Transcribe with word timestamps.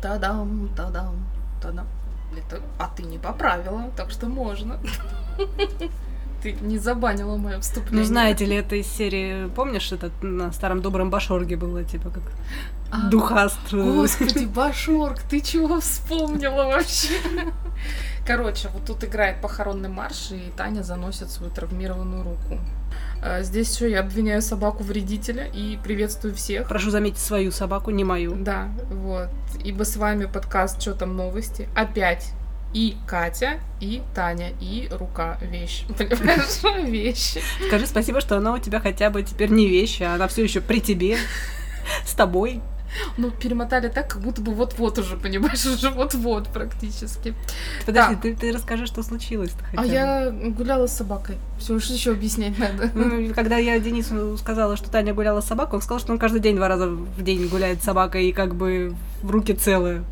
Тадам, 0.00 0.68
тадам, 0.76 1.14
тадам. 1.60 1.86
Это, 2.36 2.60
а 2.78 2.88
ты 2.96 3.02
не 3.04 3.18
поправила, 3.18 3.90
так 3.96 4.10
что 4.10 4.26
можно. 4.26 4.78
Ты 6.42 6.52
не 6.60 6.76
забанила 6.76 7.38
мое 7.38 7.58
вступление. 7.58 8.00
Ну, 8.00 8.04
знаете 8.04 8.44
ли, 8.44 8.54
это 8.56 8.76
из 8.76 8.86
серии, 8.86 9.48
помнишь, 9.48 9.90
это 9.92 10.10
на 10.20 10.52
старом 10.52 10.82
добром 10.82 11.08
Башорге 11.08 11.56
было, 11.56 11.84
типа, 11.84 12.10
как 12.10 12.22
А, 12.90 13.08
духаст. 13.08 13.72
Господи, 13.72 14.44
Башорг, 14.44 15.20
ты 15.20 15.40
чего 15.40 15.80
вспомнила 15.80 16.64
вообще? 16.66 17.14
Короче, 18.26 18.68
вот 18.72 18.86
тут 18.86 19.04
играет 19.04 19.40
похоронный 19.40 19.88
марш, 19.88 20.30
и 20.30 20.50
Таня 20.56 20.82
заносит 20.82 21.30
свою 21.30 21.52
травмированную 21.52 22.22
руку. 22.22 22.58
А, 23.22 23.42
Здесь 23.42 23.74
еще 23.74 23.90
я 23.90 24.00
обвиняю 24.00 24.40
собаку 24.40 24.82
вредителя 24.82 25.46
и 25.46 25.78
приветствую 25.82 26.34
всех. 26.34 26.68
Прошу 26.68 26.90
заметить 26.90 27.18
свою 27.18 27.52
собаку, 27.52 27.90
не 27.90 28.04
мою. 28.04 28.34
Да, 28.36 28.68
вот. 28.90 29.28
Ибо 29.62 29.84
с 29.84 29.96
вами 29.96 30.24
подкаст 30.24 30.80
«Что 30.80 30.94
там 30.94 31.16
новости?» 31.16 31.68
Опять 31.74 32.32
и 32.72 32.96
Катя, 33.06 33.60
и 33.80 34.02
Таня, 34.14 34.52
и 34.60 34.88
рука 34.90 35.38
вещь. 35.40 35.84
Понимаешь, 35.98 36.88
вещи. 36.88 37.40
Скажи 37.68 37.86
спасибо, 37.86 38.20
что 38.20 38.36
она 38.36 38.52
у 38.52 38.58
тебя 38.58 38.80
хотя 38.80 39.10
бы 39.10 39.22
теперь 39.22 39.50
не 39.50 39.68
вещь, 39.68 40.00
а 40.02 40.14
она 40.14 40.28
все 40.28 40.42
еще 40.42 40.60
при 40.60 40.80
тебе, 40.80 41.16
с 42.04 42.14
тобой. 42.14 42.60
Ну, 43.16 43.30
перемотали 43.30 43.88
так, 43.88 44.08
как 44.10 44.22
будто 44.22 44.40
бы 44.40 44.52
вот-вот 44.52 44.98
уже, 44.98 45.16
понимаешь, 45.16 45.64
уже 45.74 45.90
вот-вот 45.90 46.48
практически. 46.48 47.34
Подожди, 47.86 48.14
Да. 48.14 48.20
ты, 48.20 48.34
ты 48.34 48.52
расскажи, 48.52 48.86
что 48.86 49.02
случилось-то 49.02 49.64
хотя 49.64 49.80
А 49.80 49.84
бы. 49.84 49.88
я 49.92 50.30
гуляла 50.50 50.86
с 50.86 50.96
собакой. 50.96 51.36
Все, 51.58 51.78
что 51.80 51.94
еще 51.94 52.12
объяснять 52.12 52.58
надо? 52.58 52.90
Ну, 52.94 53.32
когда 53.34 53.56
я 53.56 53.78
Денису 53.78 54.36
сказала, 54.38 54.76
что 54.76 54.90
Таня 54.90 55.14
гуляла 55.14 55.40
с 55.40 55.46
собакой, 55.46 55.76
он 55.76 55.82
сказал, 55.82 56.00
что 56.00 56.12
он 56.12 56.18
каждый 56.18 56.40
день 56.40 56.56
два 56.56 56.68
раза 56.68 56.88
в 56.88 57.22
день 57.22 57.46
гуляет 57.48 57.80
с 57.80 57.84
собакой 57.84 58.26
и 58.28 58.32
как 58.32 58.54
бы 58.54 58.94
в 59.22 59.30
руки 59.30 59.54
целые. 59.54 60.04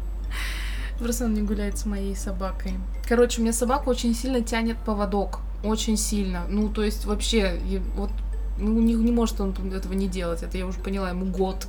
Просто 0.98 1.24
он 1.24 1.34
не 1.34 1.42
гуляет 1.42 1.78
с 1.78 1.86
моей 1.86 2.14
собакой. 2.14 2.74
Короче, 3.08 3.40
у 3.40 3.42
меня 3.42 3.52
собака 3.52 3.88
очень 3.88 4.14
сильно 4.14 4.40
тянет 4.40 4.76
поводок. 4.78 5.40
Очень 5.64 5.96
сильно. 5.96 6.42
Ну, 6.48 6.68
то 6.68 6.82
есть 6.84 7.04
вообще, 7.06 7.58
вот, 7.96 8.10
ну, 8.58 8.80
не, 8.80 8.94
не 8.94 9.10
может 9.12 9.40
он 9.40 9.52
этого 9.74 9.92
не 9.94 10.06
делать. 10.08 10.42
Это 10.42 10.58
я 10.58 10.66
уже 10.66 10.78
поняла, 10.78 11.10
ему 11.10 11.26
год. 11.26 11.66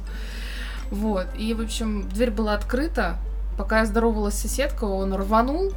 Вот. 0.94 1.26
И, 1.40 1.56
в 1.56 1.62
общем, 1.62 2.08
дверь 2.08 2.30
была 2.30 2.54
открыта. 2.54 3.18
Пока 3.58 3.80
я 3.80 3.86
здоровалась 3.88 4.36
с 4.36 4.42
соседкой, 4.42 4.90
он 4.90 5.12
рванул. 5.16 5.74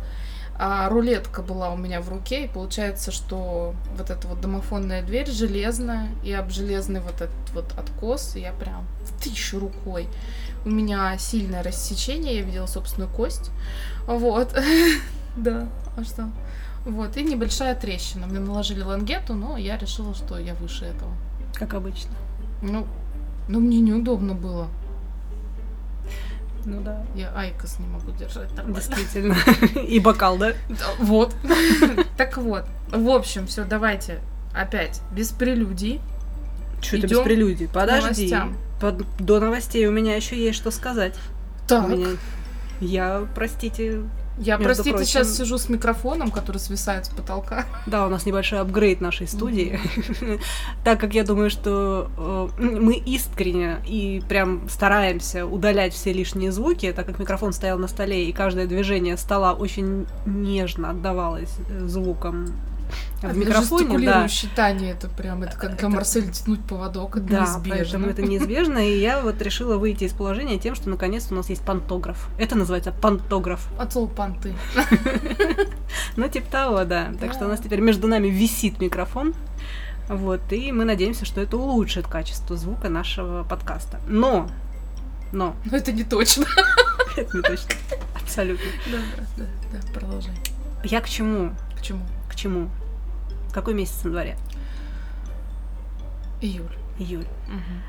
А 0.59 0.89
рулетка 0.91 1.43
была 1.43 1.71
у 1.71 1.77
меня 1.77 2.01
в 2.01 2.09
руке, 2.09 2.45
и 2.45 2.49
получается, 2.49 3.13
что 3.13 3.75
вот 3.97 4.11
эта 4.11 4.27
вот 4.27 4.41
домофонная 4.41 5.03
дверь 5.03 5.31
железная, 5.31 6.09
и 6.25 6.33
об 6.33 6.51
железный 6.51 7.01
вот 7.01 7.17
этот 7.17 7.51
вот 7.53 7.75
откос, 7.79 8.37
и 8.37 8.41
я 8.41 8.53
прям 8.53 8.87
в 9.03 9.23
тысячу 9.23 9.59
рукой. 9.59 10.09
У 10.65 10.71
меня 10.71 11.17
сильное 11.19 11.63
рассечение, 11.63 12.37
я 12.37 12.43
видела 12.43 12.67
собственную 12.67 13.11
кость. 13.11 13.51
Вот. 14.07 14.55
Да, 15.37 15.69
а 15.99 16.03
что? 16.03 16.31
Вот, 16.87 17.19
и 17.19 17.23
небольшая 17.23 17.75
трещина. 17.75 18.27
Мне 18.27 18.39
наложили 18.39 18.81
лангету, 18.81 19.35
но 19.35 19.59
я 19.59 19.77
решила, 19.77 20.15
что 20.15 20.39
я 20.39 20.55
выше 20.55 20.87
этого. 20.87 21.13
Как 21.53 21.75
обычно. 21.75 22.13
Ну, 22.63 22.87
ну 23.47 23.61
мне 23.61 23.81
неудобно 23.81 24.33
было. 24.33 24.69
Ну 26.67 26.81
да. 26.83 27.03
Я 27.15 27.33
IQOS 27.35 27.79
не 27.79 27.87
могу 27.87 28.11
держать 28.13 28.51
нормально. 28.55 28.75
Действительно. 28.81 29.37
И 29.89 30.01
бокал, 30.01 30.37
да? 30.37 30.53
Вот. 30.99 31.35
Так 32.19 32.37
вот. 32.37 32.65
В 32.91 33.09
общем, 33.11 33.47
все, 33.47 33.65
давайте 33.65 34.21
опять 34.53 35.01
без 35.13 35.31
прелюдий. 35.31 36.01
Что 36.83 36.97
это 36.99 37.07
без 37.09 37.19
прелюдий? 37.21 37.69
Подожди. 37.69 38.35
Под- 38.81 39.07
До 39.19 39.41
новостей 39.41 39.87
у 39.87 39.93
меня 39.93 40.17
еще 40.17 40.37
есть 40.37 40.59
что 40.59 40.71
сказать. 40.71 41.15
Так. 41.67 41.89
меня- 41.89 42.17
Я, 42.81 43.27
простите, 43.35 44.03
Я, 44.39 44.57
между 44.57 44.67
простите, 44.67 44.91
прочим- 44.91 45.07
сейчас 45.07 45.37
сижу 45.37 45.57
с 45.59 45.69
микрофоном, 45.69 46.31
который 46.31 46.59
свисает 46.59 47.07
с 47.07 47.09
потолка. 47.09 47.65
Да, 47.87 48.07
у 48.07 48.11
нас 48.11 48.27
небольшой 48.27 48.61
апгрейд 48.61 49.01
нашей 49.01 49.27
студии. 49.27 49.79
Так 50.85 51.01
как 51.01 51.15
я 51.15 51.25
думаю, 51.25 51.51
что 51.51 52.11
э, 52.59 52.63
мы 52.63 52.95
искренне 52.95 53.79
и 53.87 54.23
прям 54.29 54.69
стараемся 54.69 55.47
удалять 55.47 55.95
все 55.95 56.13
лишние 56.13 56.53
звуки, 56.53 56.93
так 56.93 57.07
как 57.07 57.19
микрофон 57.19 57.53
стоял 57.53 57.79
на 57.79 57.89
столе, 57.89 58.27
и 58.29 58.33
каждое 58.33 58.67
движение 58.67 59.17
стола 59.17 59.53
очень 59.55 60.07
нежно 60.27 60.91
отдавалось 60.91 61.55
э, 61.69 61.87
звуком 61.87 62.53
А 63.23 63.29
в 63.29 63.37
микрофоне, 63.37 63.99
да. 64.07 64.27
Тани 64.55 64.87
это 64.87 65.09
прям, 65.09 65.43
это 65.43 65.57
как 65.57 65.71
для 65.71 65.79
Это- 65.79 65.89
Марсель 65.89 66.31
тянуть 66.31 66.61
поводок, 66.65 67.17
это 67.17 67.27
Да, 67.27 67.41
неизбежно. 67.41 67.71
поэтому 67.77 68.07
это 68.07 68.23
неизбежно, 68.23 68.79
и 68.79 68.99
я 68.99 69.21
вот 69.21 69.41
решила 69.43 69.77
выйти 69.77 70.05
из 70.05 70.13
положения 70.13 70.59
тем, 70.59 70.75
что 70.75 70.89
наконец-то 70.91 71.35
у 71.35 71.37
нас 71.37 71.49
есть 71.49 71.63
пантограф. 71.63 72.29
Это 72.39 72.57
называется 72.57 72.93
пантограф. 72.93 73.69
От 73.79 73.93
слова 73.93 74.09
понты. 74.09 74.55
Ну, 76.17 76.29
типа 76.29 76.51
того, 76.51 76.85
да. 76.85 77.13
Так 77.21 77.33
что 77.33 77.45
у 77.45 77.49
нас 77.49 77.61
теперь 77.61 77.81
между 77.81 78.09
нами 78.09 78.29
висит 78.29 78.81
микрофон. 78.81 79.35
Вот, 80.09 80.41
и 80.53 80.71
мы 80.73 80.85
надеемся, 80.85 81.25
что 81.25 81.41
это 81.41 81.57
улучшит 81.57 82.07
качество 82.07 82.57
звука 82.57 82.89
нашего 82.89 83.43
подкаста. 83.45 84.01
Но, 84.09 84.49
но, 85.33 85.55
Но 85.65 85.77
это 85.77 85.93
не 85.93 86.05
точно. 86.05 86.47
это 87.17 87.37
не 87.37 87.43
точно, 87.43 87.71
абсолютно. 88.15 88.67
Да, 88.91 88.99
да, 89.37 89.45
да, 89.73 89.93
продолжай. 89.93 90.35
Я 90.85 91.01
к 91.01 91.09
чему? 91.09 91.51
К 91.77 91.83
чему? 91.83 92.01
К 92.37 92.39
чему? 92.39 92.69
Какой 93.51 93.73
месяц 93.73 94.05
на 94.05 94.11
дворе? 94.11 94.37
Июль. 96.43 96.77
Июль. 96.99 97.25
Мгм. 97.49 97.83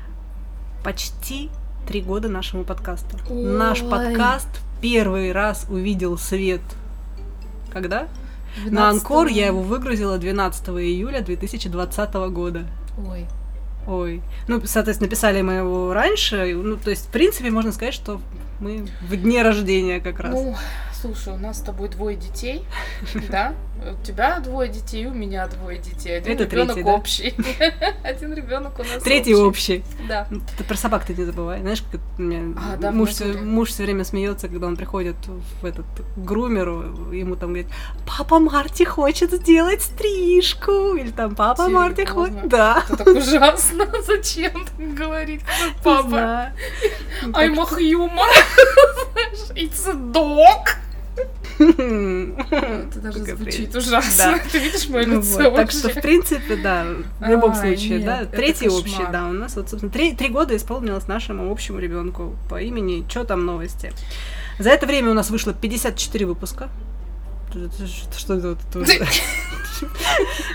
Почти 0.82 1.50
три 1.86 2.00
года 2.00 2.30
нашему 2.30 2.64
подкасту. 2.64 3.18
Наш 3.30 3.82
Ой. 3.82 3.90
подкаст 3.90 4.48
первый 4.80 5.32
раз 5.32 5.66
увидел 5.68 6.16
свет. 6.16 6.62
Когда? 7.70 8.08
12 8.64 8.72
На 8.72 8.88
Анкор 8.88 9.26
я 9.26 9.48
его 9.48 9.60
выгрузила 9.60 10.16
12 10.16 10.68
июля 10.78 11.20
2020 11.20 12.14
года. 12.30 12.64
Ой. 13.06 13.26
Ой. 13.86 14.22
Ну, 14.46 14.62
соответственно, 14.64 15.10
писали 15.10 15.42
мы 15.42 15.52
его 15.54 15.92
раньше. 15.92 16.54
Ну, 16.54 16.78
то 16.78 16.88
есть, 16.88 17.08
в 17.08 17.10
принципе, 17.10 17.50
можно 17.50 17.70
сказать, 17.70 17.92
что 17.92 18.18
мы 18.60 18.88
в 19.02 19.14
дне 19.14 19.42
рождения 19.42 20.00
как 20.00 20.20
раз. 20.20 20.32
Ну, 20.32 20.56
слушай, 21.00 21.32
у 21.32 21.36
нас 21.36 21.58
с 21.58 21.60
тобой 21.60 21.88
двое 21.88 22.16
детей, 22.16 22.64
да? 23.30 23.54
У 23.78 24.04
тебя 24.04 24.40
двое 24.40 24.68
детей, 24.68 25.06
у 25.06 25.12
меня 25.14 25.46
двое 25.46 25.78
детей. 25.78 26.18
Один 26.18 26.32
Это 26.32 26.44
ребенок 26.44 26.74
третий, 26.74 26.82
да? 26.82 26.90
общий. 26.92 27.34
Один 28.02 28.34
ребенок 28.34 28.78
у 28.80 28.82
нас 28.82 29.02
Третий 29.04 29.34
общий. 29.36 29.84
Да. 30.08 30.26
Ну, 30.30 30.40
Ты 30.56 30.64
про 30.64 30.76
собак 30.76 31.04
ты 31.04 31.14
не 31.14 31.24
забывай. 31.24 31.60
Знаешь, 31.60 31.84
как 31.92 32.00
у 32.18 32.22
меня 32.22 32.56
А, 32.58 32.76
да, 32.76 32.90
муж, 32.90 33.10
все, 33.10 33.26
муж 33.26 33.68
все 33.68 33.84
время 33.84 34.04
смеется, 34.04 34.48
когда 34.48 34.66
он 34.66 34.76
приходит 34.76 35.14
в 35.62 35.64
этот 35.64 35.86
грумеру, 36.16 37.12
ему 37.12 37.36
там 37.36 37.50
говорит, 37.50 37.68
папа 38.04 38.40
Марти 38.40 38.82
хочет 38.82 39.30
сделать 39.32 39.82
стрижку. 39.82 40.94
Или 40.96 41.10
там 41.12 41.36
папа 41.36 41.68
Марти 41.68 42.00
Серьёзно? 42.00 42.14
хочет. 42.14 42.48
Да. 42.48 42.82
Это 42.88 42.96
так 42.96 43.06
ужасно. 43.06 43.86
Зачем 44.06 44.64
так 44.64 44.94
говорить? 44.94 45.42
Папа. 45.84 46.48
Ну, 47.22 47.30
I'm 47.30 47.56
a 47.60 47.64
human. 47.78 48.10
It's 49.54 49.86
a 49.86 49.94
dog. 49.94 50.66
Это 51.58 53.00
даже 53.00 53.18
звучит 53.18 53.74
ужасно. 53.74 54.38
Ты 54.52 54.58
видишь 54.58 54.88
мое 54.88 55.06
Ну 55.06 55.20
лицо 55.20 55.50
Так 55.50 55.70
что, 55.70 55.88
в 55.88 56.00
принципе, 56.00 56.56
да, 56.56 56.86
в 57.20 57.28
любом 57.28 57.52
Ай, 57.52 57.58
случае, 57.76 58.00
да. 58.00 58.24
Третий 58.24 58.68
общий, 58.68 59.04
да, 59.10 59.26
у 59.26 59.32
нас 59.32 59.56
вот, 59.56 59.68
собственно, 59.68 59.90
три, 59.90 60.28
года 60.28 60.56
исполнилось 60.56 61.08
нашему 61.08 61.50
общему 61.50 61.78
ребенку 61.78 62.36
по 62.48 62.60
имени 62.60 63.06
Чё 63.08 63.24
там 63.24 63.44
новости. 63.44 63.92
За 64.58 64.70
это 64.70 64.86
время 64.86 65.10
у 65.10 65.14
нас 65.14 65.30
вышло 65.30 65.52
54 65.52 66.26
выпуска. 66.26 66.68
Что 68.16 68.34
это 68.34 68.56
вот? 68.74 68.88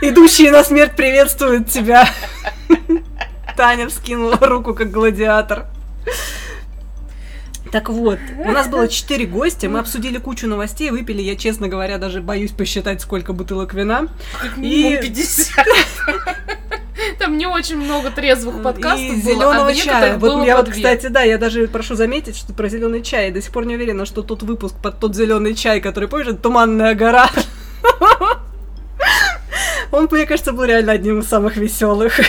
Идущие 0.01 0.51
на 0.51 0.63
смерть 0.63 0.95
приветствуют 0.95 1.69
тебя. 1.69 2.07
Таня 3.55 3.87
вскинула 3.87 4.37
руку, 4.37 4.73
как 4.73 4.91
гладиатор. 4.91 5.67
Так 7.73 7.89
вот, 7.89 8.19
у 8.37 8.51
нас 8.51 8.67
было 8.67 8.87
четыре 8.87 9.25
гостя, 9.25 9.67
мы 9.67 9.79
обсудили 9.79 10.19
кучу 10.19 10.47
новостей, 10.47 10.91
выпили, 10.91 11.23
я, 11.23 11.35
честно 11.35 11.67
говоря, 11.67 11.97
даже 11.97 12.21
боюсь 12.21 12.51
посчитать, 12.51 13.01
сколько 13.01 13.33
бутылок 13.33 13.73
вина. 13.73 14.09
Как 14.39 14.57
минимум 14.57 14.93
И- 14.93 15.01
50. 15.01 15.65
Там 17.17 17.35
не 17.35 17.47
очень 17.47 17.77
много 17.77 18.11
трезвых 18.11 18.61
подкастов 18.61 19.01
и 19.01 19.13
было, 19.13 19.21
зеленого 19.21 19.69
а 19.69 19.73
чая. 19.73 20.19
Вот 20.19 20.33
было 20.33 20.45
я 20.45 20.57
вот, 20.57 20.69
кстати, 20.69 21.07
да, 21.07 21.23
я 21.23 21.39
даже 21.39 21.67
прошу 21.67 21.95
заметить, 21.95 22.37
что 22.37 22.53
про 22.53 22.69
зеленый 22.69 23.01
чай. 23.01 23.31
До 23.31 23.41
сих 23.41 23.51
пор 23.51 23.65
не 23.65 23.73
уверена, 23.73 24.05
что 24.05 24.21
тот 24.21 24.43
выпуск 24.43 24.75
под 24.75 24.99
тот 24.99 25.15
зеленый 25.15 25.55
чай, 25.55 25.81
который 25.81 26.07
это 26.07 26.35
Туманная 26.35 26.93
гора. 26.93 27.27
Он, 29.91 30.07
мне 30.11 30.27
кажется, 30.27 30.53
был 30.53 30.65
реально 30.65 30.91
одним 30.91 31.19
из 31.19 31.27
самых 31.27 31.57
веселых. 31.57 32.19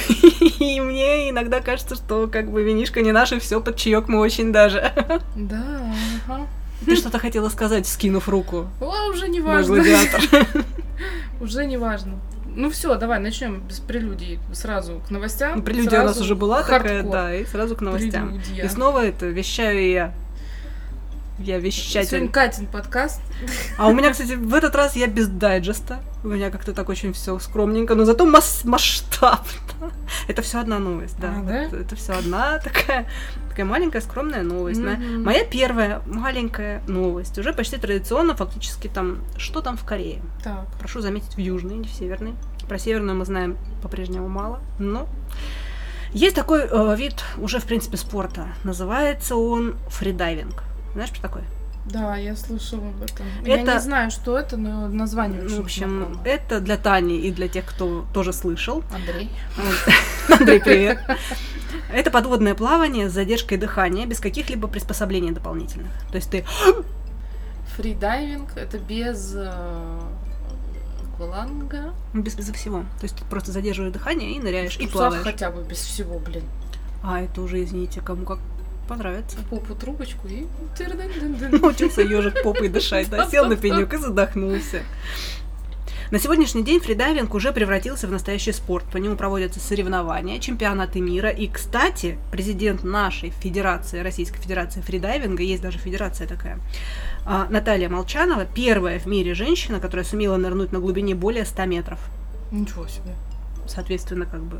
И 0.60 0.80
мне 0.80 1.30
иногда 1.30 1.60
кажется, 1.60 1.94
что 1.94 2.28
как 2.28 2.50
бы 2.50 2.62
винишка 2.62 3.00
не 3.02 3.12
наш, 3.12 3.32
и 3.32 3.38
все 3.38 3.60
под 3.60 3.76
чаек 3.76 4.08
мы 4.08 4.18
очень 4.20 4.52
даже. 4.52 4.92
Да, 5.36 5.92
ага. 6.28 6.46
Ты 6.84 6.96
что-то 6.96 7.18
хотела 7.18 7.48
сказать, 7.48 7.86
скинув 7.86 8.28
руку, 8.28 8.66
О, 8.80 9.08
уже 9.10 9.28
не 9.28 9.40
мой 9.40 9.54
важно. 9.56 9.76
гладиатор. 9.76 10.46
Уже 11.40 11.64
не 11.66 11.76
важно. 11.78 12.18
Ну 12.56 12.70
все, 12.70 12.94
давай 12.96 13.18
начнем 13.20 13.60
без 13.60 13.80
прелюдий 13.80 14.38
сразу 14.52 15.00
к 15.06 15.10
новостям. 15.10 15.62
Прелюдия 15.62 16.00
у 16.00 16.04
нас 16.04 16.12
Сразу 16.12 16.24
уже 16.24 16.34
была 16.36 16.62
такая, 16.62 16.80
хардкор. 17.02 17.12
да, 17.12 17.34
и 17.34 17.44
сразу 17.46 17.74
к 17.74 17.80
новостям. 17.80 18.28
Прелюдия. 18.28 18.64
И 18.64 18.68
снова 18.68 19.04
это 19.04 19.26
вещаю 19.26 19.90
я. 19.90 20.14
Я 21.40 21.58
вещатель. 21.58 22.08
Сегодня 22.08 22.28
Катин 22.28 22.66
подкаст. 22.66 23.20
А 23.76 23.88
у 23.88 23.92
меня, 23.92 24.12
кстати, 24.12 24.32
в 24.34 24.54
этот 24.54 24.74
раз 24.76 24.94
я 24.94 25.08
без 25.08 25.26
дайджеста. 25.26 26.00
У 26.22 26.28
меня 26.28 26.50
как-то 26.50 26.72
так 26.72 26.88
очень 26.88 27.12
все 27.12 27.38
скромненько, 27.40 27.96
но 27.96 28.04
зато 28.04 28.24
мас- 28.24 28.64
масштабно. 28.64 29.90
Это 30.28 30.42
все 30.42 30.60
одна 30.60 30.78
новость, 30.78 31.18
да. 31.18 31.34
А, 31.36 31.42
да? 31.42 31.62
Это, 31.64 31.76
это 31.76 31.96
все 31.96 32.12
одна 32.12 32.58
такая, 32.58 33.08
такая 33.50 33.66
маленькая 33.66 34.00
скромная 34.00 34.42
новость. 34.42 34.80
Моя- 34.80 34.96
Мгм. 34.96 35.24
Моя 35.24 35.44
первая 35.44 36.02
маленькая 36.06 36.82
новость. 36.86 37.36
Уже 37.36 37.52
почти 37.52 37.78
традиционно, 37.78 38.36
фактически 38.36 38.86
там, 38.86 39.18
что 39.36 39.60
там 39.60 39.76
в 39.76 39.84
Корее. 39.84 40.22
Так. 40.44 40.66
Прошу 40.78 41.00
заметить, 41.00 41.34
в 41.34 41.38
южной, 41.38 41.74
не 41.74 41.88
в 41.88 41.92
северной. 41.92 42.34
Про 42.68 42.78
северную 42.78 43.18
мы 43.18 43.24
знаем 43.24 43.58
по-прежнему 43.82 44.28
мало, 44.28 44.60
но 44.78 45.08
есть 46.12 46.36
такой 46.36 46.60
э, 46.62 46.96
вид 46.96 47.16
уже, 47.38 47.58
в 47.58 47.64
принципе, 47.64 47.96
спорта. 47.96 48.46
Называется 48.62 49.34
он 49.34 49.74
фридайвинг. 49.88 50.62
Знаешь, 50.94 51.10
что 51.10 51.20
такое? 51.22 51.44
Да, 51.86 52.16
я 52.16 52.34
слышала 52.34 52.88
об 52.88 53.02
этом. 53.02 53.26
Я 53.44 53.58
Это- 53.60 53.74
не 53.74 53.80
знаю, 53.80 54.10
что 54.10 54.38
это, 54.38 54.56
но 54.56 54.88
название 54.88 55.42
Ну, 55.42 55.56
в 55.60 55.64
общем, 55.64 56.06
знакомое. 56.06 56.24
это 56.24 56.60
для 56.60 56.78
Тани 56.78 57.18
и 57.18 57.30
для 57.30 57.46
тех, 57.48 57.66
кто 57.66 58.06
тоже 58.14 58.32
слышал. 58.32 58.82
Андрей. 58.94 59.30
Андрей, 60.40 60.60
привет. 60.60 60.98
Это 61.92 62.10
подводное 62.10 62.54
плавание 62.54 63.10
с 63.10 63.12
задержкой 63.12 63.58
дыхания, 63.58 64.06
без 64.06 64.18
каких-либо 64.20 64.66
приспособлений 64.66 65.32
дополнительных. 65.32 65.92
То 66.10 66.16
есть 66.16 66.30
ты 66.30 66.44
Фридайвинг 67.76 68.56
это 68.56 68.78
без 68.78 69.32
э, 69.34 70.00
акваланга. 71.12 71.92
без, 72.12 72.34
без 72.34 72.48
всего. 72.50 72.80
То 73.00 73.04
есть 73.04 73.16
ты 73.16 73.24
просто 73.24 73.52
задерживаешь 73.52 73.92
дыхание 73.92 74.32
и 74.36 74.40
ныряешь, 74.40 74.76
В 74.76 74.80
и 74.80 74.86
плаваешь. 74.86 75.22
хотя 75.24 75.50
бы 75.50 75.62
без 75.64 75.78
всего, 75.78 76.18
блин. 76.18 76.44
А, 77.02 77.20
это 77.20 77.42
уже, 77.42 77.62
извините, 77.62 78.00
кому 78.00 78.24
как 78.24 78.38
понравится. 78.84 79.38
Попу 79.50 79.74
трубочку 79.74 80.28
и... 80.28 80.46
Научился 81.50 82.02
ежик 82.02 82.42
попой 82.42 82.68
дышать, 82.68 83.08
да, 83.10 83.26
сел 83.28 83.46
на 83.46 83.56
пенек 83.56 83.92
и 83.92 83.96
задохнулся. 83.96 84.82
На 86.10 86.20
сегодняшний 86.20 86.62
день 86.62 86.80
фридайвинг 86.80 87.34
уже 87.34 87.50
превратился 87.50 88.06
в 88.06 88.10
настоящий 88.12 88.52
спорт. 88.52 88.84
По 88.92 88.98
нему 88.98 89.16
проводятся 89.16 89.58
соревнования, 89.58 90.38
чемпионаты 90.38 91.00
мира. 91.00 91.30
И, 91.30 91.48
кстати, 91.48 92.18
президент 92.30 92.84
нашей 92.84 93.30
федерации, 93.30 94.00
Российской 94.00 94.38
Федерации 94.38 94.80
фридайвинга, 94.80 95.42
есть 95.42 95.62
даже 95.62 95.78
федерация 95.78 96.28
такая, 96.28 96.60
а, 97.24 97.48
Наталья 97.48 97.88
Молчанова, 97.88 98.44
первая 98.44 98.98
в 99.00 99.06
мире 99.06 99.34
женщина, 99.34 99.80
которая 99.80 100.04
сумела 100.04 100.36
нырнуть 100.36 100.72
на 100.72 100.78
глубине 100.78 101.14
более 101.14 101.44
100 101.44 101.64
метров. 101.64 101.98
Ничего 102.52 102.86
себе. 102.86 103.16
Соответственно, 103.66 104.26
как 104.26 104.42
бы... 104.42 104.58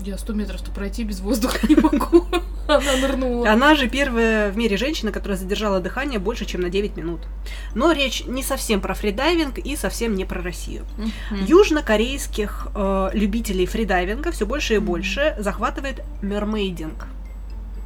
Я 0.00 0.16
100 0.16 0.32
метров-то 0.32 0.70
пройти 0.70 1.04
без 1.04 1.20
воздуха 1.20 1.66
не 1.68 1.76
могу. 1.76 2.26
Она 2.68 2.96
нырнула. 3.00 3.50
Она 3.50 3.74
же 3.74 3.88
первая 3.88 4.50
в 4.50 4.56
мире 4.56 4.76
женщина, 4.76 5.10
которая 5.10 5.38
задержала 5.38 5.80
дыхание 5.80 6.18
больше, 6.18 6.44
чем 6.44 6.60
на 6.60 6.68
9 6.70 6.96
минут. 6.96 7.22
Но 7.74 7.92
речь 7.92 8.24
не 8.26 8.42
совсем 8.42 8.80
про 8.80 8.94
фридайвинг 8.94 9.58
и 9.58 9.74
совсем 9.76 10.14
не 10.14 10.24
про 10.24 10.42
Россию. 10.42 10.84
Южнокорейских 11.30 12.68
э, 12.74 13.10
любителей 13.14 13.66
фридайвинга 13.66 14.30
все 14.32 14.46
больше 14.46 14.74
и 14.74 14.78
больше 14.78 15.34
захватывает 15.38 16.02
mermaiding. 16.22 17.06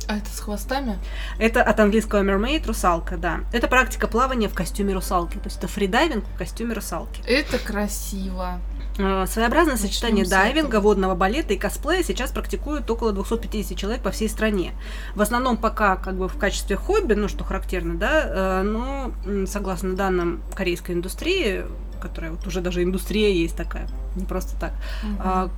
А 0.09 0.17
это 0.17 0.29
с 0.31 0.41
хвостами? 0.41 0.99
Это 1.39 1.63
от 1.63 1.79
английского 1.79 2.23
mermaid 2.23 2.67
русалка, 2.67 3.17
да. 3.17 3.41
Это 3.53 3.69
практика 3.69 4.09
плавания 4.09 4.49
в 4.49 4.55
костюме 4.55 4.95
русалки. 4.95 5.35
То 5.35 5.45
есть 5.45 5.59
это 5.59 5.69
фридайвинг 5.69 6.25
в 6.25 6.37
костюме 6.37 6.75
русалки. 6.75 7.23
Это 7.27 7.59
красиво. 7.59 8.61
Э, 9.03 9.27
Своеобразное 9.27 9.77
сочетание 9.77 10.25
дайвинга, 10.25 10.81
водного 10.81 11.15
балета 11.15 11.55
и 11.55 11.59
косплея 11.59 12.05
сейчас 12.05 12.31
практикуют 12.31 12.89
около 12.89 13.13
250 13.13 13.77
человек 13.77 14.01
по 14.03 14.11
всей 14.11 14.29
стране. 14.29 14.73
В 15.17 15.23
основном 15.23 15.57
пока 15.57 15.97
как 15.97 16.15
бы 16.15 16.29
в 16.29 16.39
качестве 16.39 16.77
хобби, 16.77 17.15
ну 17.15 17.29
что 17.29 17.43
характерно, 17.43 17.97
да, 17.97 18.23
э, 18.25 18.63
но 18.63 19.13
согласно 19.47 19.95
данным 19.95 20.43
корейской 20.55 20.93
индустрии, 20.93 21.65
которая 22.01 22.33
вот 22.33 22.47
уже 22.47 22.61
даже 22.61 22.83
индустрия 22.83 23.33
есть 23.33 23.57
такая, 23.57 23.89
не 24.17 24.25
просто 24.25 24.59
так, 24.59 24.73
а, 25.19 25.51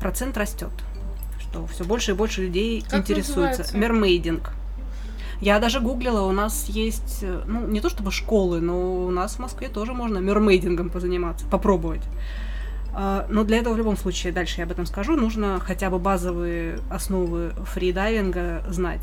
процент 0.00 0.36
растет. 0.36 0.70
Что 1.40 1.66
все 1.66 1.84
больше 1.84 2.12
и 2.12 2.14
больше 2.14 2.42
людей 2.42 2.82
Как 2.82 3.00
интересуются. 3.00 3.62
называется? 3.62 3.78
Мермейдинг. 3.78 4.52
Я 5.40 5.58
даже 5.58 5.80
гуглила, 5.80 6.20
у 6.22 6.32
нас 6.32 6.66
есть, 6.68 7.20
э, 7.22 7.42
ну, 7.46 7.66
не 7.66 7.80
то 7.80 7.88
чтобы 7.88 8.12
школы, 8.12 8.60
но 8.60 9.06
у 9.06 9.10
нас 9.10 9.36
в 9.36 9.38
Москве 9.38 9.68
тоже 9.68 9.94
можно 9.94 10.18
мермейдингом 10.18 10.90
позаниматься, 10.90 11.46
попробовать. 11.46 12.02
А, 12.92 13.26
Но 13.28 13.44
для 13.44 13.58
этого 13.58 13.74
в 13.74 13.78
любом 13.78 13.96
случае, 13.96 14.32
дальше 14.32 14.56
я 14.58 14.64
об 14.64 14.70
этом 14.72 14.86
скажу, 14.86 15.16
нужно 15.16 15.60
хотя 15.60 15.90
бы 15.90 15.98
базовые 15.98 16.80
основы 16.90 17.52
фридайвинга 17.72 18.64
знать. 18.68 19.02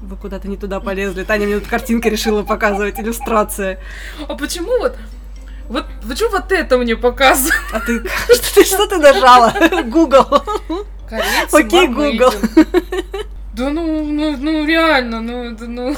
Вы 0.00 0.16
куда-то 0.16 0.48
не 0.48 0.56
туда 0.56 0.80
полезли. 0.80 1.24
Таня 1.24 1.46
мне 1.46 1.58
тут 1.58 1.68
картинка 1.68 2.08
решила 2.08 2.42
показывать, 2.42 2.98
иллюстрация. 2.98 3.80
А 4.28 4.34
почему 4.34 4.78
вот... 4.78 4.96
Вот 5.68 5.84
почему 6.08 6.30
вот 6.30 6.50
это 6.50 6.78
мне 6.78 6.96
показывают? 6.96 7.54
А 7.72 7.80
ты 7.80 8.00
что 8.00 8.54
ты, 8.54 8.64
что 8.64 8.86
ты 8.86 8.98
нажала? 8.98 9.52
Google. 9.84 10.42
Корейцы 11.08 11.54
Окей, 11.54 11.88
Мармейден. 11.88 12.32
Да 13.54 13.70
ну, 13.70 14.04
ну, 14.04 14.36
ну 14.36 14.64
реально, 14.64 15.20
ну 15.20 15.52
это 15.52 15.66
ну... 15.66 15.96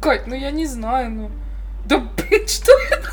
Кать, 0.00 0.26
ну 0.26 0.34
я 0.34 0.50
не 0.50 0.66
знаю, 0.66 1.10
ну... 1.10 1.30
Да 1.86 1.98
блин, 1.98 2.46
что 2.46 2.72
это? 2.90 3.08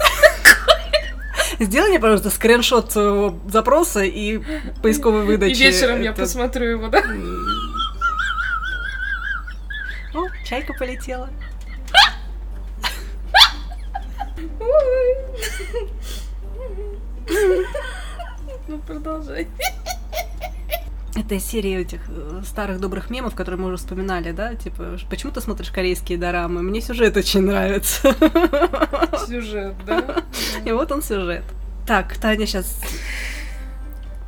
Сделай 1.60 1.90
мне, 1.90 2.00
пожалуйста, 2.00 2.30
скриншот 2.30 2.92
своего 2.92 3.40
запроса 3.48 4.02
и 4.04 4.40
поисковой 4.82 5.24
И 5.24 5.26
выдачи. 5.26 5.62
вечером 5.62 6.02
я 6.02 6.12
Это- 6.12 6.22
посмотрю 6.22 6.66
его, 6.72 6.88
да? 6.88 7.04
О, 10.16 10.28
чайка 10.46 10.74
полетела. 10.74 11.30
Ну 18.68 18.78
продолжай. 18.88 19.48
Это 21.16 21.36
из 21.36 21.46
серии 21.46 21.78
этих 21.78 22.02
э, 22.10 22.42
старых 22.44 22.80
добрых 22.80 23.12
мемов, 23.12 23.36
которые 23.36 23.62
мы 23.62 23.68
уже 23.68 23.78
вспоминали, 23.78 24.32
да? 24.32 24.56
Типа, 24.56 24.98
почему 25.10 25.32
ты 25.32 25.42
смотришь 25.42 25.70
корейские 25.70 26.18
дорамы? 26.18 26.64
Мне 26.64 26.82
сюжет 26.82 27.16
очень 27.16 27.42
нравится. 27.42 28.16
Сюжет, 29.28 29.76
да? 29.86 30.24
И 30.66 30.72
вот 30.72 30.92
он 30.92 31.04
сюжет. 31.04 31.44
Так, 31.86 32.18
Таня 32.18 32.48
сейчас 32.48 32.82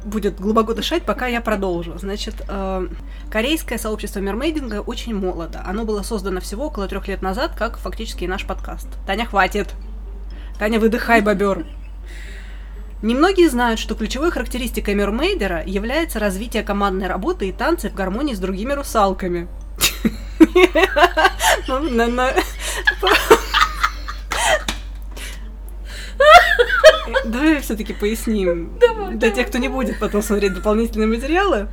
будет 0.04 0.40
глубоко 0.40 0.74
дышать, 0.74 1.04
пока 1.04 1.26
я 1.26 1.42
продолжу. 1.42 1.98
Значит, 1.98 2.36
э, 2.48 2.88
корейское 3.32 3.80
сообщество 3.80 4.20
мермейдинга 4.20 4.82
очень 4.82 5.16
молодо. 5.16 5.64
Оно 5.66 5.86
было 5.86 6.04
создано 6.04 6.40
всего 6.40 6.68
около 6.68 6.88
трех 6.88 7.08
лет 7.08 7.24
назад, 7.24 7.54
как 7.58 7.78
фактически 7.78 8.26
и 8.26 8.28
наш 8.28 8.46
подкаст. 8.46 8.88
Таня, 9.08 9.26
хватит! 9.26 9.74
Таня, 10.60 10.80
выдыхай, 10.80 11.22
бобер. 11.22 11.66
Немногие 13.02 13.50
знают, 13.50 13.80
что 13.80 13.96
ключевой 13.96 14.32
характеристикой 14.32 14.96
мермейдера 14.96 15.64
является 15.66 16.20
развитие 16.20 16.64
командной 16.64 17.08
работы 17.08 17.50
и 17.50 17.52
танцы 17.52 17.90
в 17.90 17.94
гармонии 17.94 18.34
с 18.34 18.40
другими 18.40 18.74
русалками. 18.74 19.48
Ну, 21.68 21.90
Давай 27.26 27.62
все-таки 27.62 27.94
поясним 27.94 28.78
Давай, 28.80 29.16
для 29.16 29.32
тех, 29.32 29.48
кто 29.48 29.58
не 29.58 29.68
будет 29.68 30.00
потом 30.00 30.22
смотреть 30.22 30.54
дополнительные 30.54 31.08
материалы. 31.08 31.68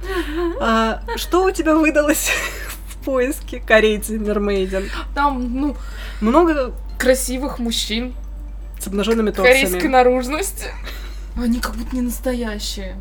А, 0.60 1.02
что 1.16 1.44
у 1.44 1.50
тебя 1.50 1.74
выдалось 1.74 2.30
в 2.88 3.04
поиске 3.04 3.60
корейцы 3.60 4.18
мермейден? 4.18 4.90
Там, 5.14 5.54
ну, 5.54 5.76
Много 6.20 6.72
красивых 6.98 7.58
мужчин 7.58 8.14
с 8.78 8.86
обнаженными 8.86 9.30
корейской 9.30 9.72
торсами. 9.72 9.90
наружности. 9.90 10.66
Они 11.36 11.60
как 11.60 11.74
будто 11.76 11.94
не 11.94 12.02
настоящие. 12.02 12.96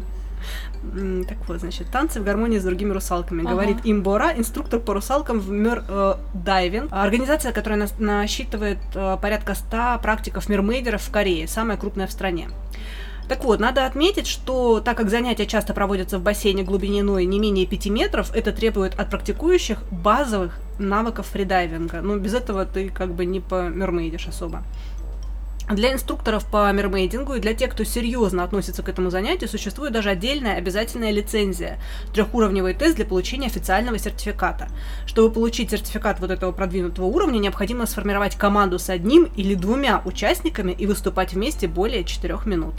Так 1.27 1.37
вот, 1.47 1.59
значит, 1.59 1.91
танцы 1.91 2.19
в 2.19 2.23
гармонии 2.23 2.57
с 2.57 2.63
другими 2.63 2.91
русалками. 2.91 3.41
Ага. 3.41 3.51
Говорит 3.51 3.77
Имбора, 3.83 4.33
инструктор 4.35 4.79
по 4.79 4.95
русалкам 4.95 5.39
в 5.39 5.49
мир 5.51 5.83
э, 5.87 6.15
дайвинг. 6.33 6.91
Организация, 6.91 7.51
которая 7.51 7.79
нас- 7.79 7.99
насчитывает 7.99 8.79
э, 8.95 9.17
порядка 9.21 9.53
100 9.53 9.99
практиков 10.01 10.49
мермейдеров 10.49 11.03
в 11.03 11.11
Корее, 11.11 11.47
самая 11.47 11.77
крупная 11.77 12.07
в 12.07 12.11
стране. 12.11 12.49
Так 13.29 13.43
вот, 13.45 13.59
надо 13.59 13.85
отметить, 13.85 14.25
что 14.25 14.81
так 14.81 14.97
как 14.97 15.09
занятия 15.11 15.45
часто 15.45 15.73
проводятся 15.75 16.17
в 16.17 16.23
бассейне 16.23 16.63
глубиной 16.63 17.25
не 17.25 17.39
менее 17.39 17.67
5 17.67 17.85
метров, 17.87 18.35
это 18.35 18.51
требует 18.51 18.99
от 18.99 19.09
практикующих 19.11 19.77
базовых 19.91 20.57
навыков 20.79 21.27
фридайвинга. 21.27 22.01
Ну, 22.01 22.17
без 22.17 22.33
этого 22.33 22.65
ты 22.65 22.89
как 22.89 23.13
бы 23.13 23.25
не 23.25 23.39
помермейдишь 23.39 24.27
особо. 24.27 24.63
Для 25.69 25.93
инструкторов 25.93 26.45
по 26.45 26.71
мермейдингу 26.71 27.35
и 27.35 27.39
для 27.39 27.53
тех, 27.53 27.71
кто 27.71 27.83
серьезно 27.83 28.43
относится 28.43 28.83
к 28.83 28.89
этому 28.89 29.09
занятию, 29.09 29.49
существует 29.49 29.93
даже 29.93 30.09
отдельная 30.09 30.55
обязательная 30.55 31.11
лицензия, 31.11 31.79
трехуровневый 32.13 32.73
тест 32.73 32.95
для 32.95 33.05
получения 33.05 33.47
официального 33.47 33.97
сертификата. 33.97 34.67
Чтобы 35.05 35.33
получить 35.33 35.71
сертификат 35.71 36.19
вот 36.19 36.31
этого 36.31 36.51
продвинутого 36.51 37.05
уровня, 37.05 37.39
необходимо 37.39 37.85
сформировать 37.85 38.35
команду 38.35 38.79
с 38.79 38.89
одним 38.89 39.29
или 39.35 39.55
двумя 39.55 40.01
участниками 40.03 40.71
и 40.71 40.85
выступать 40.85 41.33
вместе 41.33 41.67
более 41.67 42.03
4 42.03 42.39
минут. 42.45 42.75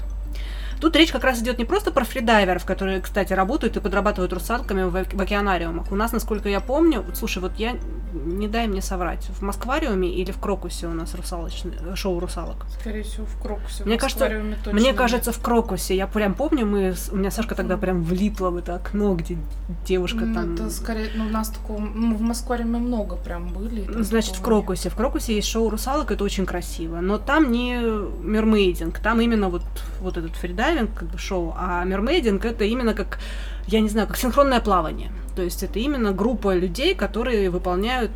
Тут 0.82 0.96
речь 0.96 1.12
как 1.12 1.22
раз 1.22 1.40
идет 1.40 1.58
не 1.58 1.64
просто 1.64 1.92
про 1.92 2.04
фридайверов, 2.04 2.64
которые, 2.64 3.00
кстати, 3.00 3.32
работают 3.32 3.76
и 3.76 3.80
подрабатывают 3.80 4.32
русалками 4.32 4.82
в, 4.82 4.90
в 4.90 5.20
океанариумах. 5.20 5.92
У 5.92 5.94
нас, 5.94 6.10
насколько 6.10 6.48
я 6.48 6.58
помню, 6.58 7.04
слушай, 7.14 7.38
вот 7.38 7.52
я 7.56 7.76
не 8.12 8.48
дай 8.48 8.66
мне 8.66 8.82
соврать, 8.82 9.26
в 9.28 9.42
Москвариуме 9.42 10.12
или 10.12 10.32
в 10.32 10.38
Крокусе 10.38 10.88
у 10.88 10.92
нас 10.92 11.14
русалочный 11.14 11.72
шоу 11.94 12.18
русалок? 12.18 12.66
Скорее 12.80 13.04
всего, 13.04 13.26
в 13.26 13.40
Крокусе. 13.40 13.84
Мне 13.84 13.96
кажется, 13.96 14.28
мне 14.72 14.92
кажется, 14.92 15.30
в 15.30 15.40
Крокусе. 15.40 15.96
Я 15.96 16.08
прям 16.08 16.34
помню, 16.34 16.66
мы, 16.66 16.94
у 17.12 17.16
меня 17.16 17.30
Сашка 17.30 17.54
тогда 17.54 17.76
прям 17.76 18.02
влипла 18.02 18.50
в 18.50 18.56
это 18.56 18.74
окно, 18.74 19.14
где 19.14 19.38
девушка 19.86 20.24
ну, 20.24 20.34
там. 20.34 20.54
Это 20.54 20.70
скорее, 20.70 21.10
ну, 21.14 21.26
у 21.26 21.30
нас 21.30 21.50
такого, 21.50 21.78
ну, 21.78 22.16
в 22.16 22.20
Москвариуме 22.20 22.78
много 22.78 23.16
прям 23.16 23.52
были. 23.52 23.86
Значит, 24.02 24.34
в 24.34 24.42
Крокусе. 24.42 24.90
В 24.90 24.96
Крокусе 24.96 25.36
есть 25.36 25.48
шоу 25.48 25.70
русалок, 25.70 26.10
это 26.10 26.24
очень 26.24 26.44
красиво. 26.44 27.00
Но 27.00 27.18
там 27.18 27.50
не 27.52 27.76
мермейдинг, 27.76 28.98
там 28.98 29.20
именно 29.20 29.48
вот, 29.48 29.62
вот 30.00 30.16
этот 30.16 30.32
фридайвинг, 30.73 30.95
как 30.95 31.09
бы 31.09 31.19
шоу, 31.19 31.55
а 31.57 31.85
мермейдинг 31.85 32.45
это 32.45 32.64
именно 32.64 32.95
как, 32.95 33.19
я 33.67 33.81
не 33.81 33.88
знаю, 33.88 34.07
как 34.07 34.17
синхронное 34.17 34.61
плавание. 34.61 35.11
То 35.37 35.43
есть 35.43 35.62
это 35.62 35.79
именно 35.79 36.12
группа 36.12 36.55
людей, 36.55 36.95
которые 36.95 37.50
выполняют 37.50 38.11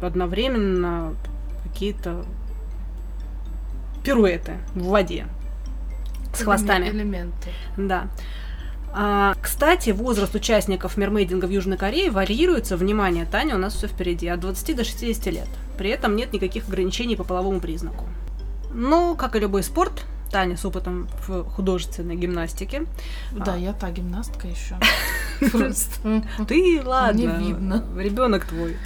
одновременно 0.00 1.14
какие-то 1.64 2.24
пируэты 4.04 4.58
в 4.74 4.86
воде 4.86 5.26
с 6.34 6.42
хвостами. 6.42 6.88
Элементы. 6.88 7.50
Да. 7.76 8.08
А, 8.94 9.34
кстати, 9.40 9.90
возраст 9.90 10.34
участников 10.34 10.98
мермейдинга 10.98 11.46
в 11.46 11.50
Южной 11.50 11.78
Корее 11.78 12.10
варьируется, 12.10 12.76
внимание, 12.76 13.24
Таня, 13.24 13.54
у 13.54 13.58
нас 13.58 13.74
все 13.74 13.86
впереди, 13.86 14.28
от 14.28 14.40
20 14.40 14.76
до 14.76 14.84
60 14.84 15.26
лет. 15.26 15.48
При 15.78 15.88
этом 15.88 16.14
нет 16.14 16.32
никаких 16.34 16.68
ограничений 16.68 17.16
по 17.16 17.24
половому 17.24 17.60
признаку. 17.60 18.04
Ну, 18.74 19.16
как 19.16 19.36
и 19.36 19.38
любой 19.38 19.62
спорт, 19.62 20.04
Таня 20.32 20.56
с 20.56 20.64
опытом 20.64 21.08
в 21.26 21.44
художественной 21.44 22.16
гимнастике. 22.16 22.86
Да, 23.32 23.54
а. 23.54 23.56
я 23.58 23.72
та 23.74 23.90
гимнастка 23.90 24.48
еще. 24.48 24.76
Просто. 25.52 26.22
Ты, 26.48 26.80
ладно. 26.84 27.20
Не 27.20 27.26
видно. 27.26 27.84
Ребенок 27.96 28.46
твой. 28.46 28.76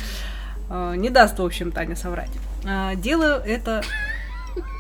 А, 0.69 0.95
не 0.95 1.09
даст, 1.09 1.39
в 1.39 1.45
общем, 1.45 1.71
Таня 1.71 1.95
соврать. 1.95 2.31
А, 2.65 2.97
дело 2.97 3.41
это 3.45 3.83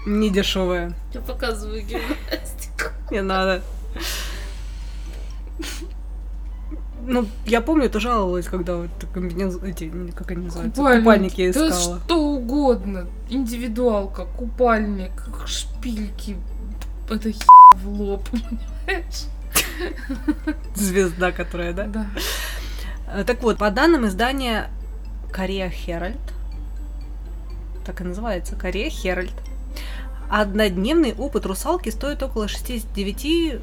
не 0.07 0.29
дешевое. 0.29 0.93
Я 1.15 1.21
показываю 1.21 1.83
гимнастику. 1.83 2.91
Не 3.11 3.23
надо. 3.23 3.63
Ну, 7.07 7.27
я 7.45 7.61
помню, 7.61 7.89
ты 7.89 8.01
жаловалась, 8.01 8.47
когда 8.47 8.77
вот 8.77 8.91
комбинез... 9.15 9.63
эти, 9.63 9.93
как 10.17 10.33
они 10.33 10.47
называются, 10.47 10.81
купальники, 10.81 11.05
купальники 11.05 11.41
я 11.41 11.51
искала. 11.51 11.69
Да 11.71 11.77
что 11.77 12.19
угодно. 12.19 13.07
Индивидуалка, 13.31 14.25
купальник, 14.25 15.13
шпильки. 15.47 16.37
Это 17.09 17.31
в 17.77 17.89
лоб, 17.89 18.29
понимаешь? 18.31 19.27
Звезда, 20.75 21.33
которая, 21.33 21.73
да? 21.73 21.85
Да. 21.85 22.07
Э, 23.13 23.25
так 23.25 23.43
вот, 23.43 23.59
по 23.59 23.71
данным 23.71 24.07
издания 24.07 24.71
Корея 25.33 25.71
Херальд, 25.71 26.17
так 27.85 28.01
и 28.01 28.05
называется, 28.05 28.57
Корея 28.57 28.91
Херальд, 28.91 29.35
однодневный 30.29 31.15
опыт 31.15 31.47
русалки 31.47 31.91
стоит 31.91 32.23
около 32.23 32.49
69 32.49 33.61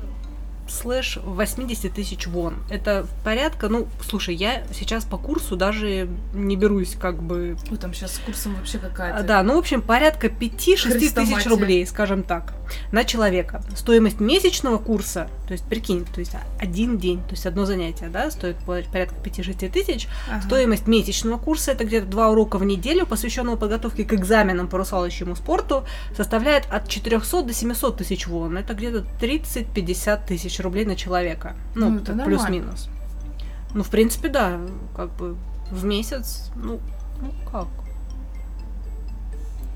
слэш 0.68 1.20
80 1.24 1.94
тысяч 1.94 2.28
вон. 2.28 2.56
Это 2.70 3.06
порядка, 3.24 3.68
ну, 3.68 3.88
слушай, 4.08 4.34
я 4.34 4.64
сейчас 4.74 5.04
по 5.04 5.18
курсу 5.18 5.56
даже 5.56 6.10
не 6.34 6.56
берусь 6.56 6.96
как 7.00 7.22
бы... 7.22 7.58
Ой, 7.70 7.78
там 7.78 7.94
сейчас 7.94 8.16
с 8.16 8.20
курсом 8.20 8.56
вообще 8.56 8.78
какая-то... 8.78 9.24
Да, 9.24 9.44
ну, 9.44 9.56
в 9.56 9.60
общем, 9.60 9.82
порядка 9.82 10.28
5-6 10.28 11.14
тысяч 11.14 11.46
рублей, 11.48 11.86
скажем 11.86 12.24
так, 12.24 12.54
на 12.92 13.04
человека. 13.04 13.64
Стоимость 13.76 14.20
месячного 14.20 14.78
курса, 14.78 15.30
то 15.48 15.54
есть, 15.54 15.66
прикинь, 15.66 16.06
то 16.06 16.20
есть 16.20 16.34
один 16.60 16.98
день, 16.98 17.22
то 17.24 17.32
есть 17.32 17.46
одно 17.46 17.66
занятие, 17.66 18.10
да, 18.10 18.32
стоит 18.32 18.58
порядка 18.66 19.16
5-6 19.24 19.70
тысяч. 19.70 20.08
Ага. 20.30 20.42
Стоимость 20.44 20.88
месячного 20.88 21.38
курса, 21.38 21.72
это 21.72 21.86
где-то 21.86 22.08
два 22.08 22.30
урока 22.30 22.58
в 22.58 22.64
неделю, 22.64 23.06
посвященного 23.06 23.56
подготовке 23.56 24.06
к 24.06 24.14
экзаменам 24.14 24.68
по 24.68 24.78
русалочьему 24.78 25.36
спорту, 25.36 25.86
составляет 26.16 26.68
от 26.70 26.88
400 26.88 27.44
до 27.44 27.54
700 27.54 27.98
тысяч 27.98 28.28
вон. 28.28 28.58
Это 28.58 28.74
где-то 28.74 29.06
30-50 29.20 30.28
тысяч 30.28 30.60
рублей 30.60 30.86
на 30.86 30.96
человека. 30.96 31.56
Ну, 31.76 31.90
ну 31.90 32.00
это 32.00 32.14
плюс-минус. 32.14 32.90
Ну, 33.74 33.84
в 33.84 33.90
принципе, 33.90 34.30
да, 34.30 34.60
как 34.96 35.12
бы 35.16 35.36
в 35.72 35.84
месяц, 35.84 36.52
ну, 36.56 36.80
ну 37.22 37.34
как? 37.52 37.68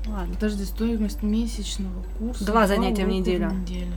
Ладно. 0.08 0.34
Подожди, 0.34 0.64
стоимость 0.64 1.22
месячного 1.22 2.02
курса. 2.18 2.44
Два 2.44 2.66
занятия 2.66 3.04
в 3.04 3.08
неделю. 3.08 3.48
в 3.50 3.60
неделю. 3.60 3.92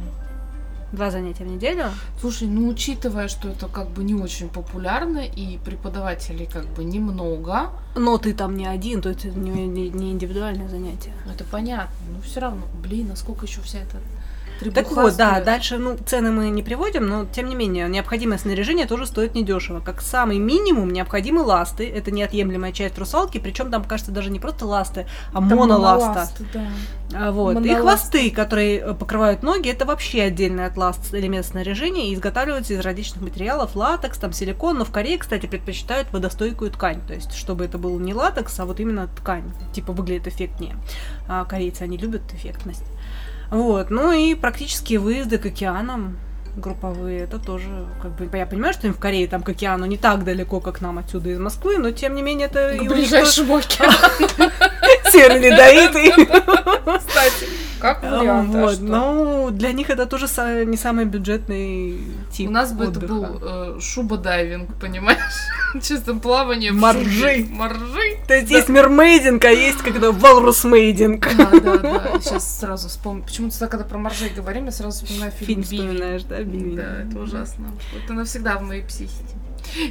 Два 0.92 1.10
занятия 1.10 1.46
в 1.46 1.48
неделю. 1.48 1.86
Слушай, 2.20 2.50
ну 2.50 2.68
учитывая, 2.68 3.30
что 3.30 3.48
это 3.48 3.68
как 3.68 3.90
бы 3.92 4.04
не 4.04 4.14
очень 4.14 4.50
популярно 4.50 5.20
и 5.20 5.58
преподавателей 5.60 6.46
как 6.46 6.68
бы 6.68 6.84
немного. 6.84 7.70
Но 7.96 8.18
ты 8.18 8.34
там 8.34 8.58
не 8.58 8.68
один, 8.68 9.02
то 9.02 9.10
это 9.10 9.30
не, 9.30 9.68
не, 9.68 9.90
не 9.90 10.12
индивидуальное 10.12 10.68
занятие. 10.68 11.14
Это 11.34 11.46
понятно. 11.46 11.96
Но 12.14 12.22
все 12.22 12.42
равно, 12.42 12.64
блин, 12.84 13.08
насколько 13.08 13.46
еще 13.46 13.62
вся 13.62 13.80
эта 13.80 13.98
так 14.70 14.92
вот, 14.92 15.16
да, 15.16 15.42
дальше, 15.42 15.78
ну, 15.78 15.98
цены 16.06 16.32
мы 16.32 16.50
не 16.50 16.62
приводим, 16.62 17.08
но, 17.08 17.26
тем 17.26 17.50
не 17.50 17.56
менее, 17.56 17.90
необходимое 17.90 18.38
снаряжение 18.38 18.86
тоже 18.86 19.08
стоит 19.08 19.34
недешево. 19.34 19.80
Как 19.80 20.02
самый 20.02 20.38
минимум 20.38 20.92
необходимы 20.92 21.42
ласты, 21.42 21.90
это 21.90 22.12
неотъемлемая 22.12 22.72
часть 22.72 22.98
русалки, 22.98 23.40
причем 23.40 23.72
там, 23.72 23.84
кажется, 23.84 24.12
даже 24.12 24.30
не 24.30 24.40
просто 24.40 24.66
ласты, 24.66 25.08
а 25.32 25.36
там 25.36 25.46
моноласта. 25.46 26.08
моноласты, 26.08 26.46
да. 26.54 26.68
А, 27.14 27.32
вот. 27.32 27.66
И 27.66 27.74
хвосты, 27.74 28.32
которые 28.32 28.80
э, 28.80 28.94
покрывают 28.94 29.44
ноги, 29.44 29.70
это 29.70 29.86
вообще 29.86 30.24
отдельный 30.24 30.66
от 30.66 30.78
ласт 30.78 31.14
элемент 31.14 31.46
снаряжения 31.46 32.10
и 32.10 32.14
изготавливаются 32.14 32.74
из 32.74 32.80
различных 32.80 33.22
материалов, 33.22 33.76
латекс, 33.76 34.18
там 34.18 34.32
силикон, 34.32 34.78
но 34.78 34.86
в 34.86 34.92
Корее, 34.92 35.18
кстати, 35.18 35.46
предпочитают 35.46 36.12
водостойкую 36.12 36.72
ткань, 36.72 37.02
то 37.08 37.14
есть, 37.14 37.34
чтобы 37.34 37.66
это 37.66 37.78
был 37.78 38.00
не 38.00 38.14
латекс, 38.14 38.60
а 38.60 38.66
вот 38.66 38.80
именно 38.80 39.08
ткань, 39.08 39.52
типа 39.74 39.94
выглядит 39.94 40.28
эффектнее. 40.28 40.76
А 41.28 41.46
корейцы, 41.46 41.82
они 41.82 41.98
любят 41.98 42.22
эффектность. 42.34 42.86
Вот, 43.52 43.90
ну 43.90 44.14
и 44.14 44.34
практические 44.34 45.00
выезды 45.00 45.38
к 45.38 45.46
океанам 45.46 46.18
групповые, 46.56 47.22
это 47.22 47.40
тоже, 47.40 47.68
как 48.02 48.12
бы, 48.16 48.38
я 48.38 48.46
понимаю, 48.46 48.74
что 48.74 48.88
им 48.88 48.94
в 48.94 49.00
Корее 49.00 49.28
там 49.28 49.44
к 49.44 49.50
океану 49.50 49.86
не 49.86 49.98
так 49.98 50.24
далеко, 50.24 50.60
как 50.60 50.82
нам 50.82 50.98
отсюда 50.98 51.30
из 51.30 51.40
Москвы, 51.40 51.78
но 51.78 51.92
тем 51.92 52.16
не 52.16 52.22
менее 52.22 52.48
это... 52.48 52.78
К 52.78 52.88
ближайшему 52.88 53.58
океану. 53.58 53.94
Северный 55.12 55.50
Ледовитый. 55.50 56.12
Кстати, 56.98 57.48
как 57.82 58.04
вариант. 58.04 58.50
Вот, 58.50 58.80
ну, 58.80 59.50
для 59.52 59.72
них 59.72 59.90
это 59.90 60.06
тоже 60.06 60.28
не 60.66 60.78
самый 60.78 61.06
бюджетный 61.06 62.00
тип 62.32 62.48
У 62.48 62.52
нас 62.52 62.72
бы 62.72 62.86
это 62.86 63.00
был 63.00 63.40
э, 63.42 63.80
шуба-дайвинг, 63.80 64.80
понимаешь? 64.80 65.20
Чистым 65.82 66.20
плаванием. 66.20 66.78
Моржи. 66.78 67.46
Моржи. 67.50 68.18
То 68.28 68.36
есть 68.36 68.52
есть 68.52 68.70
мермейдинг, 68.70 69.44
а 69.46 69.50
есть 69.50 69.80
когда 69.80 70.12
валрусмейдинг. 70.12 71.28
Да, 71.36 71.50
да, 71.60 71.78
да. 71.78 72.20
Сейчас 72.22 72.60
сразу 72.60 72.88
вспомню. 72.88 73.24
Почему-то 73.24 73.68
когда 73.68 73.86
про 73.86 73.98
моржей 73.98 74.30
говорим, 74.30 74.66
я 74.66 74.72
сразу 74.72 75.04
вспоминаю 75.04 75.32
фильм 75.32 75.48
Фильм 75.48 75.64
вспоминаешь, 75.64 76.24
да, 76.24 76.41
Бивень? 76.44 76.76
Да, 76.76 77.02
это 77.02 77.20
ужасно. 77.20 77.72
Это 78.04 78.14
навсегда 78.14 78.58
в 78.58 78.64
моей 78.64 78.84
психике. 78.84 79.36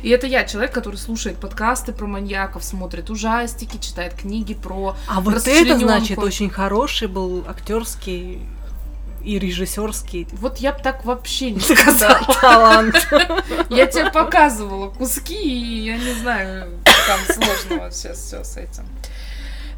И 0.03 0.09
это 0.11 0.27
я, 0.27 0.45
человек, 0.45 0.73
который 0.73 0.97
слушает 0.97 1.39
подкасты 1.39 1.93
про 1.93 2.07
маньяков, 2.07 2.65
смотрит 2.65 3.09
ужастики, 3.11 3.79
читает 3.79 4.15
книги 4.15 4.55
про 4.55 4.97
А 5.09 5.21
вот 5.21 5.47
это, 5.47 5.79
значит, 5.79 6.19
очень 6.19 6.51
хороший 6.51 7.09
был 7.09 7.45
актерский 7.49 8.41
и 9.25 9.39
режиссерский. 9.39 10.27
Вот 10.33 10.59
я 10.59 10.73
бы 10.73 10.83
так 10.83 11.05
вообще 11.05 11.51
не 11.51 11.61
сказала. 11.77 12.21
Талант. 12.41 12.95
Я 13.71 13.87
тебе 13.87 14.11
показывала 14.11 14.89
куски, 14.89 15.35
и 15.35 15.85
я 15.85 15.99
не 15.99 16.15
знаю, 16.15 16.71
там 17.07 17.21
сложного 17.27 17.91
сейчас 17.91 18.19
все 18.19 18.43
с 18.45 18.57
этим. 18.57 18.85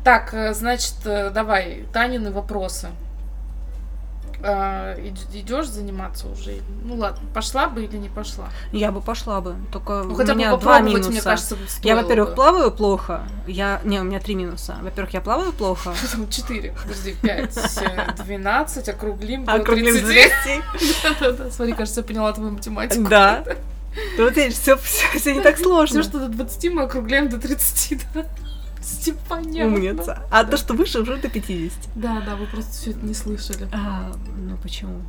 Так, 0.04 0.32
э, 0.32 0.54
значит, 0.54 0.94
э, 1.04 1.30
давай, 1.30 1.84
Танины 1.92 2.30
вопросы 2.30 2.88
э, 4.42 5.12
идешь 5.32 5.66
заниматься 5.66 6.28
уже? 6.28 6.60
Ну 6.84 6.96
ладно, 6.96 7.20
пошла 7.32 7.68
бы 7.68 7.84
или 7.84 7.96
не 7.96 8.08
пошла? 8.08 8.48
Я 8.72 8.92
бы 8.92 9.00
пошла 9.00 9.40
бы, 9.40 9.56
только 9.72 10.02
ну, 10.02 10.14
хотя 10.14 10.32
у 10.32 10.36
меня 10.36 10.54
бы 10.54 10.60
два 10.60 10.80
минуса. 10.80 11.10
Мне 11.10 11.20
кажется, 11.20 11.56
я, 11.82 11.96
во-первых, 11.96 12.30
бы. 12.30 12.34
плаваю 12.34 12.70
плохо. 12.70 13.26
Я 13.46 13.80
не, 13.84 14.00
у 14.00 14.04
меня 14.04 14.20
три 14.20 14.34
минуса. 14.34 14.78
Во-первых, 14.82 15.14
я 15.14 15.20
плаваю 15.20 15.52
плохо. 15.52 15.94
Четыре, 16.30 16.74
подожди, 16.82 17.14
пять, 17.20 17.56
двенадцать, 18.24 18.88
округлим 18.88 19.48
округлим 19.48 19.94
200. 19.94 20.32
Да-да-да, 21.02 21.50
смотри, 21.50 21.74
кажется, 21.74 22.00
я 22.00 22.06
поняла 22.06 22.32
твою 22.32 22.52
математику. 22.52 23.08
Да. 23.08 23.44
Вот 24.16 24.34
видишь, 24.36 24.54
все, 24.54 24.76
все, 24.78 25.18
все 25.18 25.34
не 25.34 25.40
так 25.42 25.58
сложно. 25.58 26.00
Все, 26.00 26.08
что 26.08 26.18
до 26.20 26.28
20, 26.28 26.72
мы 26.72 26.82
округляем 26.84 27.28
до 27.28 27.38
30, 27.38 28.00
да? 28.14 28.24
Степаня. 28.82 29.66
Умница. 29.66 30.22
А 30.30 30.44
то, 30.44 30.56
что 30.56 30.74
выше, 30.74 31.00
уже 31.00 31.16
до 31.16 31.28
50. 31.28 31.72
Да, 31.94 32.22
да, 32.26 32.36
вы 32.36 32.46
просто 32.46 32.72
все 32.72 32.90
это 32.90 33.04
не 33.06 33.14
слышали. 33.14 33.68
А, 33.72 34.12
ну 34.36 34.56
почему? 34.62 35.02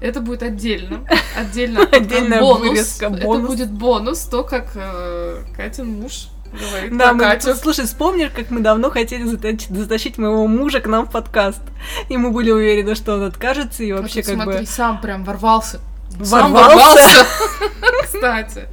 Это 0.00 0.20
будет 0.20 0.42
отдельно. 0.42 1.04
Отдельно. 1.36 1.82
Отдельная 1.82 2.40
бонус. 2.40 2.68
вырезка. 2.68 3.10
Бонус. 3.10 3.24
Это 3.24 3.46
будет 3.48 3.70
бонус, 3.72 4.20
то, 4.22 4.44
как 4.44 4.70
э, 4.76 5.42
Катин 5.56 6.00
муж 6.00 6.28
Давай, 6.52 6.90
Да, 6.90 7.12
мы, 7.12 7.24
Катю. 7.24 7.54
слушай, 7.56 7.84
вспомнишь, 7.84 8.30
как 8.34 8.50
мы 8.50 8.60
давно 8.60 8.90
хотели 8.90 9.24
затащить, 9.24 9.68
затащить 9.68 10.16
моего 10.18 10.46
мужа 10.46 10.80
к 10.80 10.86
нам 10.86 11.06
в 11.06 11.10
подкаст. 11.10 11.60
И 12.08 12.16
мы 12.16 12.30
были 12.30 12.50
уверены, 12.50 12.94
что 12.94 13.14
он 13.14 13.24
откажется, 13.24 13.82
и 13.84 13.90
А 13.90 13.96
вообще 13.96 14.22
тут 14.22 14.34
как 14.34 14.42
смотри, 14.44 14.60
бы 14.60 14.66
сам 14.66 15.00
прям 15.00 15.24
ворвался. 15.24 15.80
Сам 16.22 16.52
ворвался. 16.52 17.26
Кстати. 18.04 18.68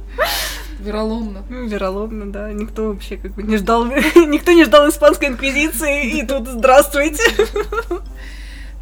Вероломно. 0.86 1.42
Ну, 1.48 1.66
Вероломно, 1.66 2.32
да. 2.32 2.52
Никто 2.52 2.88
вообще 2.88 3.16
как 3.16 3.32
бы 3.32 3.42
не 3.42 3.56
ждал, 3.56 3.84
никто 4.14 4.52
не 4.52 4.64
ждал 4.64 4.88
испанской 4.88 5.28
инквизиции, 5.28 6.18
и 6.20 6.26
тут 6.26 6.46
здравствуйте. 6.48 7.22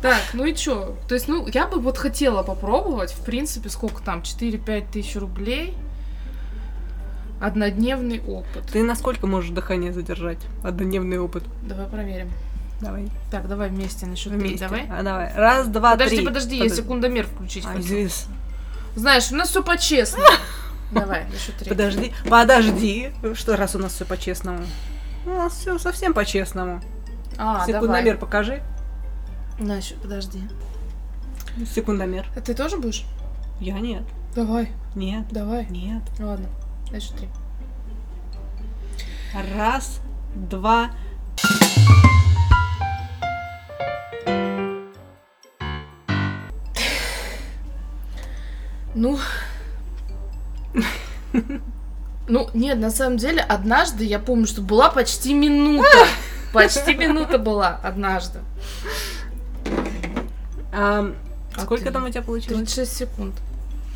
Так, 0.02 0.20
ну 0.34 0.44
и 0.44 0.54
чё? 0.54 0.94
То 1.08 1.14
есть, 1.14 1.28
ну, 1.28 1.46
я 1.48 1.66
бы 1.66 1.80
вот 1.80 1.96
хотела 1.96 2.42
попробовать, 2.42 3.12
в 3.12 3.24
принципе, 3.24 3.70
сколько 3.70 4.02
там, 4.02 4.20
4-5 4.20 4.84
тысяч 4.92 5.16
рублей, 5.16 5.74
однодневный 7.40 8.20
опыт. 8.20 8.64
Ты 8.70 8.82
насколько 8.82 9.26
можешь 9.26 9.50
дыхание 9.50 9.92
задержать? 9.94 10.38
Однодневный 10.62 11.18
опыт. 11.18 11.44
Давай 11.62 11.86
проверим. 11.86 12.30
Давай. 12.82 13.08
Так, 13.30 13.48
давай 13.48 13.70
вместе 13.70 14.04
на 14.04 14.14
счет 14.16 14.32
три, 14.32 14.40
Вместе. 14.48 14.66
давай. 14.66 14.86
А, 14.90 15.02
давай. 15.02 15.32
Раз, 15.34 15.68
два, 15.68 15.92
Подожди, 15.92 16.16
три. 16.16 16.24
подожди, 16.26 16.56
я 16.58 16.68
секундомер 16.68 17.26
включить 17.26 17.64
А, 17.64 17.74
хочу. 17.74 18.08
Знаешь, 18.96 19.30
у 19.32 19.36
нас 19.36 19.48
все 19.48 19.62
по-честному. 19.62 20.26
Давай, 20.94 21.26
счет 21.38 21.56
три. 21.56 21.68
Подожди, 21.68 22.12
подожди. 22.28 23.12
Что 23.34 23.56
раз 23.56 23.74
у 23.74 23.78
нас 23.78 23.92
все 23.92 24.04
по-честному? 24.04 24.64
У 25.26 25.30
нас 25.30 25.54
все 25.54 25.78
совсем 25.78 26.14
по-честному. 26.14 26.80
А, 27.36 27.66
Секундомер 27.66 28.04
давай. 28.04 28.18
покажи. 28.18 28.62
На 29.58 29.80
счет, 29.80 30.00
подожди. 30.00 30.40
Секундомер. 31.74 32.26
А 32.36 32.40
ты 32.40 32.54
тоже 32.54 32.76
будешь? 32.76 33.04
Я 33.60 33.78
нет. 33.80 34.02
Давай, 34.34 34.70
Нет. 34.94 35.26
давай. 35.30 35.66
Нет. 35.70 36.02
Ладно, 36.18 36.48
на 36.90 37.00
счет 37.00 37.14
три. 37.16 37.28
Раз, 39.56 40.00
два. 40.34 40.90
Ну. 48.94 49.18
Ну, 52.26 52.48
нет, 52.54 52.78
на 52.78 52.90
самом 52.90 53.18
деле, 53.18 53.42
однажды 53.42 54.04
я 54.04 54.18
помню, 54.18 54.46
что 54.46 54.62
была 54.62 54.88
почти 54.88 55.34
минута. 55.34 56.06
Почти 56.54 56.94
минута 56.94 57.38
была 57.38 57.80
однажды. 57.82 58.38
А, 60.72 61.12
сколько 61.58 61.90
там 61.90 62.04
у 62.04 62.08
тебя 62.08 62.22
получилось? 62.22 62.72
36 62.72 62.96
секунд. 62.96 63.34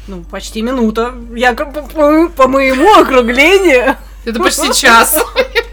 Ну, 0.08 0.25
почти 0.25 0.61
минута. 0.62 1.14
Я 1.37 1.54
по, 1.54 2.28
по 2.28 2.49
моему 2.49 3.00
округлению. 3.00 3.97
Это 4.25 4.40
почти 4.40 4.73
час. 4.75 5.23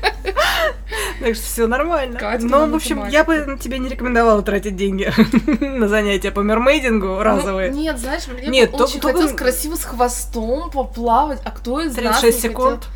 Так 1.25 1.33
что 1.33 1.43
все 1.43 1.65
нормально. 1.65 2.19
Катя 2.19 2.45
Но, 2.45 2.67
на 2.67 2.73
в 2.73 2.75
общем, 2.75 3.07
я 3.07 3.23
бы 3.23 3.57
тебе 3.59 3.79
не 3.79 3.89
рекомендовала 3.89 4.43
тратить 4.43 4.75
деньги 4.75 5.11
на 5.59 5.87
занятия 5.87 6.29
по 6.29 6.41
мермейдингу 6.41 7.23
разовые. 7.23 7.71
Ну, 7.71 7.77
нет, 7.77 7.97
знаешь, 7.97 8.27
мне 8.27 8.47
Нет, 8.47 8.71
бы 8.71 8.83
очень 8.83 9.01
хотелось 9.01 9.33
красиво 9.33 9.75
с 9.75 9.85
хвостом 9.85 10.69
поплавать. 10.69 11.39
А 11.43 11.49
кто 11.49 11.81
из 11.81 11.97
нас 11.97 12.19
36 12.19 12.35
не 12.35 12.49
секунд. 12.51 12.75
хотел? 12.75 12.91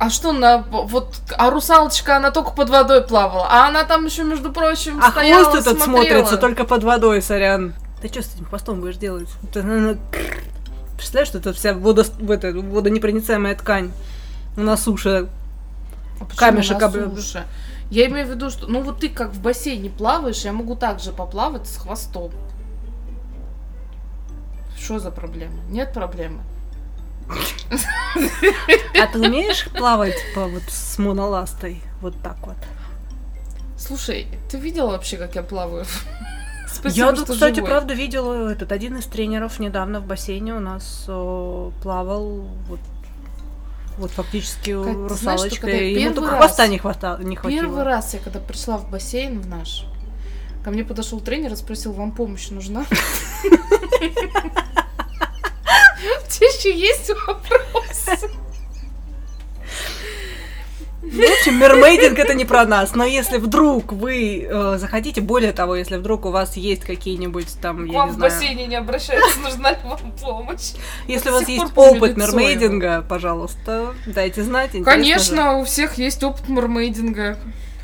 А 0.00 0.08
что, 0.08 0.32
на 0.32 0.62
вот, 0.62 1.14
а 1.36 1.50
русалочка, 1.50 2.16
она 2.16 2.30
только 2.30 2.52
под 2.52 2.70
водой 2.70 3.02
плавала, 3.02 3.48
а 3.50 3.68
она 3.68 3.84
там 3.84 4.06
еще, 4.06 4.24
между 4.24 4.50
прочим, 4.50 4.98
А 5.02 5.10
стояла, 5.10 5.44
хвост 5.44 5.66
этот 5.66 5.82
смотрела. 5.82 6.06
смотрится 6.06 6.36
только 6.38 6.64
под 6.64 6.84
водой, 6.84 7.20
сорян. 7.20 7.74
Ты 8.00 8.08
что 8.08 8.22
с 8.22 8.34
этим 8.34 8.46
хвостом 8.46 8.80
будешь 8.80 8.96
делать? 8.96 9.28
Это, 9.42 9.62
наверно, 9.62 9.98
Представляешь, 10.96 11.28
что 11.28 11.36
это 11.36 11.52
вся 11.52 11.74
водо... 11.74 12.02
в 12.18 12.30
это, 12.30 12.52
водонепроницаемая 12.52 13.54
ткань 13.56 13.92
на 14.56 14.78
суше. 14.78 15.28
А 16.20 16.26
камешек 16.36 16.82
об-? 16.82 16.96
Я 17.90 18.06
имею 18.06 18.26
в 18.26 18.30
виду, 18.30 18.50
что, 18.50 18.66
ну 18.66 18.82
вот 18.82 19.00
ты 19.00 19.08
как 19.08 19.32
в 19.32 19.40
бассейне 19.42 19.90
плаваешь, 19.90 20.44
я 20.44 20.52
могу 20.52 20.74
также 20.74 21.12
поплавать 21.12 21.66
с 21.66 21.76
хвостом. 21.76 22.32
Что 24.76 24.98
за 24.98 25.10
проблема? 25.10 25.62
Нет 25.68 25.92
проблемы. 25.92 26.42
А 27.28 29.06
ты 29.06 29.18
умеешь 29.18 29.68
плавать 29.70 30.16
по 30.34 30.46
вот 30.46 30.62
с 30.68 30.98
моноластой? 30.98 31.82
Вот 32.00 32.14
так 32.22 32.36
вот. 32.46 32.56
Слушай, 33.78 34.28
ты 34.50 34.58
видела 34.58 34.90
вообще, 34.90 35.16
как 35.16 35.34
я 35.34 35.42
плаваю? 35.42 35.84
Спасибо, 36.68 37.06
Я 37.06 37.12
тут, 37.12 37.30
кстати, 37.30 37.56
живой. 37.56 37.70
правда 37.70 37.94
видела 37.94 38.48
этот 38.50 38.72
один 38.72 38.96
из 38.96 39.04
тренеров 39.06 39.58
недавно 39.58 40.00
в 40.00 40.06
бассейне 40.06 40.54
у 40.54 40.60
нас 40.60 41.04
э, 41.06 41.70
плавал 41.82 42.46
вот 42.68 42.80
вот 43.98 44.10
фактически 44.10 44.72
знаешь, 44.72 44.96
что 44.96 45.08
русалочка. 45.08 45.68
и 45.68 46.00
Ему 46.00 46.14
только 46.14 46.30
раз- 46.32 46.38
хвоста 46.38 46.66
не, 46.66 46.78
хвата... 46.78 47.18
не 47.22 47.36
хватило. 47.36 47.60
Первый 47.62 47.82
раз 47.84 48.14
я 48.14 48.20
когда 48.20 48.40
пришла 48.40 48.76
в 48.78 48.90
бассейн 48.90 49.40
в 49.40 49.46
наш, 49.48 49.84
ко 50.64 50.70
мне 50.70 50.84
подошел 50.84 51.20
тренер 51.20 51.52
и 51.52 51.56
спросил, 51.56 51.92
вам 51.92 52.12
помощь 52.12 52.48
нужна? 52.50 52.84
У 53.44 53.46
тебя 56.28 56.48
еще 56.48 56.76
есть 56.76 57.10
вопрос? 57.26 58.30
В 61.14 61.38
общем, 61.38 61.58
мермейдинг 61.60 62.18
это 62.18 62.34
не 62.34 62.44
про 62.44 62.64
нас, 62.64 62.94
но 62.94 63.04
если 63.04 63.38
вдруг 63.38 63.92
вы 63.92 64.48
э, 64.50 64.78
захотите, 64.78 65.20
более 65.20 65.52
того, 65.52 65.76
если 65.76 65.96
вдруг 65.96 66.26
у 66.26 66.30
вас 66.30 66.56
есть 66.56 66.82
какие-нибудь 66.82 67.46
там, 67.60 67.84
я 67.84 67.98
вам 67.98 68.08
не 68.08 68.14
в 68.14 68.16
знаю, 68.16 68.32
бассейне 68.32 68.66
не 68.66 68.74
обращаются, 68.74 69.38
нужна 69.40 69.76
вам 69.84 70.12
помощь? 70.20 70.72
если 71.06 71.30
у 71.30 71.32
вас 71.34 71.48
есть 71.48 71.72
опыт 71.76 72.16
мермейдинга, 72.16 73.04
пожалуйста, 73.08 73.94
дайте 74.06 74.42
знать. 74.42 74.70
интересно 74.74 74.90
же. 74.92 75.00
Конечно, 75.00 75.58
у 75.58 75.64
всех 75.64 75.98
есть 75.98 76.22
опыт 76.24 76.48
мермейдинга. 76.48 77.38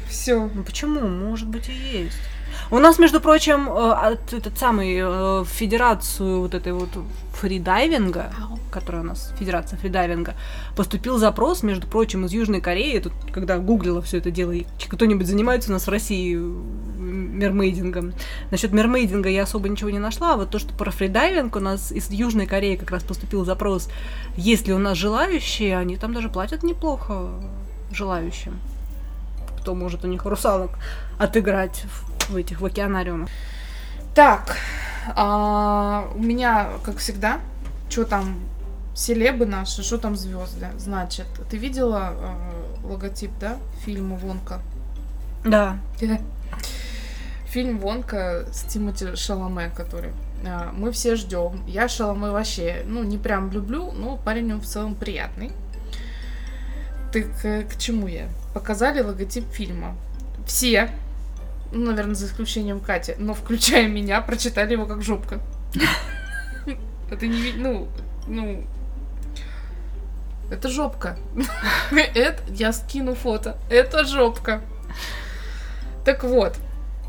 Все. 0.09 0.51
Ну 0.53 0.65
почему? 0.65 1.07
Может 1.07 1.49
быть 1.49 1.69
и 1.69 1.73
есть. 1.73 2.19
У 2.73 2.79
нас, 2.79 2.99
между 3.01 3.21
прочим, 3.21 3.69
э, 3.69 3.93
от- 3.93 4.33
этот 4.33 4.57
самый 4.57 4.97
э, 5.03 5.45
федерацию 5.45 6.41
вот 6.41 6.55
этой 6.55 6.73
вот 6.73 6.89
фридайвинга, 7.35 8.31
которая 8.71 9.03
у 9.03 9.05
нас 9.05 9.33
Федерация 9.39 9.77
фридайвинга, 9.77 10.35
поступил 10.77 11.19
запрос, 11.19 11.65
между 11.65 11.89
прочим, 11.89 12.27
из 12.27 12.33
Южной 12.33 12.61
Кореи. 12.61 13.01
Тут, 13.01 13.13
когда 13.33 13.59
гуглила 13.59 14.01
все 14.03 14.19
это 14.19 14.31
дело, 14.31 14.55
кто-нибудь 14.89 15.27
занимается 15.27 15.71
у 15.71 15.73
нас 15.73 15.87
в 15.89 15.91
России 15.91 16.37
м, 16.37 17.39
мермейдингом. 17.41 18.13
Насчет 18.53 18.73
мермейдинга 18.73 19.29
я 19.29 19.43
особо 19.43 19.69
ничего 19.69 19.91
не 19.91 19.99
нашла, 19.99 20.35
а 20.35 20.37
вот 20.37 20.51
то, 20.51 20.61
что 20.61 20.73
про 20.73 20.93
фридайвинг 20.93 21.57
у 21.57 21.61
нас 21.61 21.91
из 21.91 22.09
Южной 22.11 22.47
Кореи 22.47 22.77
как 22.77 22.93
раз 22.93 23.03
поступил 23.03 23.45
запрос, 23.45 23.89
есть 24.37 24.69
ли 24.69 24.73
у 24.75 24.79
нас 24.79 24.97
желающие, 24.97 25.77
они 25.77 25.97
там 25.97 26.15
даже 26.15 26.29
платят 26.29 26.63
неплохо 26.63 27.31
желающим. 27.91 28.61
Кто 29.61 29.75
может 29.75 30.05
у 30.05 30.09
них 30.09 30.25
русалок 30.25 30.71
отыграть 31.19 31.85
в, 32.31 32.37
этих 32.37 32.61
в 32.61 32.67
океанариумах. 32.67 33.29
Так, 34.15 34.57
а, 35.15 36.11
у 36.15 36.19
меня, 36.19 36.71
как 36.85 36.99
всегда, 36.99 37.41
что 37.89 38.05
там 38.05 38.41
селебы 38.95 39.47
наши, 39.47 39.83
что 39.83 39.99
там 39.99 40.17
звезды. 40.17 40.69
Значит, 40.79 41.27
ты 41.51 41.57
видела 41.57 42.13
э, 42.13 42.87
логотип, 42.87 43.31
да, 43.41 43.57
фильма 43.85 44.17
Вонка? 44.17 44.61
Да. 45.45 45.79
Фильм 47.47 47.79
Вонка 47.79 48.47
с 48.53 48.63
Тимоти 48.63 49.17
Шаломе, 49.17 49.71
который 49.75 50.13
а, 50.47 50.71
мы 50.73 50.93
все 50.93 51.17
ждем. 51.17 51.63
Я 51.67 51.89
Шаломе 51.89 52.31
вообще, 52.31 52.83
ну, 52.87 53.03
не 53.03 53.19
прям 53.19 53.51
люблю, 53.51 53.91
но 53.93 54.17
парень 54.17 54.53
он 54.53 54.61
в 54.61 54.67
целом 54.67 54.95
приятный. 54.95 55.51
Ты 57.13 57.25
к, 57.25 57.65
к 57.73 57.79
чему 57.79 58.07
я? 58.07 58.29
Показали 58.55 59.01
логотип 59.01 59.45
фильма. 59.51 59.97
Все, 60.47 60.91
ну, 61.73 61.87
наверное, 61.87 62.15
за 62.15 62.27
исключением 62.27 62.81
Кати, 62.81 63.15
но 63.19 63.35
включая 63.35 63.89
меня, 63.89 64.21
прочитали 64.21 64.73
его 64.73 64.87
как 64.87 65.03
жопка. 65.03 65.41
Это 67.11 67.27
не 67.27 67.53
ну, 67.57 67.89
ну, 68.27 68.65
это 70.51 70.69
жопка. 70.69 71.17
Это, 72.15 72.43
я 72.53 72.73
скину 72.73 73.15
фото. 73.15 73.57
Это 73.71 74.05
жопка. 74.05 74.63
Так 76.05 76.25
вот. 76.25 76.57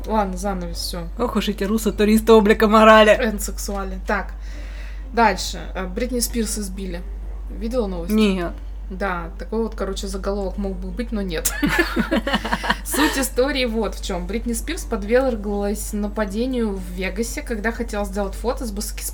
Ладно, 0.06 0.36
занавес, 0.36 0.78
все. 0.78 1.08
Ох 1.18 1.36
уж 1.36 1.48
эти 1.48 1.64
руссо-туристы 1.64 2.32
облика 2.32 2.68
морали. 2.68 3.10
Эн 3.10 3.38
сексуальный. 3.38 3.98
Так. 4.06 4.34
Дальше. 5.12 5.60
Э, 5.74 5.86
Бритни 5.86 6.20
Спирс 6.20 6.58
избили. 6.58 7.02
Видела 7.50 7.86
новость? 7.86 8.12
Нет. 8.12 8.52
Да, 8.90 9.30
такой 9.38 9.62
вот, 9.62 9.74
короче, 9.74 10.06
заголовок 10.06 10.58
мог 10.58 10.76
бы 10.76 10.88
быть, 10.88 11.12
но 11.12 11.22
нет. 11.22 11.52
Суть 12.84 13.16
истории 13.16 13.64
вот 13.64 13.94
в 13.94 14.04
чем. 14.04 14.26
Бритни 14.26 14.52
Спирс 14.52 14.84
подверглась 14.84 15.92
нападению 15.92 16.74
в 16.74 16.82
Вегасе, 16.90 17.42
когда 17.42 17.72
хотела 17.72 18.04
сделать 18.04 18.34
фото 18.34 18.66
с 18.66 18.70
баскет... 18.70 19.04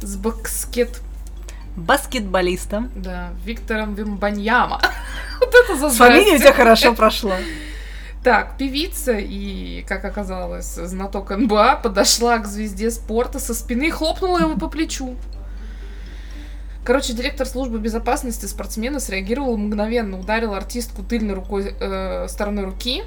с 0.00 0.16
баскет... 0.16 1.00
Баскетболистом. 1.76 2.90
Да, 2.96 3.30
Виктором 3.44 3.94
Вимбаньяма. 3.94 4.80
Вот 5.40 5.54
это 5.54 5.76
за 5.76 5.90
С 5.90 5.96
фамилией 5.96 6.36
у 6.36 6.38
тебя 6.38 6.52
хорошо 6.52 6.94
прошло. 6.94 7.32
Так, 8.22 8.56
певица 8.56 9.18
и, 9.18 9.82
как 9.88 10.04
оказалось, 10.04 10.74
знаток 10.74 11.30
НБА 11.30 11.80
подошла 11.82 12.38
к 12.38 12.46
звезде 12.46 12.90
спорта 12.92 13.40
со 13.40 13.52
спины 13.52 13.88
и 13.88 13.90
хлопнула 13.90 14.38
его 14.38 14.56
по 14.56 14.68
плечу. 14.68 15.16
Короче, 16.84 17.12
директор 17.12 17.46
службы 17.46 17.78
безопасности 17.78 18.46
спортсмена 18.46 18.98
среагировал 18.98 19.56
мгновенно, 19.56 20.18
ударил 20.18 20.54
артистку 20.54 21.02
тыльной 21.02 21.34
рукой, 21.34 21.74
э, 21.78 22.26
стороной 22.28 22.64
руки, 22.64 23.02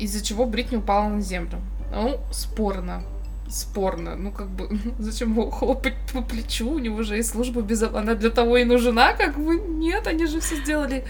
из-за 0.00 0.24
чего 0.24 0.44
Бритни 0.44 0.76
упала 0.76 1.08
на 1.08 1.20
землю. 1.20 1.58
Ну, 1.92 2.18
спорно. 2.32 3.02
Спорно. 3.48 4.16
Ну, 4.16 4.32
как 4.32 4.48
бы, 4.48 4.68
зачем 4.98 5.32
его 5.32 5.50
хлопать 5.50 5.94
по 6.12 6.20
плечу? 6.22 6.68
У 6.70 6.78
него 6.80 7.02
же 7.04 7.16
есть 7.16 7.30
служба 7.30 7.60
безопасности. 7.62 8.10
Она 8.10 8.18
для 8.18 8.30
того 8.30 8.56
и 8.56 8.64
нужна, 8.64 9.12
как 9.12 9.38
бы. 9.38 9.56
Нет, 9.56 10.06
они 10.08 10.26
же 10.26 10.40
все 10.40 10.56
сделали. 10.56 11.04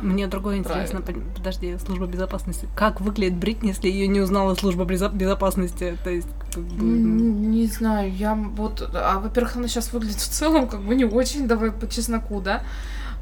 Мне 0.00 0.26
другое 0.28 0.56
интересно, 0.58 1.02
под- 1.02 1.34
подожди, 1.34 1.76
служба 1.84 2.06
безопасности. 2.06 2.66
Как 2.74 3.00
выглядит 3.02 3.36
Бритни, 3.36 3.68
если 3.68 3.88
ее 3.88 4.06
не 4.08 4.20
узнала 4.20 4.54
служба 4.54 4.84
безо- 4.84 5.14
безопасности? 5.14 5.98
То 6.04 6.08
есть, 6.10 6.28
как 6.54 6.62
бы, 6.62 6.84
Не 6.84 7.29
знаю, 7.70 8.12
я 8.14 8.34
вот... 8.34 8.88
А, 8.94 9.18
во-первых, 9.18 9.56
она 9.56 9.68
сейчас 9.68 9.92
выглядит 9.92 10.16
в 10.20 10.28
целом 10.28 10.68
как 10.68 10.80
бы 10.82 10.94
не 10.94 11.04
очень, 11.04 11.48
давай 11.48 11.70
по 11.72 11.88
чесноку, 11.88 12.40
да? 12.40 12.62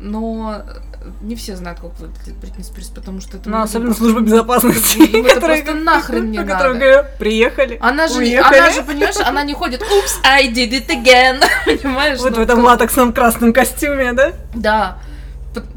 Но 0.00 0.62
э, 0.64 0.78
не 1.22 1.34
все 1.34 1.56
знают, 1.56 1.80
как 1.80 1.98
выглядит 1.98 2.36
Бритни 2.36 2.62
Спирс, 2.62 2.86
потому 2.88 3.20
что 3.20 3.36
это... 3.36 3.50
ну, 3.50 3.60
особенно 3.60 3.86
просто- 3.86 4.04
служба 4.04 4.20
безопасности. 4.20 4.98
Это 5.26 5.34
которые- 5.34 5.62
просто 5.64 5.84
нахрен 5.84 6.30
не 6.30 6.38
надо. 6.44 7.10
Приехали. 7.18 7.78
Она 7.80 8.06
же, 8.06 8.18
уехали. 8.18 8.58
она 8.58 8.70
же, 8.70 8.82
понимаешь, 8.84 9.16
она 9.26 9.42
не 9.42 9.54
ходит 9.54 9.82
«Oops, 9.82 10.20
I 10.24 10.52
did 10.52 10.70
it 10.70 10.86
again», 10.88 11.42
понимаешь? 11.64 12.20
Вот 12.20 12.30
ну, 12.30 12.36
в 12.36 12.40
этом 12.40 12.60
латексном 12.60 13.12
красном 13.12 13.52
костюме, 13.52 14.12
да? 14.12 14.32
Да. 14.54 14.98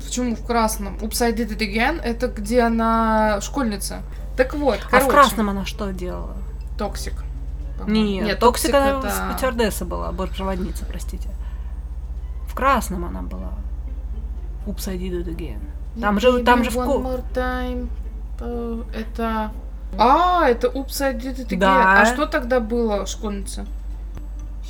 Почему 0.06 0.36
в 0.36 0.46
красном? 0.46 0.98
«Oops, 0.98 1.20
I 1.24 1.32
did 1.34 1.50
it 1.50 1.60
again»— 1.60 2.00
это 2.04 2.28
где 2.28 2.62
она 2.62 3.40
школьница. 3.42 4.04
Так 4.38 4.54
вот, 4.54 4.78
А 4.86 4.90
короче. 4.92 5.08
в 5.08 5.10
красном 5.10 5.50
она 5.50 5.66
что 5.66 5.90
делала? 5.92 6.36
Toxic. 6.78 7.13
Нет, 7.88 8.26
Нет, 8.26 8.39
Toxic 8.39 8.74
она 8.74 9.00
это- 9.00 9.36
стюардесса 9.38 9.86
была, 9.86 10.12
бортпроводница, 10.12 10.86
простите. 10.86 11.30
В 12.48 12.54
красном 12.56 13.06
она 13.06 13.22
была. 13.22 13.54
Oops, 14.65 14.88
I 14.89 14.98
did 14.98 15.26
it 15.26 15.28
again. 15.28 15.62
Там 16.00 16.20
же- 16.20 16.44
там 16.44 16.63
же 16.63 16.70
в 16.70 16.78
One 16.78 17.04
more 17.04 17.24
time. 17.34 17.89
Э, 18.39 18.84
Это... 18.94 19.52
А, 19.98 20.48
это 20.48 20.67
Oops, 20.67 21.02
I 21.02 21.13
did 21.13 21.38
it 21.38 21.48
again. 21.48 21.60
Да. 21.60 22.02
А 22.02 22.06
что 22.06 22.26
тогда 22.26 22.60
было, 22.60 23.06
школьница? 23.06 23.65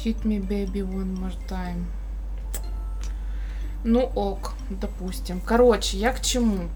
Hit 0.03 0.23
me, 0.23 0.39
baby, 0.39 0.81
one 0.81 1.15
more 1.17 1.35
time. 1.47 1.85
Ну 3.83 4.01
ок, 4.15 4.53
допустим. 4.69 5.41
Короче, 5.41 5.97
я 5.97 6.11
к 6.13 6.21
чему? 6.21 6.69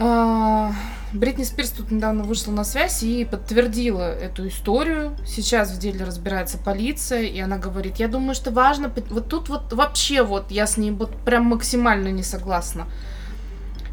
А, 0.00 0.72
Бритни 1.12 1.42
Спирс 1.42 1.70
тут 1.70 1.90
недавно 1.90 2.22
вышла 2.22 2.52
на 2.52 2.64
связь 2.64 3.02
и 3.02 3.24
подтвердила 3.24 4.12
эту 4.12 4.46
историю. 4.48 5.16
Сейчас 5.26 5.72
в 5.72 5.78
деле 5.78 6.04
разбирается 6.04 6.58
полиция, 6.58 7.22
и 7.22 7.40
она 7.40 7.58
говорит, 7.58 7.96
я 7.96 8.08
думаю, 8.08 8.34
что 8.34 8.50
важно... 8.50 8.92
Вот 9.10 9.28
тут 9.28 9.48
вот 9.48 9.72
вообще 9.72 10.22
вот 10.22 10.50
я 10.50 10.66
с 10.66 10.76
ней 10.76 10.90
вот 10.90 11.16
прям 11.24 11.46
максимально 11.46 12.08
не 12.08 12.22
согласна. 12.22 12.86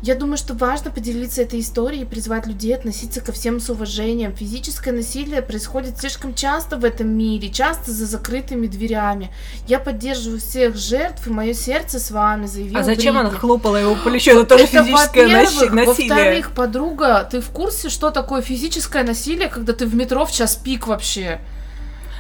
Я 0.06 0.14
думаю, 0.14 0.38
что 0.38 0.54
важно 0.54 0.92
поделиться 0.92 1.42
этой 1.42 1.60
историей 1.62 2.04
и 2.04 2.06
призвать 2.06 2.46
людей 2.46 2.76
относиться 2.76 3.22
ко 3.22 3.32
всем 3.32 3.60
с 3.60 3.72
уважением. 3.72 4.36
Физическое 4.36 4.92
насилие 4.92 5.42
происходит 5.42 5.98
слишком 6.00 6.36
часто 6.36 6.78
в 6.78 6.86
этом 6.86 7.08
мире, 7.08 7.50
часто 7.50 7.92
за 7.92 8.06
закрытыми 8.06 8.68
дверями. 8.68 9.32
Я 9.68 9.80
поддерживаю 9.80 10.40
всех 10.40 10.76
жертв, 10.76 11.26
и 11.26 11.32
мое 11.32 11.56
сердце 11.56 12.00
с 12.00 12.12
вами, 12.12 12.46
заявил 12.46 12.78
А 12.78 12.84
зачем 12.84 13.18
она 13.18 13.30
Бритни. 13.30 13.40
хлопала 13.40 13.78
его 13.78 13.96
по 13.96 14.12
плечу? 14.12 14.30
Это 14.30 14.44
тоже 14.44 14.68
физическое 14.68 15.24
во-первых. 15.26 15.64
наси- 15.64 15.70
насилие. 15.72 16.10
Во-вторых, 16.14 16.52
подруга, 16.52 17.28
ты 17.32 17.42
в 17.42 17.50
курсе, 17.50 17.90
что 17.90 18.12
такое 18.12 18.44
физическое 18.44 19.04
насилие, 19.04 19.48
когда 19.50 19.74
ты 19.74 19.88
в 19.88 19.96
метро 19.96 20.24
в 20.28 20.32
час 20.32 20.56
пик 20.56 20.86
вообще? 20.86 21.40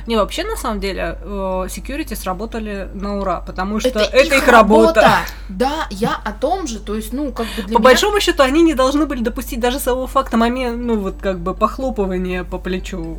Не, 0.07 0.17
вообще, 0.17 0.43
на 0.43 0.55
самом 0.55 0.79
деле, 0.79 1.17
э, 1.19 1.25
security 1.67 2.15
сработали 2.15 2.89
на 2.93 3.17
ура, 3.17 3.41
потому 3.41 3.79
что 3.79 3.89
это, 3.89 3.99
это, 4.01 4.35
их 4.35 4.47
работа. 4.47 5.11
Да, 5.49 5.87
я 5.89 6.15
о 6.23 6.31
том 6.31 6.67
же, 6.67 6.79
то 6.79 6.95
есть, 6.95 7.11
ну, 7.11 7.31
как 7.31 7.47
бы 7.47 7.63
для 7.63 7.63
По 7.63 7.69
меня... 7.69 7.79
большому 7.79 8.19
счету, 8.19 8.43
они 8.43 8.61
не 8.61 8.75
должны 8.75 9.07
были 9.07 9.23
допустить 9.23 9.59
даже 9.59 9.79
самого 9.79 10.05
факта 10.07 10.37
момента, 10.37 10.77
ну, 10.77 10.99
вот 10.99 11.15
как 11.21 11.39
бы 11.39 11.55
похлопывания 11.55 12.43
по 12.43 12.59
плечу. 12.59 13.17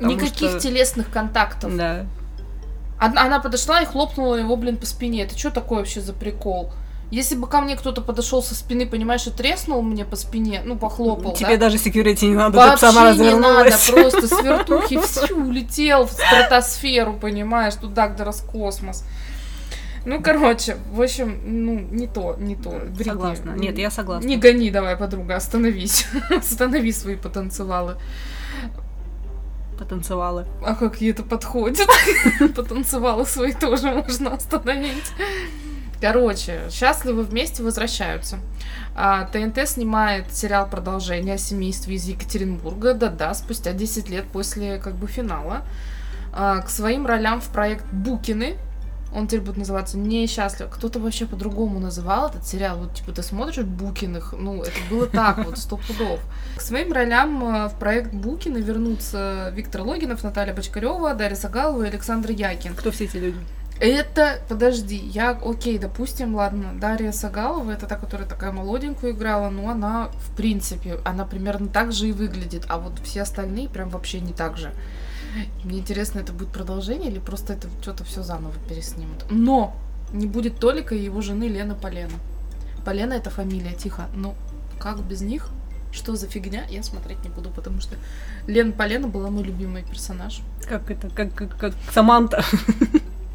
Никаких 0.00 0.50
что... 0.50 0.60
телесных 0.60 1.10
контактов. 1.10 1.74
Да. 1.76 2.06
Одна- 2.98 3.22
Она 3.22 3.40
подошла 3.40 3.80
и 3.80 3.86
хлопнула 3.86 4.36
его, 4.36 4.56
блин, 4.56 4.76
по 4.76 4.86
спине. 4.86 5.24
Это 5.24 5.36
что 5.36 5.50
такое 5.50 5.78
вообще 5.78 6.00
за 6.00 6.12
прикол? 6.12 6.72
Если 7.12 7.34
бы 7.34 7.46
ко 7.46 7.60
мне 7.60 7.76
кто-то 7.76 8.00
подошел 8.00 8.42
со 8.42 8.54
спины, 8.54 8.86
понимаешь, 8.86 9.26
и 9.26 9.30
треснул 9.30 9.82
мне 9.82 10.06
по 10.06 10.16
спине, 10.16 10.62
ну, 10.64 10.78
похлопал, 10.78 11.34
Тебе 11.34 11.58
да? 11.58 11.66
даже 11.68 11.76
security 11.76 12.24
не 12.26 12.34
надо, 12.34 12.58
ты 12.58 12.72
б 12.72 12.78
сама 12.78 13.02
Вообще 13.02 13.34
не 13.34 13.34
надо, 13.34 13.76
просто 13.92 14.28
с 14.28 14.42
вертухи 14.42 14.98
всю 14.98 15.36
улетел 15.36 16.06
в 16.06 16.12
стратосферу, 16.12 17.12
понимаешь, 17.12 17.74
туда, 17.74 18.08
где 18.08 18.22
раз 18.22 18.40
космос. 18.40 19.04
Ну, 20.06 20.22
короче, 20.22 20.78
в 20.90 21.02
общем, 21.02 21.38
ну, 21.44 21.80
не 21.80 22.06
то, 22.06 22.34
не 22.38 22.56
то. 22.56 22.70
Бритни, 22.70 23.04
Согласна. 23.04 23.50
Нет, 23.50 23.76
я 23.76 23.90
согласна. 23.90 24.26
Не 24.26 24.38
гони 24.38 24.70
давай, 24.70 24.96
подруга, 24.96 25.36
остановись. 25.36 26.06
Останови 26.30 26.92
свои 26.92 27.16
потанцевалы. 27.16 27.96
Потанцевала. 29.78 30.46
А 30.64 30.74
как 30.74 31.02
ей 31.02 31.10
это 31.10 31.24
подходит? 31.24 31.88
Потанцевалы 32.56 33.26
свои 33.26 33.52
тоже 33.52 33.90
можно 33.90 34.32
остановить. 34.32 35.12
Короче, 36.02 36.62
счастливы 36.68 37.22
вместе 37.22 37.62
возвращаются. 37.62 38.40
А, 38.96 39.24
ТНТ 39.26 39.68
снимает 39.68 40.34
сериал 40.34 40.68
продолжение 40.68 41.36
о 41.36 41.38
из 41.38 42.08
Екатеринбурга, 42.08 42.94
да-да, 42.94 43.32
спустя 43.34 43.72
10 43.72 44.08
лет 44.08 44.24
после 44.24 44.78
как 44.78 44.96
бы 44.96 45.06
финала. 45.06 45.62
А, 46.32 46.60
к 46.62 46.70
своим 46.70 47.06
ролям 47.06 47.40
в 47.40 47.46
проект 47.50 47.84
Букины, 47.92 48.56
он 49.14 49.28
теперь 49.28 49.42
будет 49.42 49.58
называться 49.58 49.96
«Несчастлив». 49.96 50.70
Кто-то 50.70 50.98
вообще 50.98 51.24
по-другому 51.24 51.78
называл 51.78 52.30
этот 52.30 52.48
сериал. 52.48 52.78
Вот, 52.78 52.94
типа, 52.94 53.12
ты 53.12 53.22
смотришь 53.22 53.62
Букиных, 53.64 54.34
ну, 54.36 54.60
это 54.60 54.72
было 54.90 55.06
так 55.06 55.44
вот, 55.44 55.56
сто 55.56 55.76
пудов. 55.76 56.18
К 56.56 56.60
своим 56.62 56.92
ролям 56.92 57.44
э, 57.44 57.68
в 57.68 57.78
проект 57.78 58.12
Букины 58.12 58.58
вернутся 58.58 59.52
Виктор 59.54 59.82
Логинов, 59.82 60.24
Наталья 60.24 60.52
Бочкарева, 60.52 61.14
Дарья 61.14 61.36
Сагалова 61.36 61.84
и 61.84 61.88
Александр 61.88 62.32
Якин. 62.32 62.74
Кто 62.74 62.90
все 62.90 63.04
эти 63.04 63.18
люди? 63.18 63.38
Это, 63.82 64.38
подожди, 64.48 64.94
я, 64.94 65.30
окей, 65.30 65.76
допустим, 65.76 66.36
ладно, 66.36 66.72
Дарья 66.78 67.10
Сагалова, 67.10 67.72
это 67.72 67.88
та, 67.88 67.96
которая 67.96 68.28
такая 68.28 68.52
молоденькую 68.52 69.12
играла, 69.12 69.50
но 69.50 69.68
она, 69.68 70.08
в 70.14 70.36
принципе, 70.36 71.00
она 71.04 71.24
примерно 71.24 71.66
так 71.66 71.90
же 71.90 72.06
и 72.06 72.12
выглядит, 72.12 72.64
а 72.68 72.78
вот 72.78 73.00
все 73.02 73.22
остальные 73.22 73.68
прям 73.68 73.88
вообще 73.88 74.20
не 74.20 74.32
так 74.32 74.56
же. 74.56 74.72
Мне 75.64 75.80
интересно, 75.80 76.20
это 76.20 76.32
будет 76.32 76.50
продолжение 76.50 77.10
или 77.10 77.18
просто 77.18 77.54
это 77.54 77.66
что-то 77.80 78.04
все 78.04 78.22
заново 78.22 78.54
переснимут. 78.68 79.24
Но 79.30 79.74
не 80.12 80.28
будет 80.28 80.60
Толика 80.60 80.94
и 80.94 81.02
его 81.02 81.20
жены 81.20 81.48
Лена 81.48 81.74
Полена. 81.74 82.14
Полена 82.84 83.14
это 83.14 83.30
фамилия, 83.30 83.72
тихо. 83.72 84.06
Ну, 84.14 84.36
как 84.78 85.00
без 85.00 85.22
них? 85.22 85.48
Что 85.90 86.14
за 86.14 86.28
фигня, 86.28 86.66
я 86.70 86.84
смотреть 86.84 87.24
не 87.24 87.30
буду, 87.30 87.50
потому 87.50 87.80
что 87.80 87.96
Лена 88.46 88.70
Полена 88.70 89.08
была 89.08 89.28
мой 89.28 89.42
любимый 89.42 89.82
персонаж. 89.82 90.40
Как 90.68 90.88
это, 90.88 91.10
как, 91.10 91.34
как, 91.34 91.56
как 91.58 91.74
Саманта. 91.90 92.44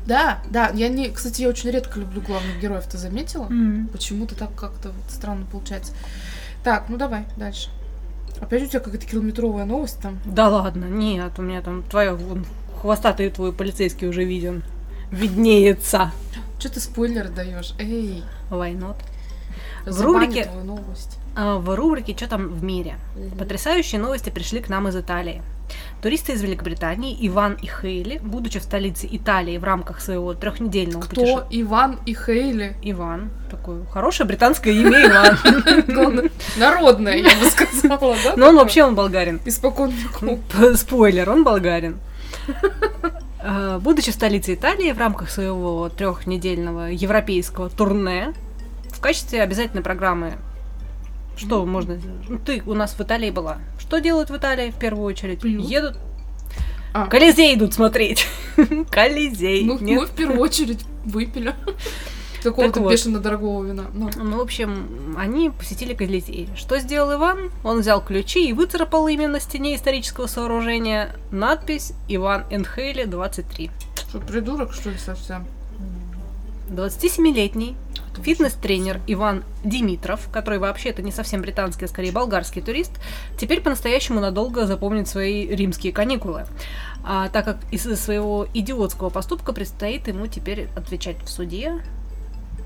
Да, 0.08 0.40
да, 0.50 0.70
я 0.74 0.88
не, 0.90 1.10
кстати, 1.10 1.42
я 1.42 1.50
очень 1.50 1.70
редко 1.70 2.00
люблю 2.00 2.22
главных 2.22 2.60
героев, 2.60 2.86
ты 2.86 2.98
заметила? 2.98 3.50
Почему-то 3.92 4.36
так 4.36 4.56
как-то 4.56 4.90
вот 4.90 5.12
странно 5.12 5.46
получается. 5.52 5.94
Так, 6.64 6.86
ну 6.90 6.98
давай, 6.98 7.26
дальше. 7.38 7.70
Опять 8.40 8.64
у 8.64 8.68
тебя 8.68 8.80
какая-то 8.80 9.06
километровая 9.06 9.66
новость 9.66 10.00
там. 10.02 10.20
Да 10.26 10.48
ладно, 10.50 10.86
нет, 10.86 11.34
у 11.38 11.42
меня 11.42 11.62
там 11.62 11.84
твоя 11.84 12.14
вон, 12.16 12.46
хвостатый 12.82 13.30
твой 13.30 13.52
полицейский 13.52 14.08
уже 14.08 14.24
виден. 14.24 14.64
Виднеется. 15.12 16.12
Что 16.60 16.70
ты 16.74 16.80
спойлер 16.80 17.30
даешь? 17.30 17.74
Эй, 17.80 18.24
Why 18.50 18.78
not? 18.78 18.98
В 19.86 20.02
рубрике- 20.02 20.46
твою 20.46 20.64
новость. 20.66 21.18
А, 21.36 21.58
В 21.60 21.74
рубрике 21.76 22.16
«Что 22.16 22.28
там 22.28 22.48
в 22.50 22.64
мире?» 22.64 22.96
Мгм. 23.16 23.38
Потрясающие 23.38 24.02
новости 24.02 24.30
пришли 24.30 24.60
к 24.60 24.70
нам 24.70 24.88
из 24.88 24.96
Италии. 24.96 25.42
Туристы 26.02 26.34
из 26.34 26.42
Великобритании 26.42 27.18
Иван 27.28 27.54
и 27.62 27.68
Хейли, 27.68 28.20
будучи 28.22 28.60
в 28.60 28.64
столице 28.64 29.08
Италии 29.10 29.58
в 29.58 29.64
рамках 29.64 30.00
своего 30.00 30.34
трехнедельного 30.34 31.02
Кто? 31.02 31.10
путешествия... 31.10 31.62
Иван 31.62 32.00
и 32.06 32.14
Хейли. 32.14 32.76
Иван. 32.84 33.30
Такое 33.50 33.84
хорошее 33.86 34.28
британское 34.28 34.74
имя 34.74 35.06
Иван. 35.08 36.30
Народное, 36.58 37.16
я 37.18 37.30
бы 37.40 37.46
сказала, 37.50 38.16
да? 38.24 38.34
Но 38.36 38.50
он 38.50 38.56
вообще 38.58 38.84
он 38.84 38.96
болгарин. 38.96 39.40
Испокон 39.46 39.94
Спойлер, 40.76 41.30
он 41.30 41.44
болгарин. 41.44 42.00
Э, 43.40 43.78
Будучи 43.80 44.12
в 44.12 44.16
столице 44.16 44.56
Италии 44.56 44.92
в 44.92 44.98
рамках 44.98 45.30
своего 45.30 45.90
трехнедельного 45.90 46.88
европейского 46.88 47.70
турне, 47.70 48.34
в 48.90 49.00
качестве 49.00 49.44
обязательной 49.44 49.84
программы 49.84 50.38
что 51.38 51.66
можно... 51.66 52.00
ну, 52.28 52.40
Ты 52.40 52.62
у 52.66 52.74
нас 52.74 52.94
в 52.94 53.02
Италии 53.02 53.30
была. 53.30 53.60
Что 53.80 54.00
делают 54.00 54.30
в 54.30 54.36
Италии 54.36 54.72
в 54.72 54.76
первую 54.76 55.06
очередь? 55.06 55.42
Пьют. 55.42 55.66
Едут... 55.66 55.98
А. 56.94 57.08
Колизей 57.08 57.56
идут 57.56 57.74
смотреть. 57.74 58.28
Колизей. 58.92 59.64
Ну, 59.66 59.78
мы 59.80 60.06
в 60.06 60.12
первую 60.12 60.40
очередь 60.40 60.84
выпили. 61.06 61.54
Какого-то 62.44 62.82
вот. 62.82 62.92
бешено 62.92 63.20
дорогого 63.20 63.64
вина. 63.66 63.86
Ну. 63.94 64.10
Ну, 64.16 64.38
в 64.38 64.42
общем, 64.42 65.16
они 65.18 65.50
посетили 65.50 65.94
Колизей. 65.94 66.50
Что 66.56 66.80
сделал 66.80 67.14
Иван? 67.14 67.52
Он 67.64 67.82
взял 67.82 68.04
ключи 68.04 68.50
и 68.50 68.54
выцарапал 68.54 69.08
именно 69.08 69.34
на 69.34 69.40
стене 69.40 69.76
исторического 69.76 70.28
сооружения 70.28 71.16
надпись 71.32 71.94
«Иван 72.08 72.46
Энхейли 72.50 73.06
23». 73.06 73.70
Что, 74.10 74.20
придурок, 74.20 74.74
что 74.74 74.90
ли, 74.90 74.98
совсем? 74.98 75.46
27-летний 76.70 77.76
фитнес-тренер 78.22 79.02
Иван 79.08 79.44
Димитров, 79.64 80.30
который 80.32 80.60
вообще 80.60 80.90
это 80.90 81.02
не 81.02 81.12
совсем 81.12 81.42
британский, 81.42 81.86
а 81.86 81.88
скорее 81.88 82.12
болгарский 82.12 82.62
турист, 82.62 82.92
теперь 83.40 83.62
по-настоящему 83.62 84.20
надолго 84.20 84.66
запомнит 84.66 85.08
свои 85.08 85.48
римские 85.48 85.94
каникулы. 85.94 86.46
А, 87.04 87.30
так 87.30 87.46
как 87.46 87.58
из-за 87.72 87.96
своего 87.96 88.48
идиотского 88.54 89.10
поступка 89.10 89.54
предстоит 89.54 90.08
ему 90.08 90.28
теперь 90.28 90.68
отвечать 90.76 91.22
в 91.24 91.30
суде, 91.30 91.82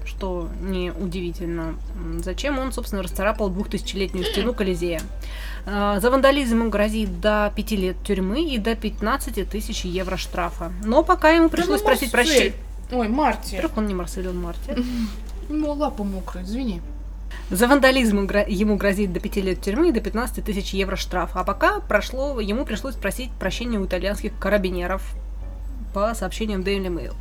что 0.06 0.50
неудивительно. 0.62 1.76
Зачем 2.24 2.60
он, 2.60 2.72
собственно, 2.72 3.04
расцарапал 3.04 3.50
двухтысячелетнюю 3.50 4.26
стену 4.26 4.54
Колизея? 4.54 5.02
А, 5.66 6.00
за 6.00 6.10
вандализм 6.10 6.60
ему 6.60 6.70
грозит 6.70 7.22
до 7.22 7.52
5 7.56 7.72
лет 7.72 7.96
тюрьмы 8.04 8.44
и 8.44 8.58
до 8.58 8.76
15 8.76 9.48
тысяч 9.50 9.86
евро 9.86 10.18
штрафа. 10.18 10.72
Но 10.84 11.04
пока 11.04 11.30
ему 11.30 11.50
пришлось 11.50 11.82
ну, 11.82 11.86
просить 11.86 12.12
прощения. 12.12 12.54
Ой, 12.92 13.08
Марти. 13.08 13.56
Во-первых, 13.56 13.78
он 13.78 13.88
не 13.88 13.94
Марсель, 13.94 14.28
он 14.28 14.42
Марти. 14.42 14.76
Ну, 15.50 15.74
лапа 15.74 16.04
мокрая, 16.04 16.46
извини. 16.46 16.82
За 17.50 17.68
вандализм 17.68 18.20
ему 18.48 18.78
грозит 18.78 19.14
до 19.14 19.20
5 19.20 19.36
лет 19.38 19.62
тюрьмы 19.62 19.90
и 19.90 19.92
до 19.92 20.00
15 20.00 20.44
тысяч 20.44 20.74
евро 20.74 20.96
штрафа. 20.96 21.42
А 21.42 21.44
пока 21.44 21.80
прошло, 21.80 22.40
ему 22.40 22.66
пришлось 22.66 22.96
просить 22.96 23.32
прощения 23.32 23.78
у 23.78 23.86
итальянских 23.86 24.38
карабинеров 24.40 25.04
по 25.94 26.14
сообщениям 26.16 26.62
Daily 26.62 26.88
Mail. 26.88 27.14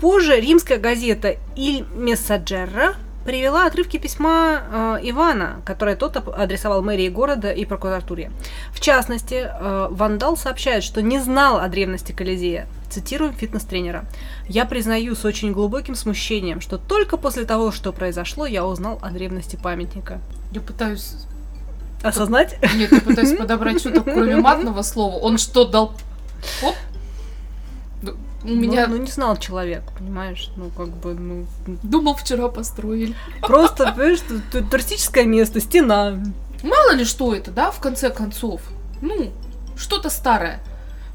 Позже 0.00 0.40
римская 0.40 0.78
газета 0.78 1.36
Il 1.56 1.86
Messaggero 1.94 2.96
привела 3.26 3.66
отрывки 3.66 3.98
письма 3.98 4.62
э, 4.70 4.98
Ивана, 5.02 5.60
которое 5.66 5.96
тот 5.96 6.16
адресовал 6.16 6.82
мэрии 6.82 7.08
города 7.08 7.50
и 7.50 7.64
прокуратуре. 7.64 8.30
В 8.72 8.80
частности, 8.80 9.48
э, 9.48 9.88
Вандал 9.90 10.36
сообщает, 10.36 10.82
что 10.82 11.02
не 11.02 11.18
знал 11.18 11.58
о 11.58 11.68
древности 11.68 12.12
Колизея. 12.12 12.66
Цитируем 12.88 13.34
фитнес-тренера. 13.34 14.04
«Я 14.48 14.64
признаю 14.64 15.14
с 15.14 15.24
очень 15.24 15.52
глубоким 15.52 15.94
смущением, 15.94 16.60
что 16.60 16.78
только 16.78 17.16
после 17.16 17.44
того, 17.44 17.72
что 17.72 17.92
произошло, 17.92 18.46
я 18.46 18.64
узнал 18.64 18.98
о 19.02 19.10
древности 19.10 19.56
памятника». 19.56 20.20
Я 20.52 20.60
пытаюсь... 20.60 21.12
Осознать? 22.02 22.56
Нет, 22.76 22.92
я 22.92 23.00
пытаюсь 23.00 23.36
подобрать 23.36 23.80
что-то, 23.80 24.02
кроме 24.02 24.36
матного 24.40 24.82
слова. 24.82 25.16
Он 25.16 25.38
что, 25.38 25.64
дал... 25.64 25.94
Оп? 26.62 26.74
У 28.46 28.54
меня... 28.54 28.86
Ну, 28.86 28.96
ну, 28.96 29.02
не 29.02 29.10
знал 29.10 29.36
человек, 29.36 29.82
понимаешь? 29.98 30.50
Ну, 30.56 30.70
как 30.76 30.88
бы, 30.88 31.14
ну... 31.14 31.46
Думал, 31.82 32.14
вчера 32.14 32.48
построили. 32.48 33.14
Просто, 33.42 33.92
понимаешь, 33.92 34.20
ту- 34.20 34.40
ту- 34.52 34.66
туристическое 34.66 35.24
место, 35.24 35.60
стена. 35.60 36.22
Мало 36.62 36.92
ли 36.94 37.04
что 37.04 37.34
это, 37.34 37.50
да, 37.50 37.70
в 37.70 37.80
конце 37.80 38.10
концов. 38.10 38.60
Ну, 39.00 39.32
что-то 39.76 40.10
старое. 40.10 40.60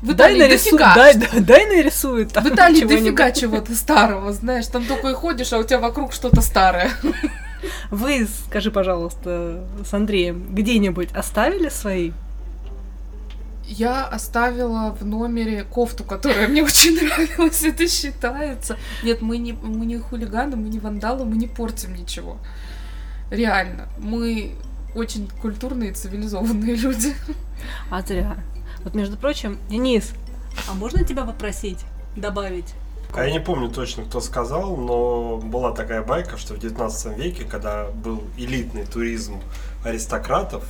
В 0.02 0.14
дай 0.14 0.34
Италии 0.34 0.40
нарисует, 0.40 0.82
дофига. 0.82 0.96
дай, 0.96 1.16
дай, 1.16 1.40
дай 1.42 1.66
нарисует 1.68 2.34
там 2.34 2.44
В 2.44 2.48
Италии 2.48 2.82
дофига 2.86 3.32
чего-то 3.32 3.76
старого, 3.76 4.34
знаешь, 4.34 4.68
там 4.68 4.84
такое 4.86 5.14
ходишь, 5.14 5.54
а 5.54 5.60
у 5.60 5.64
тебя 5.64 5.80
вокруг 5.80 6.12
что-то 6.14 6.42
старое. 6.42 6.90
Вы, 7.92 8.28
скажи, 8.48 8.72
пожалуйста, 8.72 9.64
с 9.88 9.94
Андреем, 9.94 10.48
где-нибудь 10.50 11.10
оставили 11.14 11.70
свои? 11.70 12.12
Я 13.72 14.06
оставила 14.06 14.94
в 15.00 15.06
номере 15.06 15.64
кофту, 15.64 16.04
которая 16.04 16.50
мне 16.50 16.62
очень 16.64 16.94
нравилась, 16.94 17.64
это 17.64 17.88
считается. 17.88 18.78
Нет, 19.02 19.22
мы 19.22 19.38
не, 19.38 19.54
мы 19.54 19.86
не 19.86 19.98
хулиганы, 19.98 20.58
мы 20.58 20.68
не 20.68 20.80
вандалы, 20.80 21.24
мы 21.24 21.38
не 21.38 21.48
портим 21.48 21.96
ничего. 21.96 22.38
Реально, 23.30 23.88
мы 23.98 24.56
очень 24.94 25.30
культурные 25.42 25.92
и 25.92 25.94
цивилизованные 25.94 26.76
люди. 26.76 27.16
А 27.90 28.02
зря. 28.02 28.36
Вот, 28.84 28.94
между 28.94 29.16
прочим, 29.16 29.58
Денис, 29.70 30.12
а 30.70 30.74
можно 30.74 31.06
тебя 31.06 31.24
попросить 31.24 31.80
добавить? 32.18 32.74
А 33.14 33.24
я 33.24 33.32
не 33.32 33.40
помню 33.40 33.70
точно, 33.70 34.04
кто 34.04 34.20
сказал, 34.20 34.76
но 34.76 35.38
была 35.38 35.72
такая 35.72 36.02
байка, 36.02 36.38
что 36.38 36.56
в 36.56 36.60
19 36.60 37.18
веке, 37.18 37.46
когда 37.46 37.86
был 37.86 38.24
элитный 38.38 38.86
туризм 38.86 39.40
аристократов, 39.86 40.66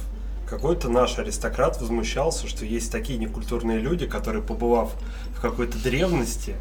какой-то 0.52 0.90
наш 0.90 1.18
аристократ 1.18 1.80
возмущался, 1.80 2.46
что 2.46 2.66
есть 2.66 2.92
такие 2.92 3.18
некультурные 3.18 3.80
люди, 3.80 4.06
которые, 4.06 4.44
побывав 4.44 4.92
в 5.34 5.40
какой-то 5.40 5.78
древности, 5.78 6.58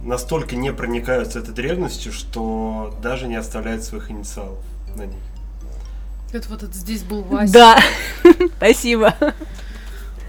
настолько 0.00 0.56
не 0.56 0.72
проникаются 0.72 1.40
этой 1.40 1.52
древностью, 1.52 2.14
что 2.14 2.98
даже 3.02 3.26
не 3.26 3.36
оставляют 3.36 3.84
своих 3.84 4.10
инициалов 4.10 4.58
на 4.96 5.02
ней. 5.02 5.20
Это 6.32 6.48
вот 6.48 6.62
это 6.62 6.72
здесь 6.72 7.02
был 7.02 7.22
Вася. 7.24 7.52
Да, 7.52 7.78
спасибо. 8.56 9.14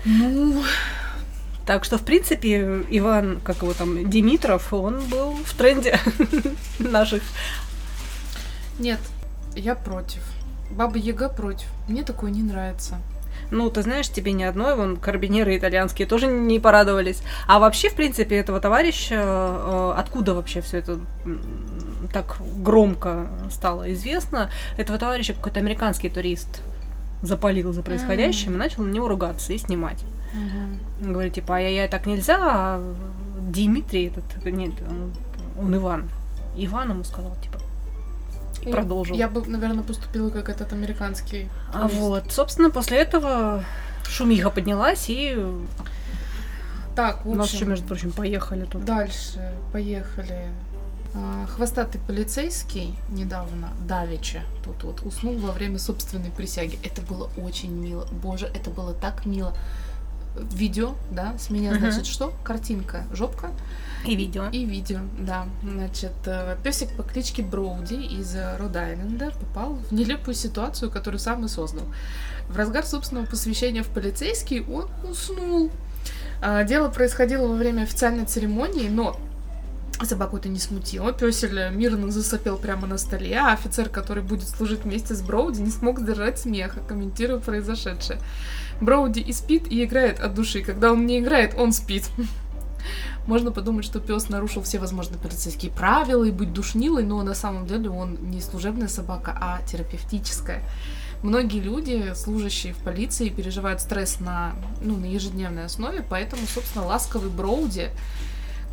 Ну, 0.03 0.61
Так 1.65 1.85
что, 1.85 1.97
в 1.97 2.03
принципе, 2.03 2.83
Иван, 2.89 3.39
как 3.41 3.61
его 3.61 3.73
там, 3.73 4.09
Димитров, 4.09 4.73
он 4.73 4.99
был 5.05 5.31
в 5.45 5.53
тренде 5.53 5.97
наших. 6.79 7.23
нет, 8.79 8.99
я 9.55 9.75
против. 9.75 10.21
Баба 10.71 10.97
Яга 10.97 11.29
против. 11.29 11.67
Мне 11.87 12.03
такое 12.03 12.31
не 12.31 12.43
нравится. 12.43 12.97
Ну, 13.51 13.69
ты 13.69 13.81
знаешь, 13.83 14.09
тебе 14.09 14.31
не 14.31 14.43
одной, 14.43 14.75
вон, 14.75 14.97
карабинеры 14.97 15.55
итальянские 15.57 16.07
тоже 16.07 16.27
не 16.27 16.59
порадовались. 16.59 17.21
А 17.47 17.59
вообще, 17.59 17.89
в 17.89 17.95
принципе, 17.95 18.37
этого 18.37 18.59
товарища, 18.59 19.15
э, 19.15 19.93
откуда 19.97 20.33
вообще 20.33 20.61
все 20.61 20.77
это 20.77 20.99
так 22.11 22.37
громко 22.57 23.27
стало 23.51 23.91
известно, 23.93 24.49
этого 24.77 24.97
товарища 24.97 25.33
какой-то 25.33 25.59
американский 25.59 26.09
турист 26.09 26.61
запалил 27.21 27.73
за 27.73 27.81
происходящим 27.81 28.53
и 28.53 28.57
начал 28.57 28.83
на 28.83 28.91
него 28.91 29.07
ругаться 29.07 29.53
и 29.53 29.57
снимать. 29.57 30.03
Он 31.01 31.13
говорит, 31.13 31.33
типа, 31.33 31.55
ай-яй-яй, 31.55 31.87
так 31.87 32.05
нельзя, 32.05 32.37
а 32.39 32.95
Дмитрий 33.39 34.07
этот, 34.07 34.45
нет, 34.45 34.73
он, 34.89 35.13
он 35.57 35.75
Иван. 35.75 36.09
Иван 36.57 36.91
ему 36.91 37.03
сказал, 37.03 37.35
типа, 37.41 37.54
и 38.65 38.71
продолжил. 38.71 39.15
Я 39.15 39.27
бы, 39.27 39.45
наверное, 39.47 39.83
поступила 39.83 40.29
как 40.29 40.49
этот 40.49 40.73
американский. 40.73 41.49
А 41.73 41.87
вот, 41.87 42.31
собственно, 42.31 42.69
после 42.69 42.97
этого 42.97 43.63
шумиха 44.07 44.49
поднялась, 44.49 45.05
и 45.09 45.37
Так, 46.95 47.25
в 47.25 47.29
у 47.29 47.35
нас 47.35 47.47
общем, 47.47 47.57
еще, 47.57 47.65
между 47.65 47.87
прочим, 47.87 48.11
поехали 48.11 48.65
тут. 48.65 48.85
Дальше, 48.85 49.53
поехали. 49.73 50.49
А, 51.13 51.45
Хвостатый 51.47 52.01
полицейский 52.05 52.95
недавно, 53.09 53.69
Давича, 53.87 54.41
тут 54.63 54.83
вот 54.83 55.01
уснул 55.05 55.37
во 55.37 55.51
время 55.51 55.79
собственной 55.79 56.29
присяги. 56.29 56.77
Это 56.83 57.01
было 57.01 57.29
очень 57.37 57.71
мило. 57.71 58.05
Боже, 58.11 58.47
это 58.47 58.69
было 58.69 58.93
так 58.93 59.25
мило. 59.25 59.55
Видео, 60.51 60.95
да, 61.11 61.37
с 61.37 61.49
меня, 61.49 61.71
Мгм. 61.71 61.79
значит, 61.79 62.05
что? 62.05 62.33
Картинка, 62.43 63.03
жопка 63.13 63.51
И 64.05 64.15
видео. 64.15 64.47
и 64.51 64.65
видео, 64.65 64.99
да. 65.17 65.45
Значит, 65.63 66.11
песик 66.63 66.95
по 66.97 67.03
кличке 67.03 67.41
Броуди 67.41 67.93
из 67.95 68.35
э, 68.35 68.57
Род-Айленда 68.57 69.31
попал 69.31 69.75
в 69.89 69.91
нелепую 69.93 70.35
ситуацию, 70.35 70.91
которую 70.91 71.19
сам 71.19 71.45
и 71.45 71.47
создал. 71.47 71.85
В 72.49 72.57
разгар 72.57 72.85
собственного 72.85 73.25
посвящения 73.25 73.81
в 73.83 73.87
полицейский 73.87 74.61
он 74.65 74.89
уснул. 75.09 75.71
А, 76.41 76.63
Дело 76.63 76.89
происходило 76.89 77.47
во 77.47 77.55
время 77.55 77.83
официальной 77.83 78.25
церемонии, 78.25 78.89
но 78.89 79.17
собаку 80.03 80.37
это 80.37 80.49
не 80.49 80.59
смутило. 80.59 81.13
Песель 81.13 81.69
мирно 81.71 82.11
засопел 82.11 82.57
прямо 82.57 82.87
на 82.87 82.97
столе, 82.97 83.37
а 83.37 83.53
офицер, 83.53 83.87
который 83.87 84.23
будет 84.23 84.49
служить 84.49 84.83
вместе 84.83 85.15
с 85.15 85.21
Броуди, 85.21 85.61
не 85.61 85.71
смог 85.71 85.99
сдержать 85.99 86.39
смеха, 86.39 86.81
комментируя 86.81 87.39
произошедшее. 87.39 88.19
Броуди 88.81 89.19
и 89.19 89.31
спит, 89.31 89.71
и 89.71 89.83
играет 89.83 90.19
от 90.19 90.33
души. 90.33 90.61
Когда 90.61 90.91
он 90.91 91.05
не 91.05 91.19
играет, 91.19 91.53
он 91.57 91.71
спит. 91.71 92.09
Можно 93.27 93.51
подумать, 93.51 93.85
что 93.85 93.99
пес 93.99 94.29
нарушил 94.29 94.61
все 94.63 94.79
возможные 94.79 95.19
полицейские 95.19 95.71
правила 95.71 96.23
и 96.23 96.31
быть 96.31 96.51
душнилой, 96.51 97.03
но 97.03 97.23
на 97.23 97.33
самом 97.33 97.65
деле 97.65 97.89
он 97.89 98.17
не 98.29 98.41
служебная 98.41 98.87
собака, 98.87 99.35
а 99.39 99.61
терапевтическая. 99.65 100.61
Многие 101.23 101.59
люди, 101.59 102.13
служащие 102.15 102.73
в 102.73 102.77
полиции, 102.77 103.29
переживают 103.29 103.81
стресс 103.81 104.19
на, 104.19 104.53
ну, 104.81 104.95
на 104.97 105.05
ежедневной 105.05 105.65
основе, 105.65 106.05
поэтому, 106.07 106.43
собственно, 106.45 106.85
ласковый 106.85 107.31
Броуди, 107.31 107.89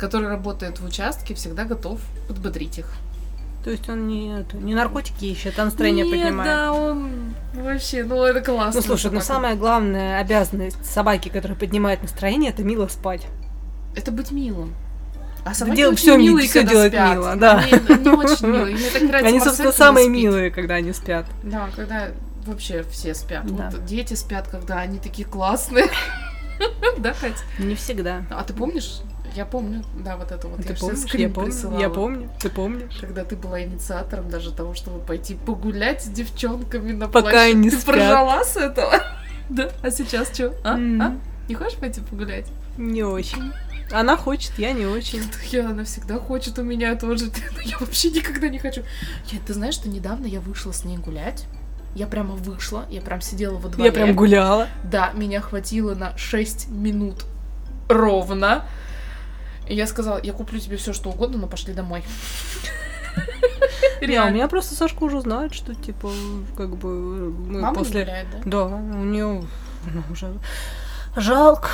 который 0.03 0.27
работает 0.27 0.79
в 0.81 0.85
участке, 0.85 1.33
всегда 1.33 1.63
готов 1.63 1.97
подбодрить 2.27 2.77
их. 2.79 2.87
То 3.63 3.69
есть 3.69 3.87
он 3.87 4.05
не, 4.07 4.45
не 4.55 4.75
наркотики 4.75 5.23
ищет, 5.23 5.57
а 5.57 5.63
настроение 5.63 6.03
Нет, 6.05 6.11
поднимает. 6.21 6.51
да, 6.51 6.73
он 6.73 7.33
вообще, 7.53 8.03
ну 8.03 8.21
это 8.23 8.41
классно. 8.41 8.81
Ну 8.81 8.85
слушай, 8.85 9.09
ну 9.09 9.21
самая 9.21 9.55
главная 9.55 10.19
обязанность 10.19 10.85
собаки, 10.85 11.29
которая 11.29 11.57
поднимает 11.57 12.01
настроение, 12.01 12.51
это 12.51 12.63
мило 12.63 12.87
спать. 12.89 13.25
Это 13.95 14.11
быть 14.11 14.31
милым. 14.31 14.75
А 15.45 15.53
собаки 15.53 15.77
дел- 15.77 15.91
очень 15.91 16.17
ми- 16.17 16.23
милые, 16.27 16.47
всё 16.49 16.59
когда 16.59 16.71
делать 16.71 16.91
спят. 16.93 17.11
мило, 17.13 17.35
да. 17.37 17.57
Они, 17.59 17.71
они 17.71 18.09
очень 18.09 18.47
милые. 18.47 18.75
Мне 18.75 18.89
так 18.89 19.01
нравится 19.03 19.27
Они, 19.29 19.39
собственно, 19.39 19.71
самые 19.71 20.05
спит. 20.07 20.15
милые, 20.17 20.51
когда 20.51 20.73
они 20.75 20.91
спят. 20.91 21.25
Да, 21.43 21.69
когда 21.73 22.09
вообще 22.45 22.83
все 22.91 23.13
спят. 23.15 23.45
Да. 23.55 23.69
Вот 23.71 23.85
дети 23.85 24.13
спят, 24.15 24.47
когда 24.51 24.79
они 24.79 24.99
такие 24.99 25.25
классные. 25.25 25.85
Да, 26.99 27.13
Кать? 27.19 27.43
Не 27.59 27.75
всегда. 27.75 28.23
А 28.29 28.43
ты 28.43 28.53
помнишь? 28.53 28.99
Я 29.35 29.45
помню, 29.45 29.83
да, 29.97 30.15
вот 30.17 30.31
это 30.31 30.47
вот. 30.47 30.61
Ты 30.63 30.73
я 30.73 30.75
помнишь? 30.79 31.13
Я 31.13 31.29
помню. 31.29 31.51
присылала. 31.51 31.79
Я 31.79 31.89
помню. 31.89 32.29
Ты 32.39 32.49
помнишь? 32.49 32.97
Когда 32.99 33.23
ты 33.25 33.35
была 33.35 33.63
инициатором 33.63 34.29
даже 34.29 34.51
того, 34.51 34.73
чтобы 34.75 34.99
пойти 34.99 35.35
погулять 35.35 36.03
с 36.03 36.07
девчонками 36.07 36.91
на 36.91 37.07
Пока 37.07 37.31
площади. 37.31 37.51
они 37.51 37.69
Ты 37.69 37.77
спят. 37.79 37.95
прожила 37.95 38.43
с 38.43 38.57
этого? 38.57 38.93
Да. 39.49 39.69
А 39.81 39.91
сейчас 39.91 40.33
что? 40.33 40.53
А? 40.63 40.75
А? 40.75 41.17
Не 41.49 41.55
хочешь 41.55 41.77
пойти 41.77 41.99
погулять? 41.99 42.47
Не 42.77 43.03
очень. 43.03 43.51
Она 43.91 44.15
хочет, 44.15 44.53
я 44.57 44.71
не 44.71 44.85
очень. 44.85 45.21
Я, 45.51 45.69
она 45.69 45.83
всегда 45.83 46.17
хочет 46.17 46.57
у 46.57 46.63
меня 46.63 46.95
тоже. 46.95 47.25
Я 47.65 47.77
вообще 47.77 48.09
никогда 48.09 48.47
не 48.47 48.57
хочу. 48.57 48.81
Я, 49.31 49.39
ты 49.45 49.53
знаешь, 49.53 49.73
что 49.75 49.89
недавно 49.89 50.25
я 50.25 50.39
вышла 50.39 50.71
с 50.71 50.85
ней 50.85 50.97
гулять. 50.97 51.45
Я 51.93 52.07
прямо 52.07 52.33
вышла, 52.35 52.85
я 52.89 53.01
прям 53.01 53.21
сидела 53.21 53.57
во 53.57 53.67
дворе. 53.69 53.85
Я 53.85 53.91
прям 53.91 54.15
гуляла. 54.15 54.67
Да, 54.89 55.11
меня 55.13 55.41
хватило 55.41 55.93
на 55.93 56.17
6 56.17 56.69
минут 56.69 57.25
ровно. 57.89 58.65
И 59.67 59.75
я 59.75 59.87
сказала, 59.87 60.19
я 60.21 60.33
куплю 60.33 60.59
тебе 60.59 60.77
все, 60.77 60.93
что 60.93 61.09
угодно, 61.09 61.37
но 61.37 61.47
пошли 61.47 61.73
домой. 61.73 62.03
Не, 64.01 64.19
у 64.21 64.29
меня 64.31 64.47
просто 64.47 64.75
Сашка 64.75 65.03
уже 65.03 65.21
знает, 65.21 65.53
что 65.53 65.73
типа, 65.75 66.09
как 66.57 66.75
бы 66.75 67.31
мы 67.31 67.61
Мама 67.61 67.69
не 67.71 67.75
после. 67.83 68.01
гуляет, 68.03 68.27
да? 68.31 68.37
Да, 68.45 68.65
у 68.65 69.03
нее 69.03 69.43
уже 70.11 70.33
жалко, 71.15 71.69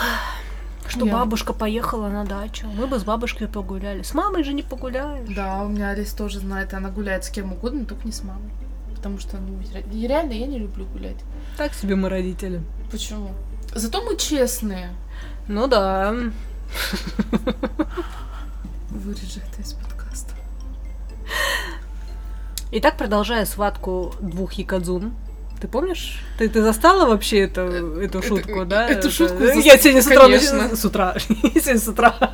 что 0.88 1.06
Я- 1.06 1.13
бабушка 1.13 1.54
поехала 1.54 2.10
на 2.10 2.25
дачу. 2.25 2.67
Мы 2.67 2.86
бы 2.88 2.99
с 2.99 3.04
бабушкой 3.04 3.47
погуляли. 3.47 4.04
С 4.04 4.13
мамой 4.13 4.43
же 4.43 4.54
не 4.54 4.63
погуляешь. 4.63 5.28
Да, 5.36 5.63
у 5.63 5.69
меня 5.69 5.89
Алис 5.89 6.13
тоже 6.13 6.39
знает, 6.39 6.73
она 6.73 6.89
гуляет 6.89 7.23
с 7.25 7.30
кем 7.30 7.54
угодно, 7.54 7.86
только 7.86 8.06
не 8.06 8.12
с 8.12 8.23
мамой. 8.23 8.52
Потому 8.95 9.17
что, 9.17 9.38
ну, 9.38 9.60
реально 9.93 10.34
я 10.34 10.45
не 10.45 10.60
люблю 10.60 10.86
гулять. 10.86 11.17
Так 11.58 11.73
себе 11.73 11.95
мы 11.95 12.10
родители. 12.10 12.62
Почему? 12.91 13.32
Зато 13.73 14.02
мы 14.04 14.17
честные. 14.17 14.89
Ну 15.47 15.67
да. 15.67 16.13
Вырежи 18.89 19.41
это 19.51 19.62
из 19.62 19.73
подкаста. 19.73 20.34
Итак, 22.71 22.97
продолжая 22.97 23.45
схватку 23.45 24.13
двух 24.19 24.53
якадзун. 24.53 25.13
Ты 25.60 25.67
помнишь? 25.67 26.21
Ты, 26.38 26.47
ты 26.47 26.62
застала 26.62 27.05
вообще 27.05 27.39
это, 27.39 27.62
эту 28.01 28.21
шутку, 28.21 28.63
да? 28.65 28.88
эту 28.88 29.08
Это- 29.08 29.12
шутку 29.12 29.43
Я 29.43 29.77
сегодня 29.77 30.01
с 30.01 30.08
утра... 30.08 30.21
конечно. 30.21 30.75
С 30.75 30.86
утра. 30.86 31.15
Сегодня 31.19 31.79
с 31.79 31.88
утра. 31.88 32.15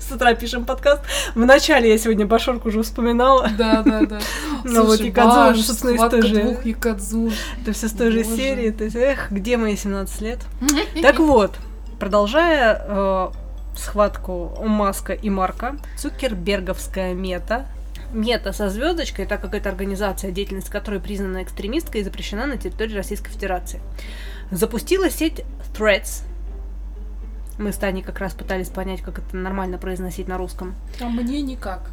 С 0.00 0.12
утра 0.12 0.34
пишем 0.34 0.66
подкаст. 0.66 1.02
Вначале 1.34 1.88
я 1.90 1.96
сегодня 1.96 2.26
Башорку 2.26 2.68
уже 2.68 2.82
вспоминала. 2.82 3.48
Да, 3.56 3.82
да, 3.82 4.04
да. 4.04 4.20
Ну 4.64 4.84
вот 4.84 4.98
собственно, 4.98 5.52
из 5.92 5.96
схватка 5.96 6.20
той 6.20 6.22
же- 6.22 6.42
двух 6.42 6.66
якадзун. 6.66 7.32
Это 7.62 7.72
все 7.72 7.88
с 7.88 7.92
той 7.92 8.10
же 8.10 8.24
серии. 8.24 8.70
То 8.70 8.84
есть, 8.84 8.96
эх, 8.96 9.30
где 9.30 9.56
мои 9.56 9.76
17 9.76 10.20
лет? 10.20 10.40
Так 11.00 11.20
вот, 11.20 11.54
продолжая 11.98 12.82
э, 12.86 13.30
схватку 13.76 14.56
Маска 14.64 15.12
и 15.12 15.30
Марка, 15.30 15.76
Цукерберговская 15.96 17.14
мета, 17.14 17.66
мета 18.12 18.52
со 18.52 18.70
звездочкой, 18.70 19.26
так 19.26 19.40
как 19.40 19.54
это 19.54 19.68
организация, 19.68 20.30
деятельность 20.30 20.70
которой 20.70 21.00
признана 21.00 21.42
экстремисткой 21.42 22.00
и 22.00 22.04
запрещена 22.04 22.46
на 22.46 22.56
территории 22.56 22.94
Российской 22.94 23.30
Федерации, 23.30 23.80
запустила 24.50 25.10
сеть 25.10 25.44
Threads. 25.74 26.22
Мы 27.58 27.72
с 27.72 27.76
Таней 27.76 28.02
как 28.02 28.18
раз 28.18 28.34
пытались 28.34 28.68
понять, 28.68 29.00
как 29.00 29.18
это 29.18 29.36
нормально 29.36 29.78
произносить 29.78 30.28
на 30.28 30.36
русском. 30.36 30.74
А 31.00 31.06
мне 31.06 31.40
никак. 31.40 31.90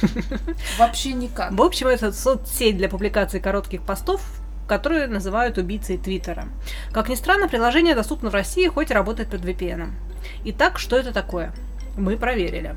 Вообще 0.78 1.12
никак. 1.12 1.52
В 1.52 1.62
общем, 1.62 1.88
это 1.88 2.12
соцсеть 2.12 2.76
для 2.76 2.88
публикации 2.88 3.38
коротких 3.38 3.82
постов, 3.82 4.22
которые 4.68 5.06
называют 5.06 5.58
убийцей 5.58 5.98
Твиттера. 5.98 6.46
Как 6.92 7.08
ни 7.08 7.14
странно, 7.14 7.48
приложение 7.48 7.94
доступно 7.94 8.30
в 8.30 8.34
России, 8.34 8.66
хоть 8.68 8.90
и 8.90 8.94
работает 8.94 9.28
под 9.30 9.42
VPN. 9.44 9.90
Итак, 10.44 10.78
что 10.78 10.96
это 10.96 11.12
такое? 11.12 11.52
Мы 11.96 12.16
проверили. 12.16 12.74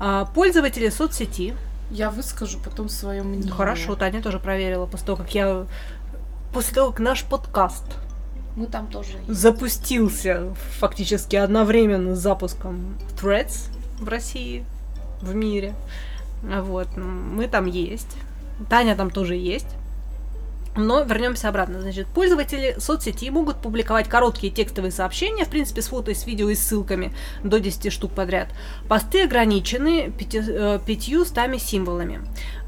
А, 0.00 0.24
Пользователи 0.24 0.88
соцсети, 0.88 1.54
Я 1.90 2.10
выскажу 2.10 2.58
потом 2.58 2.88
свое 2.88 3.22
мнение. 3.22 3.50
ну, 3.50 3.54
хорошо, 3.56 3.94
Таня 3.94 4.22
тоже 4.22 4.38
проверила 4.40 4.86
после 4.86 5.06
того, 5.06 5.18
как 5.18 5.34
я 5.34 5.66
после 6.52 6.74
того, 6.74 6.90
как 6.90 7.00
наш 7.00 7.22
подкаст 7.24 7.84
Мы 8.56 8.66
там 8.66 8.86
тоже 8.88 9.12
есть. 9.12 9.28
запустился 9.40 10.54
фактически 10.78 11.36
одновременно 11.36 12.14
с 12.14 12.18
запуском 12.18 12.96
Threads 13.20 13.70
в 13.98 14.08
России, 14.08 14.64
в 15.20 15.34
мире. 15.34 15.74
Вот, 16.42 16.88
мы 16.96 17.46
там 17.46 17.66
есть. 17.66 18.16
Таня 18.68 18.96
там 18.96 19.10
тоже 19.10 19.34
есть. 19.36 19.68
Но 20.74 21.02
вернемся 21.02 21.50
обратно. 21.50 21.80
Значит, 21.82 22.06
пользователи 22.06 22.76
соцсети 22.78 23.28
могут 23.28 23.56
публиковать 23.56 24.08
короткие 24.08 24.50
текстовые 24.52 24.90
сообщения, 24.90 25.44
в 25.44 25.48
принципе, 25.48 25.82
с 25.82 25.88
фото, 25.88 26.14
с 26.14 26.26
видео 26.26 26.48
и 26.48 26.54
ссылками 26.54 27.12
до 27.44 27.60
10 27.60 27.92
штук 27.92 28.12
подряд. 28.12 28.48
Посты 28.88 29.24
ограничены 29.24 30.10
пяти- 30.10 30.40
э, 30.42 30.78
пятью 30.86 31.26
стами 31.26 31.58
символами. 31.58 32.22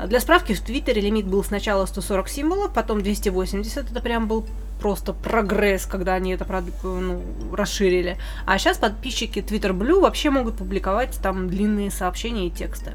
Для 0.07 0.21
справки, 0.21 0.53
в 0.53 0.61
Твиттере 0.61 1.01
лимит 1.01 1.27
был 1.27 1.43
сначала 1.43 1.87
140 1.87 2.29
символов, 2.29 2.75
потом 2.75 3.01
280. 3.03 3.90
Это 3.90 4.01
прям 4.03 4.29
был 4.29 4.45
просто 4.81 5.14
прогресс, 5.14 5.87
когда 5.87 6.12
они 6.12 6.33
это 6.35 6.45
прод- 6.45 6.73
ну, 6.83 7.23
расширили. 7.55 8.19
А 8.45 8.59
сейчас 8.59 8.77
подписчики 8.77 9.38
Twitter 9.38 9.71
Blue 9.73 10.01
вообще 10.01 10.29
могут 10.29 10.59
публиковать 10.59 11.19
там 11.23 11.49
длинные 11.49 11.90
сообщения 11.90 12.49
и 12.49 12.51
тексты. 12.51 12.93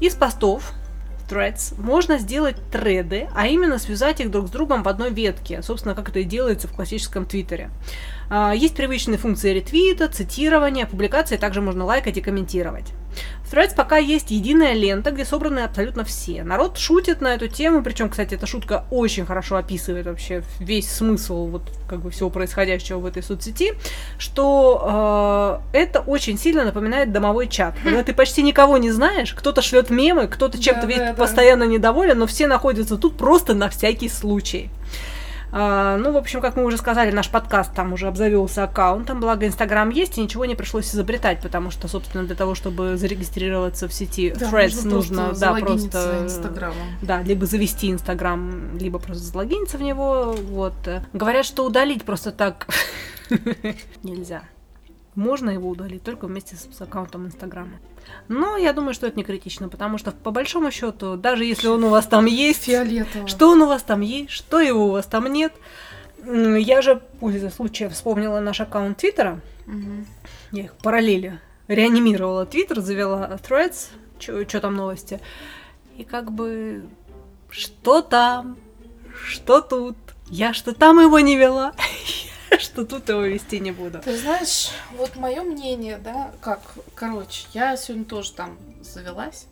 Из 0.00 0.14
постов 0.14 0.72
Threads 1.28 1.80
можно 1.80 2.18
сделать 2.18 2.56
треды, 2.70 3.28
а 3.34 3.46
именно 3.46 3.78
связать 3.78 4.20
их 4.20 4.30
друг 4.30 4.48
с 4.48 4.50
другом 4.50 4.82
в 4.82 4.88
одной 4.88 5.10
ветке, 5.10 5.62
собственно, 5.62 5.94
как 5.94 6.08
это 6.08 6.20
и 6.20 6.24
делается 6.24 6.68
в 6.68 6.72
классическом 6.72 7.26
Твиттере. 7.26 7.70
А, 8.30 8.52
Есть 8.54 8.74
привычные 8.74 9.18
функции 9.18 9.52
ретвита, 9.54 10.08
цитирования, 10.08 10.86
публикации 10.86 11.36
также 11.36 11.60
можно 11.60 11.84
лайкать 11.84 12.16
и 12.16 12.20
комментировать. 12.20 12.86
В 13.42 13.52
Threads 13.52 13.74
пока 13.74 13.96
есть 13.96 14.30
единая 14.30 14.74
лента, 14.74 15.10
где 15.10 15.24
собраны 15.24 15.60
абсолютно 15.60 16.04
все. 16.04 16.44
Народ 16.44 16.76
шутит 16.78 17.22
на 17.22 17.34
эту 17.34 17.48
тему, 17.48 17.82
причем, 17.82 18.10
кстати, 18.10 18.34
эта 18.34 18.46
шутка 18.46 18.84
очень 18.90 19.24
хорошо 19.24 19.56
описывает 19.56 20.06
вообще 20.06 20.42
весь 20.60 20.90
смысл 20.92 21.46
вот 21.46 21.62
как 21.88 22.00
бы 22.00 22.10
всего 22.10 22.28
происходящего 22.28 22.98
в 22.98 23.06
этой 23.06 23.22
соцсети, 23.22 23.72
что 24.18 25.60
э, 25.72 25.78
это 25.78 26.00
очень 26.00 26.38
сильно 26.38 26.64
напоминает 26.64 27.10
домовой 27.10 27.48
чат. 27.48 27.74
Когда 27.82 28.04
ты 28.04 28.12
почти 28.12 28.42
никого 28.42 28.76
не 28.76 28.90
знаешь, 28.90 29.32
кто-то 29.32 29.62
шлет 29.62 29.88
мемы, 29.88 30.28
кто-то 30.28 30.62
чем-то 30.62 30.86
Да, 30.86 30.96
да. 30.96 31.14
постоянно 31.14 31.64
недоволен, 31.64 32.18
но 32.18 32.26
все 32.26 32.46
находятся 32.46 32.98
тут 32.98 33.16
просто 33.16 33.54
на 33.54 33.70
всякий 33.70 34.10
случай. 34.10 34.70
А, 35.50 35.96
ну, 35.96 36.12
в 36.12 36.16
общем, 36.16 36.40
как 36.40 36.56
мы 36.56 36.64
уже 36.64 36.76
сказали, 36.76 37.10
наш 37.10 37.30
подкаст 37.30 37.74
там 37.74 37.92
уже 37.92 38.06
обзавелся 38.06 38.64
аккаунтом, 38.64 39.20
благо 39.20 39.46
Инстаграм 39.46 39.88
есть, 39.90 40.18
и 40.18 40.22
ничего 40.22 40.44
не 40.44 40.54
пришлось 40.54 40.94
изобретать, 40.94 41.40
потому 41.40 41.70
что, 41.70 41.88
собственно, 41.88 42.24
для 42.24 42.36
того, 42.36 42.54
чтобы 42.54 42.96
зарегистрироваться 42.96 43.88
в 43.88 43.92
сети 43.92 44.34
Да, 44.38 44.50
Threads, 44.50 44.86
нужно, 44.86 45.26
просто 45.26 45.40
да, 45.40 45.54
просто... 45.54 46.18
Инстаграмом. 46.22 46.76
Да, 47.02 47.22
либо 47.22 47.46
завести 47.46 47.90
Инстаграм, 47.90 48.76
либо 48.78 48.98
просто 48.98 49.24
залогиниться 49.24 49.78
в 49.78 49.82
него, 49.82 50.34
вот. 50.50 50.74
Говорят, 51.12 51.46
что 51.46 51.64
удалить 51.64 52.04
просто 52.04 52.30
так 52.32 52.66
нельзя. 54.02 54.42
Можно 55.18 55.50
его 55.50 55.68
удалить 55.68 56.04
только 56.04 56.28
вместе 56.28 56.54
с, 56.54 56.68
с 56.72 56.80
аккаунтом 56.80 57.26
Инстаграма. 57.26 57.80
Но 58.28 58.56
я 58.56 58.72
думаю, 58.72 58.94
что 58.94 59.08
это 59.08 59.16
не 59.16 59.24
критично, 59.24 59.68
потому 59.68 59.98
что 59.98 60.12
по 60.12 60.30
большому 60.30 60.70
счету, 60.70 61.16
даже 61.16 61.44
если 61.44 61.66
он 61.66 61.82
у 61.82 61.88
вас 61.88 62.06
там 62.06 62.26
есть, 62.26 62.66
Фиолетово. 62.66 63.26
что 63.26 63.50
он 63.50 63.62
у 63.62 63.66
вас 63.66 63.82
там 63.82 64.00
есть, 64.00 64.30
что 64.30 64.60
его 64.60 64.86
у 64.86 64.90
вас 64.92 65.06
там 65.06 65.26
нет. 65.26 65.52
Я 66.24 66.82
же, 66.82 67.02
пользуясь 67.18 67.52
случаем, 67.52 67.90
вспомнила 67.90 68.38
наш 68.38 68.60
аккаунт 68.60 68.98
Твиттера. 68.98 69.40
Мгм. 69.66 70.06
Я 70.52 70.62
их 70.62 70.74
параллели 70.74 71.40
реанимировала 71.66 72.46
Твиттер, 72.46 72.80
завела 72.80 73.36
Threads, 73.42 73.88
что 74.20 74.60
там 74.60 74.76
новости. 74.76 75.18
И 75.96 76.04
как 76.04 76.30
бы, 76.30 76.84
что 77.50 78.02
там, 78.02 78.56
что 79.26 79.62
тут. 79.62 79.96
Я 80.30 80.52
что 80.52 80.72
там 80.74 81.00
его 81.00 81.18
не 81.18 81.36
вела, 81.36 81.72
что 82.58 82.84
тут 82.84 83.08
его 83.08 83.22
вести 83.22 83.60
не 83.60 83.72
буду. 83.72 84.00
Ты 84.00 84.16
знаешь, 84.18 84.70
вот 84.92 85.16
мое 85.16 85.42
мнение, 85.42 85.98
да, 85.98 86.32
как, 86.40 86.60
короче, 86.94 87.46
я 87.52 87.76
сегодня 87.76 88.04
тоже 88.04 88.32
там 88.32 88.58
завелась. 88.82 89.46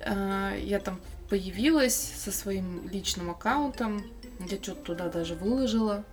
Э, 0.00 0.58
Я 0.62 0.78
там 0.80 1.00
появилась 1.28 1.94
со 1.94 2.32
своим 2.32 2.88
личным 2.88 3.30
аккаунтом. 3.30 4.04
Я 4.48 4.56
что-то 4.62 4.82
туда 4.82 5.08
даже 5.08 5.34
выложила. 5.34 6.04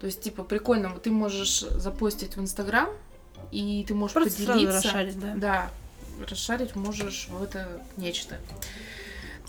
То 0.00 0.06
есть, 0.06 0.20
типа, 0.20 0.44
прикольно, 0.44 0.90
вот 0.90 1.02
ты 1.04 1.10
можешь 1.10 1.60
запостить 1.60 2.36
в 2.36 2.40
Инстаграм, 2.40 2.90
и 3.50 3.84
ты 3.88 3.94
можешь 3.94 4.14
Просто 4.14 4.32
сразу 4.42 4.52
поделиться. 4.52 4.76
расшарить, 4.88 5.18
да. 5.18 5.34
Да, 5.36 5.70
расшарить 6.28 6.76
можешь 6.76 7.28
в 7.30 7.42
это 7.42 7.80
нечто. 7.96 8.36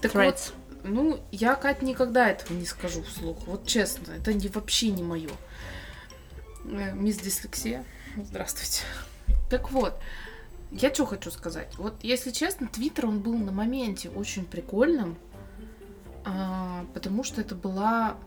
Так 0.01 0.13
вот, 0.13 0.23
Threads. 0.23 0.51
ну, 0.84 1.19
я, 1.32 1.55
Кать, 1.55 1.82
никогда 1.82 2.30
этого 2.30 2.53
не 2.53 2.65
скажу 2.65 3.03
вслух. 3.03 3.38
Вот 3.47 3.65
честно, 3.67 4.13
это 4.13 4.34
не, 4.34 4.47
вообще 4.47 4.89
не 4.91 5.03
мое. 5.03 5.30
Мисс 6.66 7.18
Дислексия, 7.18 7.86
здравствуйте. 8.18 8.82
Так 9.51 9.72
вот, 9.72 9.99
я 10.72 10.91
что 10.91 11.05
хочу 11.05 11.30
сказать. 11.30 11.78
Вот, 11.78 11.93
если 12.01 12.32
честно, 12.32 12.68
Твиттер, 12.68 13.05
он 13.05 13.20
был 13.20 13.38
на 13.38 13.51
моменте 13.51 14.09
очень 14.09 14.45
прикольным, 14.45 15.16
а, 16.26 16.86
потому 16.95 17.24
что 17.24 17.39
это 17.41 17.53
была, 17.53 18.18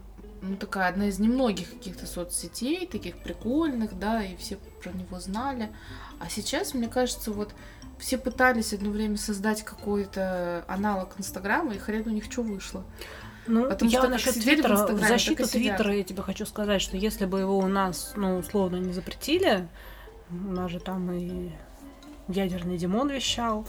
ну, 0.40 0.56
такая 0.56 0.88
одна 0.88 1.08
из 1.08 1.18
немногих 1.18 1.68
каких-то 1.68 2.06
соцсетей, 2.06 2.86
таких 2.86 3.18
прикольных, 3.18 3.98
да, 3.98 4.22
и 4.22 4.36
все 4.36 4.56
про 4.82 4.92
него 4.92 5.18
знали. 5.18 5.70
А 6.20 6.28
сейчас, 6.28 6.74
мне 6.74 6.88
кажется, 6.88 7.32
вот 7.32 7.54
все 7.98 8.18
пытались 8.18 8.72
одно 8.72 8.90
время 8.90 9.16
создать 9.16 9.64
какой-то 9.64 10.64
аналог 10.68 11.14
Инстаграма, 11.18 11.74
и 11.74 11.78
хрен 11.78 12.06
у 12.06 12.10
них 12.10 12.24
что 12.30 12.42
вышло. 12.42 12.84
Ну, 13.48 13.68
Потому 13.68 13.90
я 13.90 13.98
что 14.00 14.08
насчет 14.08 14.34
Твиттера, 14.34 14.76
в, 14.86 14.98
защиту. 15.00 15.48
Твиттера 15.48 15.94
я 15.94 16.04
тебе 16.04 16.22
хочу 16.22 16.44
сказать, 16.44 16.82
что 16.82 16.96
если 16.96 17.24
бы 17.24 17.40
его 17.40 17.58
у 17.58 17.66
нас, 17.66 18.12
ну, 18.14 18.38
условно, 18.38 18.76
не 18.76 18.92
запретили, 18.92 19.68
У 20.30 20.52
нас 20.52 20.70
же 20.70 20.80
там 20.80 21.10
и 21.10 21.50
ядерный 22.28 22.76
Димон 22.76 23.08
вещал. 23.08 23.66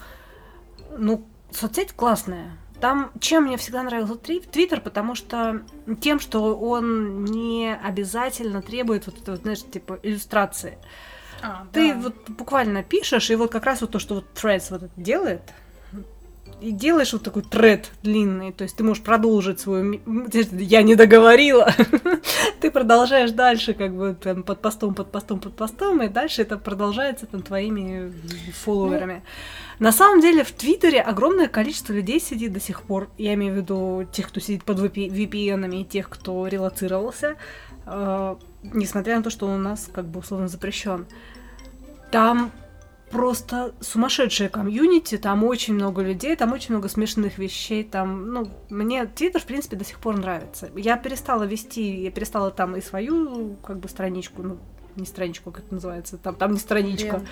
Ну, 0.97 1.25
соцсеть 1.51 1.93
классная. 1.93 2.57
Там, 2.81 3.11
чем 3.19 3.43
мне 3.43 3.57
всегда 3.57 3.83
нравился 3.83 4.15
Твиттер, 4.15 4.81
потому 4.81 5.15
что 5.15 5.63
тем, 6.01 6.19
что 6.19 6.57
он 6.57 7.25
не 7.25 7.73
обязательно 7.73 8.61
требует 8.61 9.05
вот 9.05 9.21
этого, 9.21 9.37
знаешь, 9.37 9.63
типа 9.63 9.99
иллюстрации. 10.03 10.77
А, 11.41 11.67
Ты 11.73 11.93
да. 11.93 11.99
вот 11.99 12.29
буквально 12.29 12.83
пишешь, 12.83 13.29
и 13.29 13.35
вот 13.35 13.51
как 13.51 13.65
раз 13.65 13.81
вот 13.81 13.91
то, 13.91 13.99
что 13.99 14.15
вот 14.15 14.25
Threads 14.33 14.67
вот 14.71 14.83
это 14.83 14.93
делает, 15.01 15.41
и 16.61 16.71
делаешь 16.71 17.13
вот 17.13 17.23
такой 17.23 17.43
тред 17.43 17.91
длинный, 18.03 18.51
то 18.51 18.63
есть 18.63 18.75
ты 18.75 18.83
можешь 18.83 19.03
продолжить 19.03 19.59
свою... 19.59 19.99
Я 20.51 20.81
не 20.81 20.95
договорила. 20.95 21.73
Ты 22.61 22.71
продолжаешь 22.71 23.31
дальше, 23.31 23.73
как 23.73 23.95
бы 23.95 24.15
там 24.21 24.43
под 24.43 24.61
постом, 24.61 24.93
под 24.93 25.11
постом, 25.11 25.39
под 25.39 25.55
постом, 25.55 26.01
и 26.01 26.09
дальше 26.09 26.41
это 26.41 26.57
продолжается 26.57 27.25
там 27.25 27.41
твоими 27.41 28.11
фолловерами. 28.63 29.23
На 29.79 29.91
самом 29.91 30.19
деле 30.19 30.43
в 30.43 30.51
Твиттере 30.51 31.01
огромное 31.01 31.47
количество 31.47 31.93
людей 31.93 32.19
сидит 32.19 32.51
до 32.51 32.59
сих 32.59 32.81
пор. 32.81 33.09
Я 33.17 33.33
имею 33.35 33.53
в 33.53 33.57
виду 33.57 34.07
тех, 34.11 34.27
кто 34.27 34.39
сидит 34.39 34.63
под 34.65 34.79
VPN, 34.79 35.81
и 35.81 35.85
тех, 35.85 36.09
кто 36.09 36.47
релацировался, 36.47 37.35
э, 37.85 38.35
несмотря 38.63 39.17
на 39.17 39.23
то, 39.23 39.29
что 39.29 39.47
он 39.47 39.53
у 39.53 39.63
нас 39.63 39.89
как 39.91 40.05
бы 40.05 40.19
условно 40.19 40.49
запрещен. 40.49 41.05
Там 42.11 42.51
просто 43.11 43.73
сумасшедшая 43.79 44.49
комьюнити, 44.49 45.17
там 45.17 45.43
очень 45.43 45.73
много 45.73 46.01
людей, 46.01 46.35
там 46.35 46.53
очень 46.53 46.73
много 46.75 46.89
смешанных 46.89 47.37
вещей, 47.37 47.83
там, 47.83 48.31
ну, 48.31 48.49
мне 48.69 49.05
Твиттер, 49.05 49.41
в 49.41 49.45
принципе, 49.45 49.75
до 49.75 49.85
сих 49.85 49.99
пор 49.99 50.17
нравится. 50.17 50.69
Я 50.75 50.97
перестала 50.97 51.43
вести, 51.43 52.03
я 52.03 52.11
перестала 52.11 52.51
там 52.51 52.75
и 52.75 52.81
свою, 52.81 53.55
как 53.63 53.79
бы, 53.79 53.89
страничку, 53.89 54.43
ну, 54.43 54.57
не 54.95 55.05
страничку, 55.05 55.51
как 55.51 55.65
это 55.65 55.73
называется, 55.75 56.17
там, 56.17 56.35
там 56.35 56.53
не 56.53 56.59
страничка. 56.59 57.23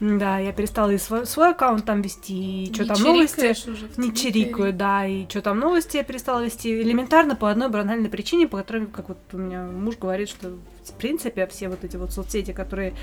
Лента. 0.00 0.18
Да, 0.18 0.38
я 0.38 0.52
перестала 0.52 0.90
и 0.90 0.98
свой, 0.98 1.26
свой 1.26 1.50
аккаунт 1.50 1.84
там 1.84 2.02
вести, 2.02 2.64
и 2.64 2.74
что 2.74 2.86
там 2.86 3.02
новости. 3.02 3.70
уже 3.70 3.88
Не 3.96 4.14
чирикаю, 4.14 4.72
да, 4.72 5.06
и 5.06 5.28
что 5.28 5.42
там 5.42 5.58
новости 5.58 5.98
я 5.98 6.04
перестала 6.04 6.44
вести. 6.44 6.80
Элементарно 6.82 7.36
по 7.36 7.50
одной 7.50 7.68
банальной 7.68 8.08
причине, 8.08 8.46
по 8.46 8.58
которой, 8.58 8.86
как 8.86 9.08
вот 9.08 9.18
у 9.32 9.38
меня 9.38 9.64
муж 9.64 9.96
говорит, 9.96 10.28
что 10.28 10.56
в 10.84 10.92
принципе 10.94 11.46
все 11.46 11.68
вот 11.68 11.84
эти 11.84 11.96
вот 11.96 12.12
соцсети, 12.12 12.52
которые 12.52 12.94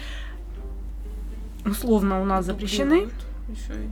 условно 1.68 2.22
у 2.22 2.26
нас 2.26 2.46
запрещены, 2.46 3.10
ещё 3.50 3.74
и. 3.74 3.88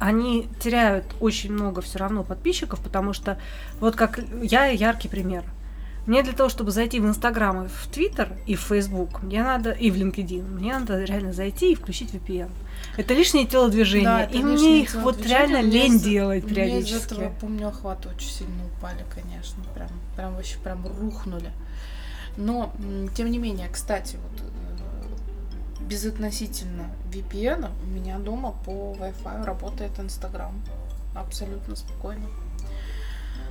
они 0.00 0.48
теряют 0.60 1.04
очень 1.20 1.52
много 1.52 1.80
все 1.80 1.98
равно 1.98 2.22
подписчиков, 2.24 2.80
потому 2.80 3.12
что 3.12 3.38
вот 3.80 3.96
как 3.96 4.20
я 4.42 4.66
яркий 4.66 5.08
пример. 5.08 5.44
Мне 6.06 6.22
для 6.22 6.34
того, 6.34 6.50
чтобы 6.50 6.70
зайти 6.70 7.00
в 7.00 7.06
Инстаграм 7.06 7.64
и 7.64 7.68
в 7.68 7.86
Твиттер, 7.86 8.36
и 8.44 8.56
в 8.56 8.60
Фейсбук, 8.60 9.22
мне 9.22 9.42
надо, 9.42 9.70
и 9.70 9.90
в 9.90 9.96
LinkedIn, 9.96 10.42
мне 10.42 10.78
надо 10.78 11.02
реально 11.02 11.32
зайти 11.32 11.72
и 11.72 11.74
включить 11.74 12.12
VPN. 12.12 12.50
Это 12.98 13.14
лишнее 13.14 13.46
телодвижение, 13.46 14.04
Да, 14.04 14.24
и 14.24 14.42
мне 14.42 14.82
их 14.82 14.94
вот 14.96 15.24
реально 15.24 15.62
лень 15.62 15.98
делать 15.98 16.44
Мне 16.44 16.52
из 16.52 16.56
периодически. 16.56 17.14
этого, 17.14 17.32
помню, 17.40 17.68
охваты 17.68 18.10
очень 18.10 18.28
сильно 18.28 18.66
упали, 18.66 19.02
конечно. 19.14 19.64
Прям, 19.74 19.88
прям 20.14 20.34
вообще 20.34 20.58
прям 20.58 20.86
рухнули. 20.86 21.50
Но, 22.36 22.74
тем 23.16 23.30
не 23.30 23.38
менее, 23.38 23.68
кстати, 23.72 24.16
вот 24.16 24.40
э, 24.42 24.73
безотносительно 25.88 26.90
VPN 27.10 27.70
у 27.82 27.86
меня 27.86 28.18
дома 28.18 28.54
по 28.64 28.94
Wi-Fi 28.98 29.44
работает 29.44 29.98
Инстаграм. 29.98 30.54
Абсолютно 31.14 31.76
спокойно. 31.76 32.26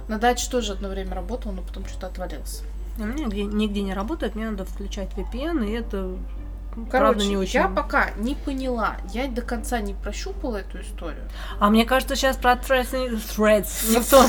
На 0.08 0.18
даче 0.18 0.50
тоже 0.50 0.74
одно 0.74 0.90
время 0.90 1.16
работал, 1.16 1.52
но 1.52 1.62
потом 1.62 1.86
что-то 1.86 2.08
отвалился. 2.08 2.64
У 2.98 3.04
меня 3.04 3.26
нигде, 3.26 3.82
не 3.82 3.94
работает, 3.94 4.36
мне 4.36 4.50
надо 4.50 4.66
включать 4.66 5.10
VPN, 5.14 5.68
и 5.68 5.72
это 5.72 6.16
ну, 6.76 6.86
правда 6.86 7.14
Короче, 7.14 7.28
не 7.30 7.38
очень. 7.38 7.60
я 7.60 7.68
пока 7.68 8.10
не 8.18 8.36
поняла, 8.36 8.98
я 9.14 9.28
до 9.28 9.42
конца 9.42 9.80
не 9.80 9.94
прощупала 9.94 10.58
эту 10.58 10.82
историю. 10.82 11.24
А 11.60 11.70
мне 11.70 11.86
кажется, 11.86 12.16
сейчас 12.16 12.38
про 12.38 12.54
Threads, 12.54 13.20
Threads 13.38 13.68
никто, 13.96 14.24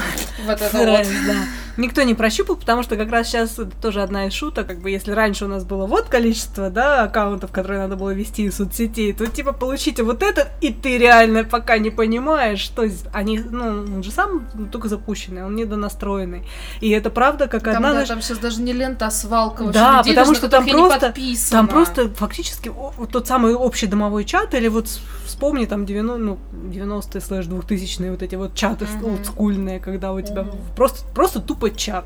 Вот 0.46 0.60
это 0.60 0.76
Threads, 0.76 1.04
вот. 1.26 1.26
да. 1.26 1.34
никто 1.76 2.02
не 2.02 2.14
прощупал, 2.14 2.56
потому 2.56 2.82
что 2.82 2.96
как 2.96 3.10
раз 3.10 3.28
сейчас 3.28 3.58
это 3.58 3.70
тоже 3.80 4.02
одна 4.02 4.26
из 4.26 4.32
шуток, 4.32 4.66
как 4.66 4.80
бы 4.80 4.90
если 4.90 5.12
раньше 5.12 5.44
у 5.44 5.48
нас 5.48 5.64
было 5.64 5.86
вот 5.86 6.08
количество, 6.08 6.70
да, 6.70 7.04
аккаунтов, 7.04 7.50
которые 7.52 7.80
надо 7.80 7.96
было 7.96 8.10
вести 8.10 8.44
из 8.44 8.56
соцсетей, 8.56 9.12
то 9.12 9.26
типа 9.26 9.52
получите 9.52 10.02
вот 10.02 10.22
этот, 10.22 10.48
и 10.60 10.72
ты 10.72 10.98
реально 10.98 11.44
пока 11.44 11.78
не 11.78 11.90
понимаешь, 11.90 12.60
что 12.60 12.84
они, 13.12 13.38
ну, 13.38 13.64
он 13.96 14.02
же 14.02 14.10
сам 14.10 14.46
только 14.70 14.88
запущенный, 14.88 15.44
он 15.44 15.54
недонастроенный. 15.56 16.46
И 16.80 16.90
это 16.90 17.10
правда, 17.10 17.48
как 17.48 17.62
Там, 17.64 17.76
одна 17.76 17.88
да, 17.92 17.94
наша- 18.00 18.08
там 18.08 18.22
сейчас 18.22 18.38
даже 18.38 18.60
не 18.62 18.72
лента, 18.72 19.06
а 19.06 19.10
свалка 19.10 19.64
Да, 19.64 20.02
потому 20.04 20.34
что 20.34 20.48
там 20.48 20.66
просто-. 20.66 21.14
Там 21.50 21.68
просто 21.68 22.08
фактически 22.34 22.68
вот 22.68 23.10
тот 23.10 23.26
самый 23.28 23.54
общий 23.54 23.86
домовой 23.86 24.24
чат, 24.24 24.54
или 24.54 24.66
вот 24.68 24.88
вспомни 25.24 25.66
там 25.66 25.86
90, 25.86 26.18
ну, 26.18 26.38
90-е 26.52 27.20
слэш 27.20 27.46
2000-е 27.46 28.10
вот 28.10 28.22
эти 28.22 28.34
вот 28.34 28.54
чаты 28.54 28.86
Мгм. 28.86 29.04
олдскульные, 29.12 29.78
когда 29.78 30.12
у 30.12 30.20
тебя 30.20 30.42
Мгм. 30.42 30.58
просто, 30.76 31.06
просто 31.14 31.40
тупо 31.40 31.70
чат. 31.70 32.04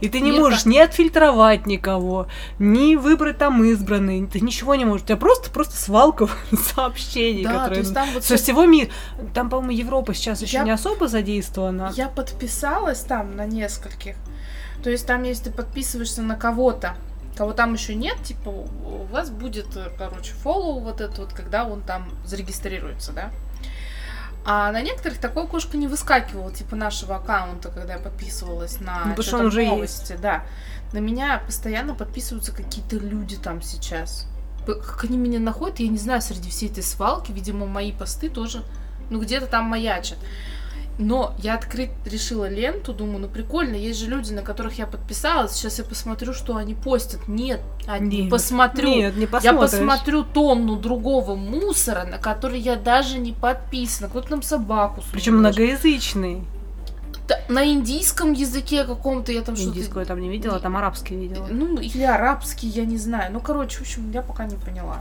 И 0.00 0.08
ты 0.08 0.20
не 0.20 0.30
Нет, 0.30 0.40
можешь 0.40 0.64
ни 0.64 0.78
отфильтровать 0.78 1.66
никого, 1.66 2.26
ни 2.58 2.96
выбрать 2.96 3.36
там 3.36 3.62
избранный, 3.64 4.26
ты 4.26 4.40
ничего 4.40 4.74
не 4.74 4.86
можешь. 4.86 5.02
У 5.04 5.06
тебя 5.08 5.18
просто, 5.18 5.50
просто 5.50 5.76
свалка 5.76 6.28
сообщений, 6.74 7.44
Да, 7.44 7.50
то 7.52 7.58
которые 7.58 7.80
есть 7.80 7.94
там 7.94 8.08
вот 8.14 8.24
со 8.24 8.36
всего 8.38 8.64
мира. 8.64 8.88
Там, 9.34 9.50
по-моему, 9.50 9.72
Европа 9.72 10.14
сейчас 10.14 10.40
еще 10.40 10.56
Я- 10.58 10.64
не 10.64 10.70
особо 10.70 11.08
задействована. 11.08 11.92
я 11.94 12.08
подписалась 12.08 13.00
там 13.00 13.36
на 13.36 13.44
нескольких. 13.44 14.16
То 14.82 14.88
есть 14.90 15.06
там, 15.06 15.22
если 15.24 15.44
ты 15.44 15.50
подписываешься 15.50 16.22
на 16.22 16.36
кого-то, 16.36 16.96
кого 17.36 17.52
там 17.52 17.74
еще 17.74 17.94
нет, 17.94 18.22
типа, 18.22 18.48
у 18.48 19.04
вас 19.10 19.30
будет, 19.30 19.76
э, 19.76 19.90
короче, 19.98 20.32
фоллоу 20.32 20.80
вот 20.80 21.00
это 21.00 21.20
вот, 21.20 21.32
когда 21.32 21.64
он 21.64 21.82
там 21.82 22.10
зарегистрируется, 22.24 23.12
да? 23.12 23.30
А 24.48 24.70
на 24.70 24.80
некоторых 24.80 25.18
такое 25.18 25.44
окошко 25.44 25.76
не 25.76 25.88
выскакивало, 25.88 26.52
типа 26.52 26.76
нашего 26.76 27.16
аккаунта, 27.16 27.68
когда 27.68 27.94
я 27.94 27.98
подписывалась 27.98 28.80
на 28.80 29.02
Ну, 29.04 29.10
потому 29.10 29.22
что 29.22 29.38
он 29.38 29.46
уже 29.46 29.62
есть. 29.62 29.72
новости, 29.72 30.16
да. 30.20 30.44
На 30.92 30.98
меня 30.98 31.42
постоянно 31.44 31.94
подписываются 31.94 32.52
какие-то 32.52 32.96
люди 32.96 33.36
там 33.36 33.60
сейчас. 33.60 34.28
Как 34.64 35.04
они 35.04 35.18
меня 35.18 35.40
находят, 35.40 35.80
я 35.80 35.88
не 35.88 35.98
знаю, 35.98 36.22
среди 36.22 36.48
всей 36.50 36.70
этой 36.70 36.84
свалки, 36.84 37.32
видимо, 37.32 37.66
мои 37.66 37.92
посты 37.92 38.28
тоже, 38.28 38.62
ну, 39.10 39.20
где-то 39.20 39.46
там 39.46 39.64
маячат. 39.64 40.18
Но 40.98 41.34
я 41.38 41.54
открыть 41.54 41.90
решила 42.06 42.48
ленту, 42.48 42.94
думаю, 42.94 43.18
ну 43.18 43.28
прикольно, 43.28 43.74
есть 43.74 44.00
же 44.00 44.06
люди, 44.06 44.32
на 44.32 44.42
которых 44.42 44.78
я 44.78 44.86
подписалась, 44.86 45.52
сейчас 45.52 45.78
я 45.78 45.84
посмотрю, 45.84 46.32
что 46.32 46.56
они 46.56 46.74
постят. 46.74 47.28
Нет, 47.28 47.60
а 47.86 47.98
не 47.98 48.22
Нет. 48.22 48.30
посмотрю. 48.30 48.88
Нет, 48.88 49.16
не 49.16 49.22
Я 49.22 49.28
посмотришь. 49.28 49.70
посмотрю 49.70 50.24
тонну 50.24 50.76
другого 50.76 51.34
мусора, 51.34 52.04
на 52.04 52.18
который 52.18 52.58
я 52.60 52.76
даже 52.76 53.18
не 53.18 53.32
подписана. 53.32 54.08
Кто-то 54.08 54.28
там 54.28 54.42
собаку 54.42 55.02
Причем 55.12 55.38
многоязычный. 55.38 56.44
На 57.48 57.66
индийском 57.66 58.32
языке 58.32 58.84
каком-то 58.84 59.32
я 59.32 59.42
там 59.42 59.56
что-то... 59.56 59.70
Индийскую 59.70 60.00
я 60.00 60.06
там 60.06 60.20
не 60.20 60.28
видела, 60.28 60.60
там 60.60 60.76
арабский 60.76 61.16
видела. 61.16 61.46
Ну, 61.50 61.78
или 61.78 62.02
арабский, 62.02 62.68
я 62.68 62.84
не 62.84 62.98
знаю. 62.98 63.32
Ну, 63.32 63.40
короче, 63.40 63.78
в 63.78 63.80
общем, 63.82 64.10
я 64.12 64.22
пока 64.22 64.44
не 64.44 64.54
поняла. 64.54 65.00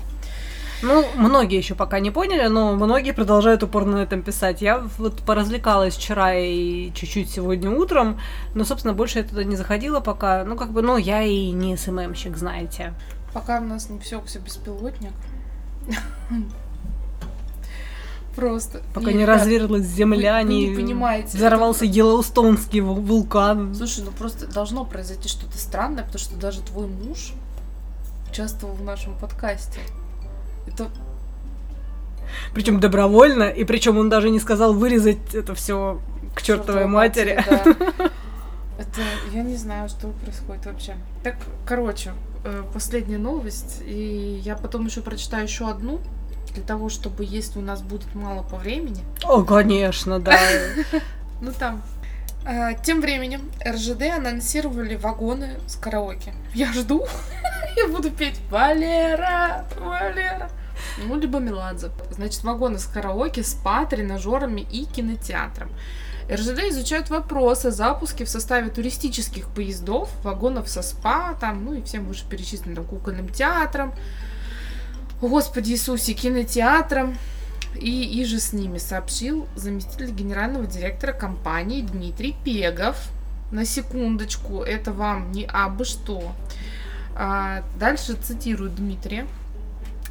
Ну, 0.82 1.06
многие 1.16 1.58
еще 1.58 1.74
пока 1.76 2.00
не 2.00 2.12
поняли, 2.12 2.48
но 2.48 2.74
многие 2.76 3.12
продолжают 3.12 3.64
упорно 3.64 3.98
на 3.98 4.02
этом 4.04 4.22
писать. 4.22 4.62
Я 4.62 4.84
вот 4.98 5.20
поразвлекалась 5.24 5.96
вчера 5.96 6.36
и 6.36 6.92
чуть-чуть 6.94 7.30
сегодня 7.30 7.72
утром, 7.72 8.20
но, 8.54 8.64
собственно, 8.66 8.94
больше 8.94 9.20
я 9.20 9.24
туда 9.24 9.44
не 9.44 9.56
заходила 9.56 10.00
пока. 10.00 10.44
Ну, 10.44 10.56
как 10.56 10.72
бы, 10.72 10.82
ну, 10.82 10.98
я 10.98 11.24
и 11.24 11.52
не 11.52 11.76
СММщик, 11.78 12.38
знаете. 12.38 12.94
Пока 13.34 13.60
у 13.60 13.64
нас 13.64 13.90
не 13.90 14.00
всёкся 14.00 14.40
беспилотник. 14.40 15.12
Просто. 18.36 18.82
Пока 18.94 19.14
не, 19.14 19.22
ребят, 19.22 19.40
разверзлась 19.42 19.84
земля, 19.84 20.40
вы- 20.42 20.44
вы 20.44 20.50
не, 20.54 20.68
не 20.68 20.76
понимаете. 20.76 21.38
взорвался 21.38 21.86
Йеллоустонский 21.86 22.82
вул- 22.82 23.00
вулкан. 23.00 23.74
Слушай, 23.74 24.04
ну 24.04 24.12
просто 24.12 24.46
должно 24.48 24.84
произойти 24.84 25.30
что-то 25.30 25.58
странное, 25.58 26.04
потому 26.04 26.20
что 26.20 26.36
даже 26.36 26.60
твой 26.62 26.88
муж 26.88 27.32
участвовал 28.30 28.76
в 28.76 28.84
нашем 28.84 29.18
подкасте. 29.18 29.80
Это 30.68 30.90
Причем 32.54 32.80
добровольно, 32.80 33.44
и 33.44 33.64
причем 33.64 33.98
он 33.98 34.10
даже 34.10 34.30
не 34.30 34.40
сказал 34.40 34.74
вырезать 34.74 35.34
это 35.34 35.56
все 35.56 36.02
к 36.34 36.42
чертовой 36.42 36.84
чёртовой 36.84 36.88
матери. 36.88 37.44
да. 37.48 38.10
Это 38.78 39.02
я 39.32 39.42
не 39.42 39.56
знаю, 39.56 39.88
что 39.88 40.10
происходит 40.10 40.66
вообще. 40.66 40.96
Так, 41.24 41.36
короче, 41.66 42.12
э, 42.44 42.64
последняя 42.74 43.18
новость, 43.18 43.82
и 43.86 44.42
я 44.44 44.56
потом 44.56 44.86
еще 44.86 45.00
прочитаю 45.00 45.44
еще 45.44 45.70
одну 45.70 46.02
для 46.54 46.62
того, 46.62 46.90
чтобы 46.90 47.24
если 47.24 47.60
у 47.60 47.62
нас 47.62 47.82
будет 47.82 48.14
мало 48.16 48.44
по 48.44 48.58
времени, 48.58 49.04
О, 49.24 49.44
конечно, 49.44 50.20
да. 50.20 50.38
Ну 51.42 51.52
там. 51.58 51.82
А, 52.46 52.74
Тем 52.74 53.02
временем 53.02 53.50
РЖД 53.66 54.04
анонсировали 54.18 54.96
вагоны 54.96 55.58
с 55.68 55.76
караоке. 55.76 56.34
Я 56.54 56.72
жду. 56.72 57.06
Я 57.76 57.88
буду 57.88 58.12
петь 58.12 58.40
Валера, 58.50 59.66
Валера. 59.80 60.50
Ну, 60.98 61.20
либо 61.20 61.40
Меладзе. 61.40 61.92
Значит, 62.12 62.44
вагоны 62.44 62.80
с 62.80 62.86
караоке, 62.86 63.44
спа, 63.44 63.86
тренажерами 63.86 64.62
и 64.62 64.86
кинотеатром. 64.86 65.70
РЖД 66.32 66.64
изучают 66.70 67.10
вопрос 67.10 67.66
о 67.66 67.72
запуске 67.72 68.26
в 68.26 68.30
составе 68.30 68.70
туристических 68.70 69.50
поездов, 69.50 70.10
вагонов 70.24 70.68
со 70.70 70.82
спа, 70.82 71.36
там, 71.40 71.64
ну 71.66 71.74
и 71.74 71.84
всем 71.84 72.06
вышеперечисленным 72.06 72.76
там, 72.76 72.86
кукольным 72.86 73.30
театром. 73.30 73.94
Господи 75.22 75.72
Иисусе, 75.72 76.14
кинотеатрам 76.14 77.16
и, 77.76 78.22
и 78.22 78.26
же 78.26 78.40
с 78.40 78.54
ними 78.54 78.80
сообщил 78.80 79.48
заместитель 79.56 80.12
генерального 80.12 80.66
директора 80.66 81.14
компании 81.14 81.82
Дмитрий 81.82 82.36
Пегов. 82.44 82.98
На 83.52 83.64
секундочку, 83.64 84.64
это 84.64 84.92
вам 84.92 85.32
не 85.32 85.46
абы 85.46 85.86
что. 85.86 86.34
А, 87.16 87.64
дальше 87.80 88.14
цитирую 88.14 88.72
Дмитрия. 88.72 89.28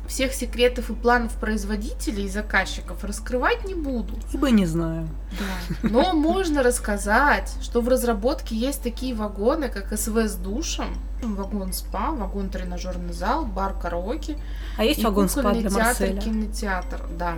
Всех 0.08 0.34
секретов 0.34 0.90
и 0.90 0.94
планов 0.94 1.32
производителей 1.36 2.24
и 2.24 2.28
заказчиков 2.28 3.02
раскрывать 3.04 3.64
не 3.66 3.74
буду. 3.74 4.14
Ибо 4.32 4.50
не 4.50 4.66
знаю. 4.66 5.08
Да. 5.38 5.88
Но 5.88 6.12
можно 6.12 6.62
рассказать, 6.62 7.52
что 7.62 7.80
в 7.80 7.88
разработке 7.88 8.54
есть 8.54 8.82
такие 8.82 9.14
вагоны, 9.14 9.68
как 9.68 9.96
СВ 9.98 10.16
с 10.28 10.34
душем, 10.34 10.94
вагон 11.22 11.72
спа, 11.72 12.10
вагон 12.10 12.50
тренажерный 12.50 13.14
зал, 13.14 13.46
бар 13.46 13.74
караоке. 13.78 14.38
А 14.76 14.84
есть 14.84 15.00
и 15.00 15.04
вагон 15.04 15.28
спа 15.28 15.52
для 15.52 15.70
театр, 15.70 15.82
Марселя? 15.82 16.20
кинотеатр, 16.20 17.06
да. 17.18 17.34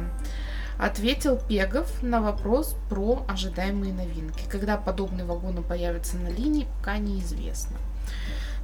Ответил 0.78 1.38
Пегов 1.38 2.02
на 2.02 2.20
вопрос 2.20 2.76
про 2.90 3.24
ожидаемые 3.28 3.94
новинки. 3.94 4.42
Когда 4.50 4.76
подобные 4.76 5.24
вагоны 5.24 5.62
появятся 5.62 6.16
на 6.18 6.28
линии, 6.28 6.66
пока 6.78 6.98
неизвестно. 6.98 7.78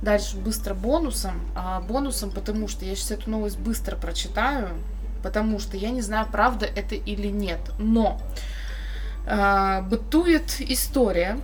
Дальше 0.02 0.36
быстро 0.36 0.74
бонусом. 0.74 1.40
А 1.54 1.80
бонусом, 1.80 2.30
потому 2.30 2.68
что 2.68 2.84
я 2.84 2.94
сейчас 2.94 3.12
эту 3.12 3.30
новость 3.30 3.58
быстро 3.58 3.96
прочитаю, 3.96 4.70
потому 5.22 5.58
что 5.58 5.76
я 5.76 5.90
не 5.90 6.00
знаю, 6.02 6.26
правда 6.30 6.66
это 6.66 6.94
или 6.94 7.28
нет. 7.28 7.60
Но 7.78 8.20
а, 9.26 9.82
бытует 9.82 10.60
история, 10.60 11.38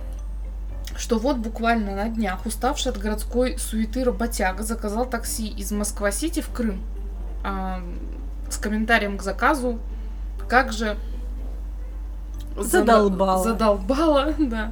что 0.97 1.17
вот 1.17 1.37
буквально 1.37 1.95
на 1.95 2.09
днях 2.09 2.45
уставший 2.45 2.91
от 2.91 2.97
городской 2.97 3.57
суеты 3.57 4.03
работяга 4.03 4.63
заказал 4.63 5.05
такси 5.05 5.47
из 5.47 5.71
Москва-Сити 5.71 6.41
в 6.41 6.49
Крым 6.49 6.81
а, 7.43 7.81
с 8.49 8.57
комментарием 8.57 9.17
к 9.17 9.21
заказу, 9.21 9.79
как 10.49 10.73
же 10.73 10.97
Задолбала. 12.57 13.43
Задолбала, 13.43 14.33
да. 14.39 14.71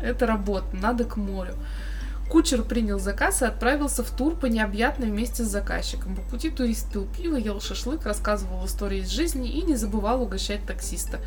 Это 0.00 0.26
работа, 0.26 0.66
надо 0.72 1.04
к 1.04 1.16
морю. 1.16 1.54
Кучер 2.28 2.62
принял 2.62 2.98
заказ 2.98 3.42
и 3.42 3.44
отправился 3.44 4.02
в 4.02 4.10
тур 4.10 4.34
по 4.34 4.46
необъятной 4.46 5.10
вместе 5.10 5.44
с 5.44 5.48
заказчиком. 5.48 6.16
По 6.16 6.22
пути 6.22 6.50
турист 6.50 6.90
пил 6.92 7.06
пиво, 7.06 7.36
ел 7.36 7.60
шашлык, 7.60 8.04
рассказывал 8.04 8.66
истории 8.66 9.00
из 9.00 9.10
жизни 9.10 9.48
и 9.48 9.62
не 9.62 9.76
забывал 9.76 10.22
угощать 10.22 10.66
таксиста. 10.66 11.20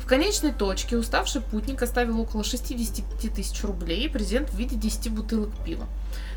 В 0.00 0.06
конечной 0.06 0.52
точке 0.52 0.96
уставший 0.96 1.42
путник 1.42 1.82
оставил 1.82 2.20
около 2.20 2.44
65 2.44 3.34
тысяч 3.34 3.62
рублей 3.64 4.06
и 4.06 4.08
презент 4.08 4.48
в 4.48 4.56
виде 4.56 4.76
10 4.76 5.10
бутылок 5.12 5.50
пива. 5.64 5.86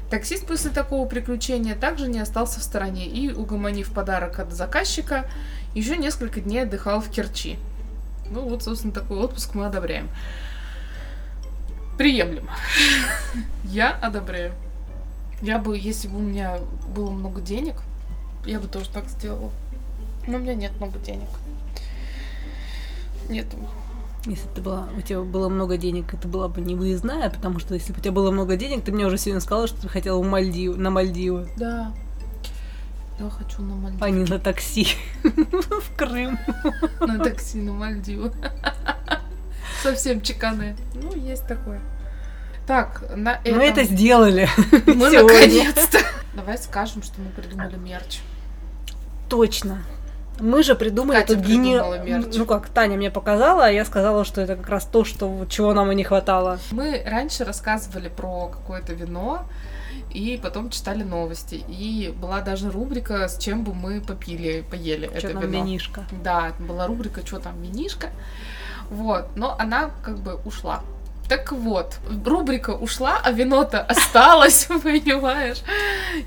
Таксист 0.10 0.46
после 0.46 0.72
такого 0.72 1.08
приключения 1.08 1.76
также 1.76 2.10
не 2.10 2.20
остался 2.20 2.60
в 2.60 2.64
стороне 2.64 3.08
и, 3.08 3.32
угомонив 3.32 3.94
подарок 3.94 4.40
от 4.40 4.52
заказчика, 4.52 5.30
еще 5.74 5.96
несколько 5.96 6.42
дней 6.42 6.64
отдыхал 6.64 7.00
в 7.00 7.10
Керчи. 7.10 7.58
Ну 8.30 8.42
вот, 8.42 8.64
собственно, 8.64 8.94
такой 8.94 9.20
отпуск 9.20 9.54
мы 9.54 9.68
одобряем. 9.68 10.10
Приемлемо. 12.02 12.50
Я 13.66 13.92
одобряю. 13.92 14.54
Я 15.44 15.60
бы, 15.60 15.78
если 15.78 16.08
бы 16.08 16.18
у 16.18 16.22
меня 16.22 16.58
было 16.96 17.12
много 17.12 17.42
денег, 17.42 17.76
я 18.44 18.60
бы 18.60 18.68
тоже 18.68 18.90
так 18.90 19.08
сделала. 19.08 19.52
Но 20.26 20.38
у 20.38 20.40
меня 20.40 20.56
нет 20.56 20.72
много 20.80 20.98
денег. 20.98 21.28
Нету. 23.30 23.56
Если 24.26 24.48
ты 24.56 24.62
была, 24.62 24.90
у 24.98 25.02
тебя 25.02 25.22
было 25.22 25.48
много 25.48 25.78
денег, 25.78 26.12
это 26.12 26.28
была 26.28 26.48
бы 26.48 26.60
не 26.62 26.74
выездная, 26.74 27.30
потому 27.30 27.60
что 27.60 27.76
если 27.76 27.94
бы 27.94 28.00
у 28.00 28.02
тебя 28.02 28.14
было 28.14 28.32
много 28.32 28.56
денег, 28.56 28.84
ты 28.84 28.92
мне 28.92 29.06
уже 29.06 29.20
сегодня 29.20 29.40
сказала, 29.40 29.68
что 29.68 29.80
ты 29.82 29.88
хотела 29.88 30.18
в 30.20 30.26
Мальдив, 30.28 30.78
на 30.78 30.90
Мальдивы, 30.90 31.50
Да. 31.56 31.94
Я 33.20 33.30
хочу 33.30 33.62
на 33.62 33.76
Мальдивы. 33.76 34.04
а 34.04 34.10
не 34.10 34.26
на 34.26 34.40
такси 34.40 34.88
в 35.24 35.96
Крым. 35.96 36.40
На 37.00 37.20
такси 37.24 37.60
на 37.62 37.74
Мальдивы. 37.74 38.32
Совсем 39.84 40.22
чеканы. 40.22 40.76
Ну, 40.96 41.16
есть 41.16 41.48
такое. 41.48 41.80
Так, 42.72 43.04
на 43.14 43.42
этом... 43.44 43.58
Мы 43.58 43.66
это 43.66 43.84
сделали. 43.84 44.48
Мы 44.86 45.10
наконец-то. 45.12 46.00
Давай 46.34 46.58
скажем, 46.58 47.04
что 47.04 47.20
мы 47.20 47.30
придумали 47.32 47.76
мерч. 47.76 48.22
Точно. 49.28 49.84
Мы 50.40 50.64
же 50.64 50.76
придумали 50.76 51.18
Катя 51.20 51.34
этот 51.34 51.46
гени... 51.46 51.72
придумала 51.72 52.02
мерч. 52.02 52.34
Ну 52.34 52.46
как, 52.46 52.70
Таня 52.70 52.96
мне 52.96 53.12
показала, 53.12 53.66
а 53.66 53.70
я 53.70 53.84
сказала, 53.84 54.24
что 54.24 54.40
это 54.40 54.56
как 54.56 54.70
раз 54.70 54.86
то, 54.86 55.04
что 55.04 55.46
чего 55.50 55.74
нам 55.74 55.92
и 55.92 55.96
не 55.96 56.06
хватало. 56.06 56.60
Мы 56.72 57.04
раньше 57.06 57.44
рассказывали 57.44 58.08
про 58.08 58.48
какое-то 58.48 58.94
вино, 58.94 59.44
и 60.10 60.40
потом 60.42 60.70
читали 60.70 61.04
новости. 61.04 61.66
И 61.68 62.16
была 62.22 62.40
даже 62.40 62.72
рубрика, 62.72 63.28
с 63.28 63.38
чем 63.38 63.66
бы 63.66 63.74
мы 63.74 64.00
попили, 64.00 64.64
поели 64.72 65.08
Что 65.08 65.28
это 65.28 65.34
там 65.34 65.42
вино. 65.42 65.66
винишка. 65.66 66.06
Да, 66.24 66.54
была 66.58 66.88
рубрика, 66.88 67.20
что 67.28 67.40
там, 67.40 67.62
винишка. 67.62 68.12
Вот, 68.90 69.36
но 69.36 69.58
она 69.60 69.92
как 70.02 70.20
бы 70.20 70.36
ушла. 70.46 70.84
Так 71.32 71.54
вот, 71.54 71.98
рубрика 72.26 72.72
ушла, 72.72 73.22
а 73.24 73.32
вино-то 73.32 73.80
осталось, 73.82 74.66
понимаешь? 74.84 75.64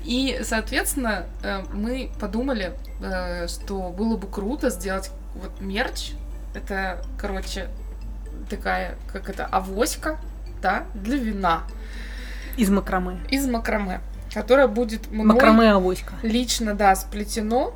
И, 0.03 0.39
соответственно, 0.43 1.25
э, 1.43 1.61
мы 1.71 2.09
подумали, 2.19 2.73
э, 3.03 3.47
что 3.47 3.89
было 3.91 4.17
бы 4.17 4.25
круто 4.27 4.71
сделать 4.71 5.11
вот 5.35 5.61
мерч. 5.61 6.13
Это, 6.55 7.05
короче, 7.19 7.67
такая, 8.49 8.95
как 9.13 9.29
это, 9.29 9.45
авоська, 9.45 10.17
да, 10.59 10.85
для 10.95 11.17
вина 11.17 11.61
Из 12.57 12.71
макраме. 12.71 13.19
из 13.29 13.47
макраме, 13.47 14.01
которая 14.33 14.67
будет 14.67 15.11
мной 15.11 15.25
Макраме 15.27 15.71
авоська. 15.71 16.13
лично, 16.23 16.73
да, 16.73 16.95
сплетено. 16.95 17.75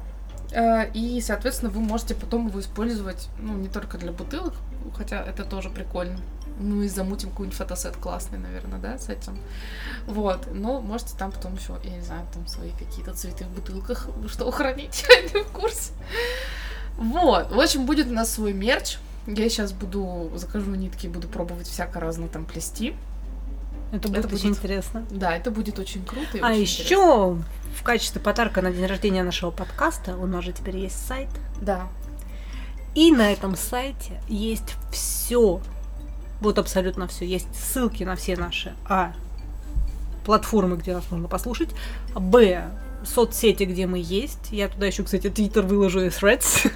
э, 0.51 0.89
И, 0.95 1.21
соответственно, 1.21 1.69
вы 1.69 1.81
можете 1.81 2.15
потом 2.15 2.47
его 2.47 2.59
использовать, 2.59 3.29
ну, 3.37 3.53
не 3.53 3.67
только 3.67 3.99
для 3.99 4.11
бутылок, 4.11 4.55
хотя 4.97 5.21
это 5.21 5.43
тоже 5.43 5.69
прикольно. 5.69 6.17
Ну 6.59 6.81
и 6.83 6.89
замутим 6.89 7.29
какой-нибудь 7.29 7.57
фотосет 7.57 7.95
классный, 7.97 8.37
наверное, 8.37 8.79
да, 8.79 8.97
с 8.97 9.07
этим. 9.09 9.37
Вот. 10.07 10.47
Но 10.53 10.81
можете 10.81 11.15
там 11.17 11.31
потом 11.31 11.55
еще, 11.55 11.77
я 11.83 11.91
не 11.91 12.01
знаю, 12.01 12.25
там 12.33 12.45
свои 12.47 12.71
какие-то 12.71 13.13
цветы 13.13 13.45
в 13.45 13.49
бутылках, 13.49 14.07
что 14.27 14.49
хранить, 14.51 15.05
я 15.09 15.21
не 15.21 15.43
в 15.43 15.47
курсе. 15.47 15.93
Вот. 16.97 17.51
В 17.51 17.59
общем, 17.59 17.85
будет 17.85 18.07
у 18.07 18.13
нас 18.13 18.31
свой 18.31 18.53
мерч. 18.53 18.97
Я 19.25 19.47
сейчас 19.49 19.71
буду, 19.73 20.31
закажу 20.35 20.73
нитки, 20.75 21.07
буду 21.07 21.27
пробовать 21.27 21.67
всяко 21.67 21.99
разно 21.99 22.27
там 22.27 22.45
плести. 22.45 22.95
Это 23.91 24.07
будет 24.07 24.25
Это 24.25 24.35
очень 24.35 24.49
будет- 24.49 24.57
интересно. 24.59 25.05
Да, 25.09 25.35
это 25.35 25.51
будет 25.51 25.79
очень 25.79 26.03
круто. 26.05 26.37
и 26.37 26.41
А 26.41 26.47
очень 26.47 26.61
еще 26.61 26.95
интересно. 26.95 27.43
в 27.77 27.83
качестве 27.83 28.21
подарка 28.21 28.61
на 28.61 28.71
день 28.71 28.85
рождения 28.85 29.23
нашего 29.23 29.51
подкаста 29.51 30.15
у 30.17 30.25
нас 30.25 30.43
же 30.43 30.51
теперь 30.51 30.77
есть 30.77 31.07
сайт. 31.07 31.29
Да. 31.61 31.87
И 32.95 33.11
на 33.11 33.31
этом 33.31 33.55
сайте 33.55 34.19
есть 34.27 34.75
все. 34.91 35.61
Вот 36.41 36.57
абсолютно 36.57 37.07
все. 37.07 37.25
Есть 37.25 37.47
ссылки 37.53 38.03
на 38.03 38.15
все 38.15 38.35
наши 38.35 38.73
А. 38.85 39.13
Платформы, 40.25 40.77
где 40.77 40.93
нас 40.93 41.05
можно 41.11 41.27
послушать. 41.27 41.69
Б. 42.15 42.69
Соцсети, 43.03 43.63
где 43.63 43.87
мы 43.87 43.99
есть. 43.99 44.51
Я 44.51 44.67
туда 44.67 44.87
еще, 44.87 45.03
кстати, 45.03 45.29
Твиттер 45.29 45.63
выложу 45.63 46.01
и 46.01 46.09
Threads, 46.09 46.69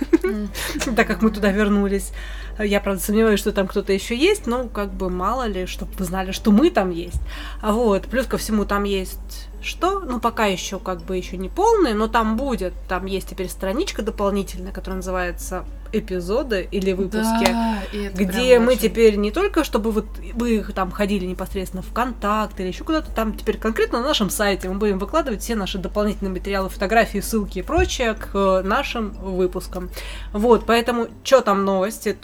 так 0.95 1.05
как 1.05 1.22
мы 1.22 1.30
туда 1.32 1.51
вернулись. 1.51 2.14
Я, 2.57 2.80
правда, 2.80 3.01
сомневаюсь, 3.01 3.41
что 3.41 3.51
там 3.51 3.68
кто-то 3.68 3.91
еще 3.91 4.16
есть, 4.16 4.47
но 4.47 4.70
как 4.70 4.93
бы 4.93 5.09
мало 5.09 5.47
ли, 5.47 5.66
чтобы 5.66 5.91
вы 5.97 6.05
знали, 6.05 6.32
что 6.32 6.51
мы 6.51 6.70
там 6.70 6.91
есть. 6.91 7.20
А 7.61 7.74
вот, 7.74 8.05
плюс 8.05 8.26
ко 8.26 8.38
всему 8.38 8.64
там 8.64 8.86
есть 8.86 9.49
что? 9.61 9.99
Ну, 9.99 10.20
пока 10.20 10.45
еще 10.45 10.80
как 10.80 11.01
бы 11.01 11.18
еще 11.18 11.38
не 11.38 11.49
полный, 11.49 11.93
но 11.93 12.07
там 12.07 12.38
будет. 12.38 12.74
Там 12.88 13.05
есть 13.05 13.30
теперь 13.30 13.49
страничка 13.49 14.01
дополнительная, 14.01 14.72
которая 14.72 14.97
называется 14.97 15.66
эпизоды 15.93 16.67
или 16.71 16.91
выпуски. 16.91 17.45
Да, 17.51 17.79
Где 18.13 18.59
мы 18.59 18.73
очень- 18.73 18.81
теперь 18.81 19.15
не 19.15 19.31
только, 19.31 19.63
чтобы 19.63 19.91
вот 19.91 20.05
вы 20.33 20.63
там 20.75 20.91
ходили 20.91 21.25
непосредственно 21.25 21.83
в 21.83 21.93
контакт 21.93 22.59
или 22.59 22.67
еще 22.67 22.83
куда-то, 22.83 23.11
там 23.11 23.37
теперь 23.37 23.57
конкретно 23.57 23.99
на 24.01 24.07
нашем 24.07 24.29
сайте 24.29 24.67
мы 24.69 24.75
будем 24.75 24.99
выкладывать 24.99 25.41
все 25.41 25.55
наши 25.55 25.77
дополнительные 25.77 26.31
материалы, 26.33 26.69
фотографии, 26.69 27.19
ссылки 27.19 27.59
и 27.59 27.61
прочее 27.61 28.15
к 28.15 28.29
э, 28.33 28.61
нашим 28.63 29.11
выпускам. 29.11 29.89
Вот, 30.31 30.65
поэтому 30.65 31.07
что 31.23 31.41
там 31.41 31.63
новости 31.63 32.17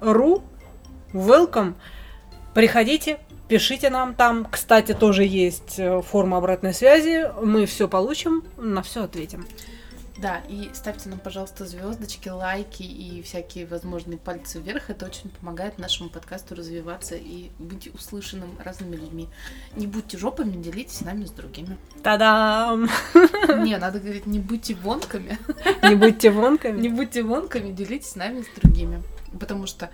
.ру 0.00 0.42
welcome, 1.12 1.74
приходите, 2.54 3.18
пишите 3.48 3.90
нам 3.90 4.14
там. 4.14 4.46
Кстати, 4.50 4.92
тоже 4.94 5.24
есть 5.24 5.78
э, 5.78 6.02
форма 6.02 6.38
обратной 6.38 6.74
связи. 6.74 7.30
Мы 7.42 7.66
все 7.66 7.86
получим, 7.88 8.44
на 8.56 8.82
все 8.82 9.04
ответим. 9.04 9.46
Да, 10.22 10.40
и 10.48 10.70
ставьте 10.72 11.08
нам, 11.08 11.18
пожалуйста, 11.18 11.66
звездочки, 11.66 12.28
лайки 12.28 12.84
и 12.84 13.22
всякие 13.22 13.66
возможные 13.66 14.18
пальцы 14.18 14.60
вверх. 14.60 14.88
Это 14.88 15.06
очень 15.06 15.30
помогает 15.30 15.78
нашему 15.80 16.10
подкасту 16.10 16.54
развиваться 16.54 17.16
и 17.16 17.50
быть 17.58 17.92
услышанным 17.92 18.56
разными 18.64 18.94
людьми. 18.94 19.28
Не 19.74 19.88
будьте 19.88 20.16
жопами, 20.16 20.62
делитесь 20.62 21.00
нами 21.00 21.24
с 21.24 21.32
другими. 21.32 21.76
Та-дам! 22.04 22.88
Не, 23.64 23.78
надо 23.78 23.98
говорить, 23.98 24.26
не 24.26 24.38
будьте 24.38 24.76
вонками. 24.76 25.38
Не 25.82 25.96
будьте 25.96 26.30
вонками. 26.30 26.80
Не 26.80 26.88
будьте 26.88 27.24
вонками, 27.24 27.72
делитесь 27.72 28.14
нами 28.14 28.42
с 28.42 28.60
другими. 28.60 29.02
Потому 29.40 29.66
что 29.66 29.90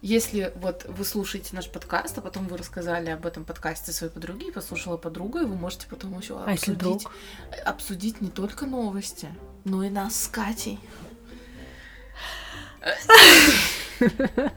Если 0.00 0.52
вот 0.56 0.84
вы 0.88 1.04
слушаете 1.04 1.54
наш 1.54 1.70
подкаст, 1.70 2.18
а 2.18 2.20
потом 2.20 2.48
вы 2.48 2.58
рассказали 2.58 3.10
об 3.10 3.24
этом 3.24 3.44
подкасте 3.44 3.92
своей 3.92 4.12
подруге, 4.12 4.48
и 4.48 4.50
послушала 4.50 4.96
подруга, 4.96 5.42
и 5.42 5.44
вы 5.44 5.54
можете 5.54 5.86
потом 5.88 6.18
еще 6.18 6.36
А 6.36 6.50
обсудить, 6.50 7.06
обсудить 7.64 8.20
не 8.20 8.28
только 8.28 8.66
новости, 8.66 9.28
но 9.64 9.84
и 9.84 9.90
нас 9.90 10.22
с 10.22 10.28
Катей. 10.28 10.78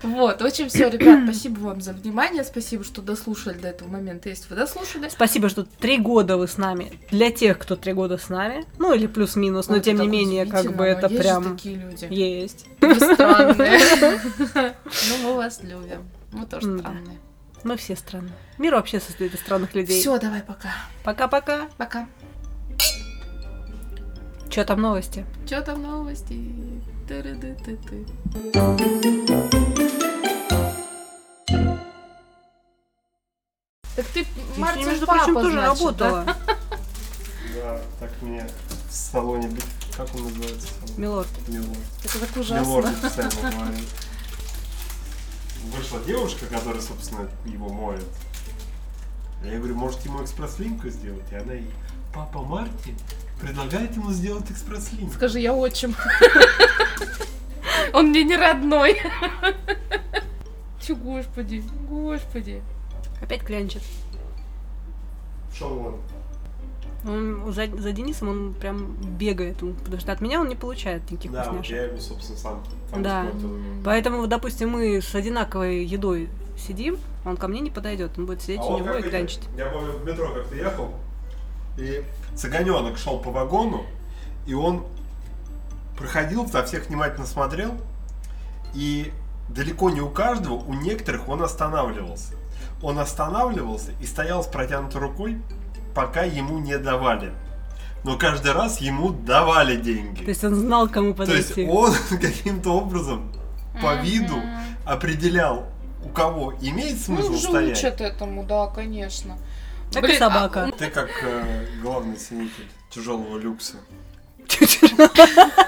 Вот, 0.01 0.41
в 0.41 0.45
общем, 0.45 0.69
все, 0.69 0.89
ребят, 0.89 1.23
спасибо 1.25 1.59
вам 1.59 1.81
за 1.81 1.93
внимание, 1.93 2.43
спасибо, 2.43 2.83
что 2.83 3.01
дослушали 3.01 3.57
до 3.57 3.67
этого 3.67 3.89
момента, 3.89 4.29
если 4.29 4.49
вы 4.49 4.55
дослушали. 4.55 5.09
Спасибо, 5.09 5.49
что 5.49 5.63
три 5.63 5.97
года 5.97 6.37
вы 6.37 6.47
с 6.47 6.57
нами. 6.57 6.99
Для 7.11 7.31
тех, 7.31 7.59
кто 7.59 7.75
три 7.75 7.93
года 7.93 8.17
с 8.17 8.29
нами. 8.29 8.65
Ну, 8.79 8.93
или 8.93 9.07
плюс-минус, 9.07 9.67
но 9.67 9.75
Ой, 9.75 9.81
тем 9.81 9.97
это 9.97 10.03
не 10.05 10.09
менее, 10.09 10.45
как 10.45 10.75
бы 10.75 10.85
это 10.85 11.07
есть 11.07 11.21
прям... 11.21 11.55
такие 11.55 11.75
люди. 11.75 12.07
Есть. 12.09 12.65
Вы 12.81 12.95
странные. 12.95 13.79
Ну, 15.09 15.17
мы 15.23 15.35
вас 15.35 15.61
любим. 15.61 16.09
Мы 16.31 16.45
тоже 16.45 16.79
странные. 16.79 17.19
Мы 17.63 17.77
все 17.77 17.95
странные. 17.95 18.33
Мир 18.57 18.75
вообще 18.75 18.99
состоит 18.99 19.33
из 19.33 19.39
странных 19.39 19.73
людей. 19.75 19.99
Все, 19.99 20.17
давай, 20.17 20.41
пока. 20.41 20.73
Пока-пока. 21.03 21.67
Пока. 21.77 22.07
Че 24.49 24.63
там 24.63 24.81
новости? 24.81 25.25
Чё 25.49 25.61
там 25.61 25.81
новости? 25.81 26.51
Тыры-ды-ты-ты. 27.07 28.05
Так 33.95 34.05
ты, 34.07 34.25
Мартин, 34.57 34.87
между 34.87 35.05
папа, 35.05 35.23
прочим, 35.23 35.33
тоже 35.35 35.51
значит, 35.51 35.69
работала. 35.69 36.25
Да, 37.55 37.81
так 38.01 38.11
мне 38.21 38.45
в 38.89 38.93
салоне... 38.93 39.49
Как 39.95 40.13
он 40.13 40.23
называется? 40.23 40.67
Милорд. 40.97 41.27
Милорд. 41.47 41.77
Это 42.03 42.19
так 42.19 42.35
Милорд 42.35 42.85
ужасно. 42.85 42.93
постоянно 43.01 43.59
говорит. 43.65 43.89
Вышла 45.75 45.99
девушка, 46.01 46.45
которая, 46.47 46.81
собственно, 46.81 47.29
его 47.45 47.69
моет. 47.69 48.05
Я 49.43 49.57
говорю, 49.57 49.75
может 49.75 50.03
ему 50.05 50.21
экспресс-линку 50.23 50.89
сделать? 50.89 51.31
И 51.31 51.35
она 51.35 51.53
ей, 51.53 51.71
папа 52.13 52.41
Марти 52.41 52.93
предлагает 53.41 53.95
ему 53.95 54.11
сделать 54.11 54.49
экспресс-линку. 54.49 55.13
Скажи, 55.13 55.39
я 55.39 55.53
отчим. 55.53 55.95
Он 57.93 58.07
мне 58.09 58.23
не 58.23 58.35
родной. 58.35 58.97
Чё, 60.81 60.95
господи, 60.95 61.63
господи. 61.89 62.61
Опять 63.21 63.41
клянчит. 63.43 63.81
Шел 65.57 65.77
он. 65.79 65.95
Он 67.07 67.53
за, 67.53 67.67
за 67.67 67.91
Денисом 67.91 68.29
он 68.29 68.53
прям 68.55 68.93
бегает, 69.17 69.61
он- 69.61 69.75
потому 69.75 69.99
что 70.01 70.11
от 70.11 70.21
меня 70.21 70.41
он 70.41 70.47
не 70.49 70.55
получает 70.55 71.09
никаких 71.11 71.31
Да, 71.31 71.37
вот 71.43 71.47
вкусняшек. 71.47 71.75
я 71.75 71.83
ему, 71.85 71.99
собственно, 71.99 72.37
сам 72.39 72.63
там 72.89 73.03
Да. 73.03 73.27
Поэтому, 73.83 74.17
вот, 74.21 74.29
допустим, 74.29 74.69
мы 74.71 74.99
с 75.01 75.13
одинаковой 75.13 75.85
едой 75.85 76.29
сидим, 76.57 76.97
он 77.23 77.37
ко 77.37 77.47
мне 77.47 77.59
не 77.59 77.69
подойдет, 77.69 78.17
он 78.17 78.25
будет 78.25 78.41
сидеть 78.41 78.59
А 78.61 78.65
у 78.65 78.79
него 78.79 78.95
и 78.95 79.03
клянчить. 79.03 79.41
Я 79.55 79.67
помню, 79.67 79.91
в 79.93 80.03
метро 80.03 80.33
как-то 80.33 80.55
ехал, 80.55 80.95
и 81.77 82.03
цыганенок 82.35 82.97
шел 82.97 83.19
по 83.19 83.31
вагону, 83.31 83.85
и 84.45 84.53
он 84.53 84.85
проходил, 85.97 86.45
на 86.51 86.63
всех 86.63 86.87
внимательно 86.87 87.25
смотрел, 87.25 87.71
и 88.73 89.11
далеко 89.49 89.89
не 89.89 90.01
у 90.01 90.09
каждого, 90.09 90.55
у 90.55 90.73
некоторых 90.73 91.27
он 91.29 91.41
останавливался. 91.43 92.33
Он 92.81 92.99
останавливался 92.99 93.91
и 94.01 94.05
стоял 94.05 94.43
с 94.43 94.47
протянутой 94.47 95.01
рукой, 95.01 95.41
пока 95.93 96.23
ему 96.23 96.59
не 96.59 96.77
давали. 96.77 97.31
Но 98.03 98.17
каждый 98.17 98.51
раз 98.51 98.81
ему 98.81 99.09
давали 99.09 99.77
деньги. 99.77 100.23
То 100.23 100.29
есть 100.29 100.43
он 100.43 100.55
знал, 100.55 100.87
кому 100.87 101.13
То 101.13 101.23
есть 101.23 101.49
подойти. 101.49 101.71
он 101.71 101.93
каким-то 102.21 102.71
образом 102.71 103.31
по 103.81 103.95
виду 103.95 104.35
определял, 104.85 105.67
у 106.03 106.09
кого 106.09 106.53
имеет 106.61 107.01
смысл 107.01 107.29
Ну, 107.29 107.37
уже 107.37 107.47
стоять. 107.47 107.77
учат 107.79 108.01
этому, 108.01 108.43
да, 108.43 108.67
конечно. 108.67 109.37
Так 109.91 110.03
и 110.03 110.07
Блин, 110.07 110.19
собака. 110.19 110.71
Ты 110.77 110.89
как 110.89 111.09
э, 111.23 111.67
главный 111.81 112.17
ценитель 112.17 112.67
тяжелого 112.89 113.37
люкса. 113.37 113.77
а, 114.97 115.05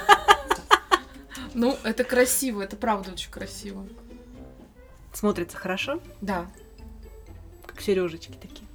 ну, 1.53 1.77
это 1.83 2.03
красиво, 2.03 2.61
это 2.61 2.75
правда 2.75 3.11
очень 3.11 3.31
красиво. 3.31 3.85
Смотрится 5.13 5.57
хорошо, 5.57 5.99
Да. 6.21 6.45
как 7.65 7.81
сережечки 7.81 8.33
такие. 8.39 8.67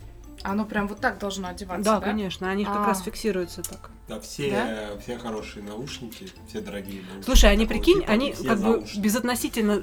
Оно 0.42 0.64
прям 0.64 0.88
вот 0.88 1.00
так 1.00 1.18
должно 1.18 1.48
одеваться, 1.48 1.84
Да, 1.84 2.00
да? 2.00 2.06
конечно, 2.06 2.50
они 2.50 2.64
как 2.64 2.78
А. 2.78 2.86
раз 2.86 3.02
фиксируются 3.02 3.62
так. 3.62 3.90
Да, 4.08 4.18
все, 4.20 4.50
Да? 4.50 4.98
все 5.00 5.18
хорошие 5.18 5.62
наушники, 5.64 6.28
все 6.48 6.60
дорогие 6.60 7.02
наушники. 7.02 7.24
Слушай, 7.24 7.52
они, 7.52 7.66
прикинь, 7.66 8.04
они 8.06 8.32
как 8.32 8.60
бы 8.60 8.84
безотносительно... 8.96 9.82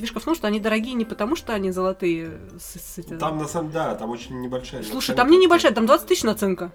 Фишка 0.00 0.18
в 0.20 0.24
том, 0.24 0.34
что 0.34 0.46
они 0.46 0.60
дорогие 0.60 0.94
не 0.94 1.04
потому, 1.04 1.36
что 1.36 1.52
они 1.52 1.70
золотые. 1.70 2.40
с- 2.58 2.80
с 2.80 3.02
Там 3.18 3.38
на 3.38 3.46
самом 3.46 3.70
да, 3.70 3.94
там 3.94 4.10
очень 4.10 4.40
небольшая. 4.40 4.82
Слушай, 4.82 5.10
наценка. 5.10 5.22
там 5.22 5.30
не 5.30 5.36
небольшая, 5.38 5.72
там 5.72 5.86
20 5.86 6.06
тысяч 6.08 6.22
наценка. 6.22 6.72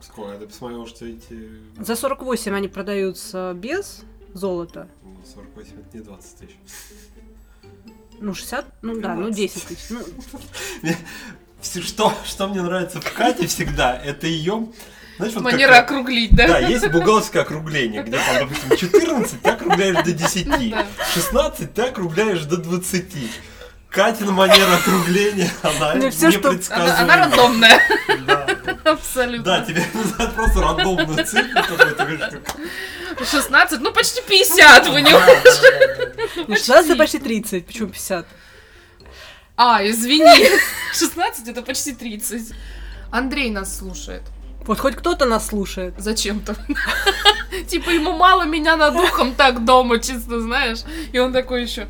Сколько? 0.00 0.32
Я 0.40 0.46
посмотрел, 0.46 0.86
что 0.86 1.04
эти... 1.04 1.50
За 1.78 1.94
48 1.94 2.54
они 2.54 2.68
продаются 2.68 3.52
без 3.54 4.02
золота. 4.32 4.88
ну, 5.04 5.16
48 5.34 5.72
это 5.80 5.98
не 5.98 6.02
20 6.02 6.36
тысяч. 6.38 6.56
Ну, 8.18 8.34
60, 8.34 8.64
ну 8.82 9.00
да, 9.00 9.14
ну 9.14 9.30
10 9.30 9.64
тысяч. 9.66 9.90
Ну, 9.90 10.00
Что, 11.62 12.14
что 12.24 12.48
мне 12.48 12.62
нравится 12.62 13.02
в 13.02 13.12
Кате 13.12 13.46
всегда, 13.46 13.94
это 13.94 14.26
ее... 14.26 14.68
Знаешь, 15.20 15.34
вот 15.34 15.44
как- 15.44 15.52
Манера 15.52 15.78
округлить, 15.78 16.34
да? 16.34 16.48
Да, 16.48 16.58
есть 16.58 16.88
бухгалтерское 16.88 17.42
округление, 17.42 18.02
где 18.02 18.18
там, 18.18 18.48
допустим, 18.48 18.76
14 18.76 19.42
ты 19.42 19.48
округляешь 19.50 20.04
до 20.04 20.12
10, 20.12 20.46
Ну 20.46 20.70
да. 20.70 20.86
16 21.14 21.74
ты 21.74 21.82
округляешь 21.82 22.40
до 22.44 22.56
20. 22.56 23.30
Катина 23.90 24.30
манера 24.32 24.76
округления, 24.76 25.50
она 25.62 25.94
Ну, 25.94 26.10
всё, 26.10 26.30
что- 26.30 26.38
Она, 26.48 26.52
непредсказуема. 26.52 26.98
она 27.00 27.16
рандомная, 27.16 27.82
Да. 28.26 28.46
абсолютно. 28.84 29.44
Да, 29.44 29.64
тебе 29.64 29.84
нужно 29.92 30.26
просто 30.28 30.60
рандомную 30.60 31.26
цифру 31.26 31.62
какую-то. 31.62 32.04
говоришь, 32.04 32.20
как- 32.44 33.26
16, 33.28 33.80
ну 33.80 33.92
почти 33.92 34.22
50, 34.22 34.86
вы 34.88 35.02
не 35.02 35.10
ну, 36.46 36.54
16 36.56 36.90
это 36.90 36.96
почти 36.98 37.18
30, 37.18 37.66
почему 37.66 37.88
50? 37.88 38.26
А, 39.56 39.84
извини. 39.84 40.48
16 40.94 41.48
это 41.48 41.62
почти 41.62 41.92
30. 41.92 42.52
Андрей 43.10 43.50
нас 43.50 43.76
слушает. 43.76 44.22
Вот 44.66 44.78
хоть 44.78 44.94
кто-то 44.96 45.24
нас 45.24 45.46
слушает. 45.48 45.94
Зачем-то. 45.98 46.54
Типа 47.68 47.90
ему 47.90 48.12
мало 48.12 48.44
меня 48.44 48.76
над 48.76 48.94
ухом 48.94 49.34
так 49.34 49.64
дома, 49.64 49.98
чисто, 49.98 50.40
знаешь. 50.40 50.80
И 51.12 51.18
он 51.18 51.32
такой 51.32 51.62
еще. 51.62 51.86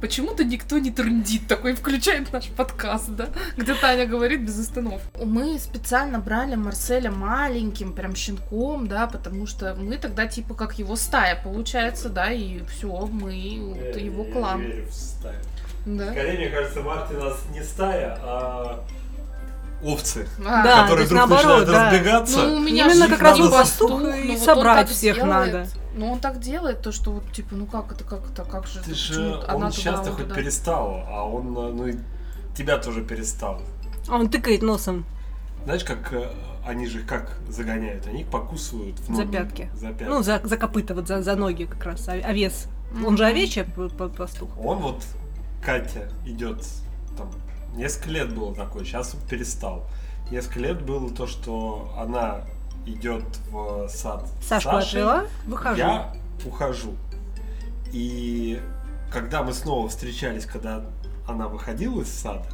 Почему-то 0.00 0.44
никто 0.44 0.76
не 0.78 0.90
трындит, 0.90 1.46
такой 1.48 1.72
включает 1.72 2.30
наш 2.30 2.48
подкаст, 2.48 3.08
да? 3.10 3.28
Где 3.56 3.74
Таня 3.74 4.06
говорит 4.06 4.42
без 4.42 4.58
остановки. 4.58 5.00
Мы 5.22 5.58
специально 5.58 6.18
брали 6.18 6.56
Марселя 6.56 7.10
маленьким, 7.10 7.94
прям 7.94 8.14
щенком, 8.14 8.86
да, 8.86 9.06
потому 9.06 9.46
что 9.46 9.74
мы 9.74 9.96
тогда 9.96 10.26
типа 10.26 10.54
как 10.54 10.78
его 10.78 10.96
стая 10.96 11.40
получается, 11.42 12.10
да, 12.10 12.30
и 12.30 12.60
все, 12.66 13.06
мы 13.06 13.78
это 13.78 13.98
его 13.98 14.24
Я 14.26 14.32
клан. 14.32 14.60
не 14.60 14.66
верю 14.66 14.86
в 14.88 14.92
стаю. 14.94 15.40
Да. 15.86 16.10
Скорее, 16.10 16.36
мне 16.38 16.48
кажется, 16.50 16.80
Марти 16.80 17.12
нас 17.14 17.38
не 17.54 17.62
стая, 17.62 18.18
а 18.20 18.84
овцы, 19.84 20.26
А, 20.44 20.62
Да, 20.62 20.82
которые 20.82 21.06
вдруг 21.06 21.18
наоборот, 21.20 21.44
начинают 21.44 21.68
да. 21.68 21.90
разбегаться. 21.90 22.38
Ну, 22.42 22.56
у 22.56 22.60
меня 22.60 22.86
Именно 22.86 23.06
же 23.06 23.12
как 23.12 23.22
раз 23.22 23.38
вот 23.38 23.52
пастух 23.52 23.90
пастух, 23.90 24.14
и 24.16 24.28
вот 24.28 24.38
он 24.38 24.44
собрать 24.44 24.86
так 24.86 24.96
всех 24.96 25.16
делает. 25.16 25.52
надо. 25.52 25.66
Ну, 25.96 26.12
он 26.12 26.18
так 26.18 26.40
делает, 26.40 26.82
то, 26.82 26.90
что 26.92 27.12
вот, 27.12 27.30
типа, 27.32 27.54
ну 27.54 27.66
как 27.66 27.92
это, 27.92 28.02
как 28.04 28.20
это, 28.30 28.44
как 28.44 28.66
же... 28.66 28.80
Ты 28.80 28.90
это, 28.90 28.94
же, 28.94 29.40
он 29.52 29.70
сейчас-то 29.72 30.10
он 30.10 30.16
хоть 30.16 30.24
туда? 30.24 30.34
перестал, 30.34 31.04
а 31.08 31.24
он, 31.28 31.48
э, 31.56 31.72
ну, 31.72 31.86
и 31.86 31.94
тебя 32.56 32.78
тоже 32.78 33.02
перестал. 33.02 33.60
А 34.08 34.16
он 34.16 34.28
тыкает 34.28 34.62
носом. 34.62 35.04
Знаешь, 35.64 35.84
как 35.84 36.12
э, 36.12 36.30
они 36.66 36.86
же 36.86 37.00
как 37.00 37.38
загоняют? 37.48 38.06
Они 38.06 38.22
их 38.22 38.26
покусывают 38.28 38.98
в 38.98 39.06
За 39.06 39.22
ноги. 39.22 39.32
пятки. 39.32 39.70
За 39.74 39.88
пятки. 39.88 40.04
Ну, 40.04 40.22
за, 40.22 40.40
за 40.42 40.56
копыта, 40.56 40.94
вот 40.94 41.06
за, 41.06 41.22
за 41.22 41.36
ноги 41.36 41.64
как 41.64 41.84
раз, 41.84 42.08
ов- 42.08 42.24
овес. 42.24 42.66
Он 42.92 43.00
Мгм. 43.02 43.16
же 43.16 43.24
овечья 43.26 43.64
п- 43.64 43.88
п- 43.88 44.08
пастух. 44.08 44.48
Он 44.58 44.78
вот, 44.78 45.02
Катя, 45.64 46.08
идет 46.26 46.64
там, 47.16 47.30
несколько 47.74 48.10
лет 48.10 48.34
было 48.34 48.54
такое, 48.54 48.84
сейчас 48.84 49.14
перестал. 49.28 49.84
Несколько 50.30 50.60
лет 50.60 50.82
было 50.82 51.10
то, 51.10 51.26
что 51.26 51.92
она 51.98 52.42
идет 52.86 53.24
в 53.50 53.88
сад 53.88 54.26
Сашку 54.42 54.70
отвела, 54.70 55.24
выхожу. 55.46 55.78
Я 55.78 56.14
ухожу. 56.44 56.94
И 57.92 58.60
когда 59.10 59.42
мы 59.42 59.52
снова 59.52 59.88
встречались, 59.88 60.44
когда 60.46 60.82
она 61.26 61.48
выходила 61.48 62.02
из 62.02 62.08
сада, 62.12 62.46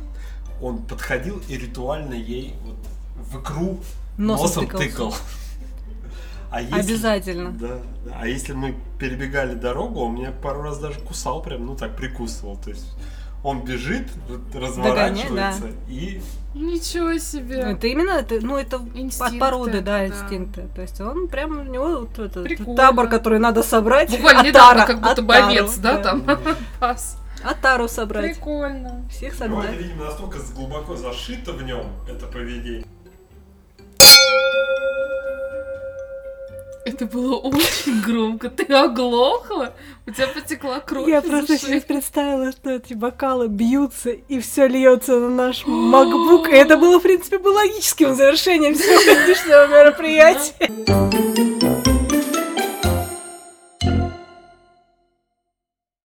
он 0.60 0.82
подходил 0.82 1.40
и 1.48 1.56
ритуально 1.56 2.14
ей 2.14 2.54
вот 2.64 2.76
в 3.16 3.40
икру 3.40 3.80
Носом 4.18 4.64
носом, 4.64 4.68
тыкал. 4.78 5.14
А 6.50 6.60
если- 6.60 6.78
Обязательно. 6.80 7.52
Да, 7.52 7.78
да. 8.04 8.12
А 8.20 8.26
если 8.26 8.52
мы 8.52 8.76
перебегали 8.98 9.54
дорогу, 9.54 10.00
он 10.00 10.14
меня 10.16 10.32
пару 10.32 10.62
раз 10.62 10.78
даже 10.78 10.98
кусал, 11.00 11.42
прям, 11.42 11.64
ну 11.64 11.76
так, 11.76 11.96
прикусывал. 11.96 12.56
То 12.56 12.70
есть 12.70 12.86
он 13.42 13.64
бежит, 13.64 14.08
разворачивается 14.54 15.70
и 15.88 16.20
Ничего 16.52 17.16
себе. 17.18 17.60
Это 17.60 17.86
именно, 17.86 18.10
это, 18.10 18.44
ну, 18.44 18.56
это 18.56 18.76
от 18.76 18.82
Инстинкты, 18.96 19.38
породы, 19.38 19.80
да, 19.82 19.98
да. 19.98 20.06
инстинкты. 20.08 20.68
То 20.74 20.82
есть 20.82 21.00
он 21.00 21.28
прям, 21.28 21.60
у 21.60 21.62
него 21.62 22.00
вот 22.00 22.18
этот 22.18 22.42
Прикольно. 22.42 22.74
табор, 22.76 23.08
который 23.08 23.38
надо 23.38 23.62
собрать. 23.62 24.10
Буквально 24.10 24.42
недавно, 24.48 24.84
как 24.84 25.00
будто 25.00 25.22
бы 25.22 25.32
отару, 25.36 25.48
овец, 25.52 25.76
да, 25.76 25.98
там 25.98 26.24
пас. 26.80 27.18
Атару 27.44 27.88
собрать. 27.88 28.34
Прикольно. 28.34 29.08
Всех 29.10 29.38
Ну, 29.38 29.44
это, 29.46 29.54
согнать. 29.62 29.78
видимо, 29.80 30.04
настолько 30.06 30.38
глубоко 30.56 30.96
зашито 30.96 31.52
в 31.52 31.62
нем, 31.62 31.86
это 32.08 32.26
поведение. 32.26 32.84
Это 36.92 37.06
было 37.06 37.36
очень 37.36 38.00
громко. 38.00 38.50
Ты 38.50 38.64
оглохла? 38.74 39.74
У 40.06 40.10
тебя 40.10 40.26
потекла 40.26 40.80
кровь. 40.80 41.08
Я 41.08 41.22
просто 41.22 41.56
сейчас 41.56 41.84
представила, 41.84 42.50
что 42.50 42.70
эти 42.70 42.94
бокалы 42.94 43.46
бьются, 43.46 44.10
и 44.10 44.40
все 44.40 44.66
льется 44.66 45.20
на 45.20 45.28
наш 45.28 45.64
MacBook. 45.66 46.50
И 46.50 46.54
это 46.54 46.76
было, 46.76 46.98
в 46.98 47.02
принципе, 47.02 47.38
бы 47.38 47.48
логическим 47.48 48.16
завершением 48.16 48.74
сегодняшнего 48.74 49.68
мероприятия. 49.68 51.69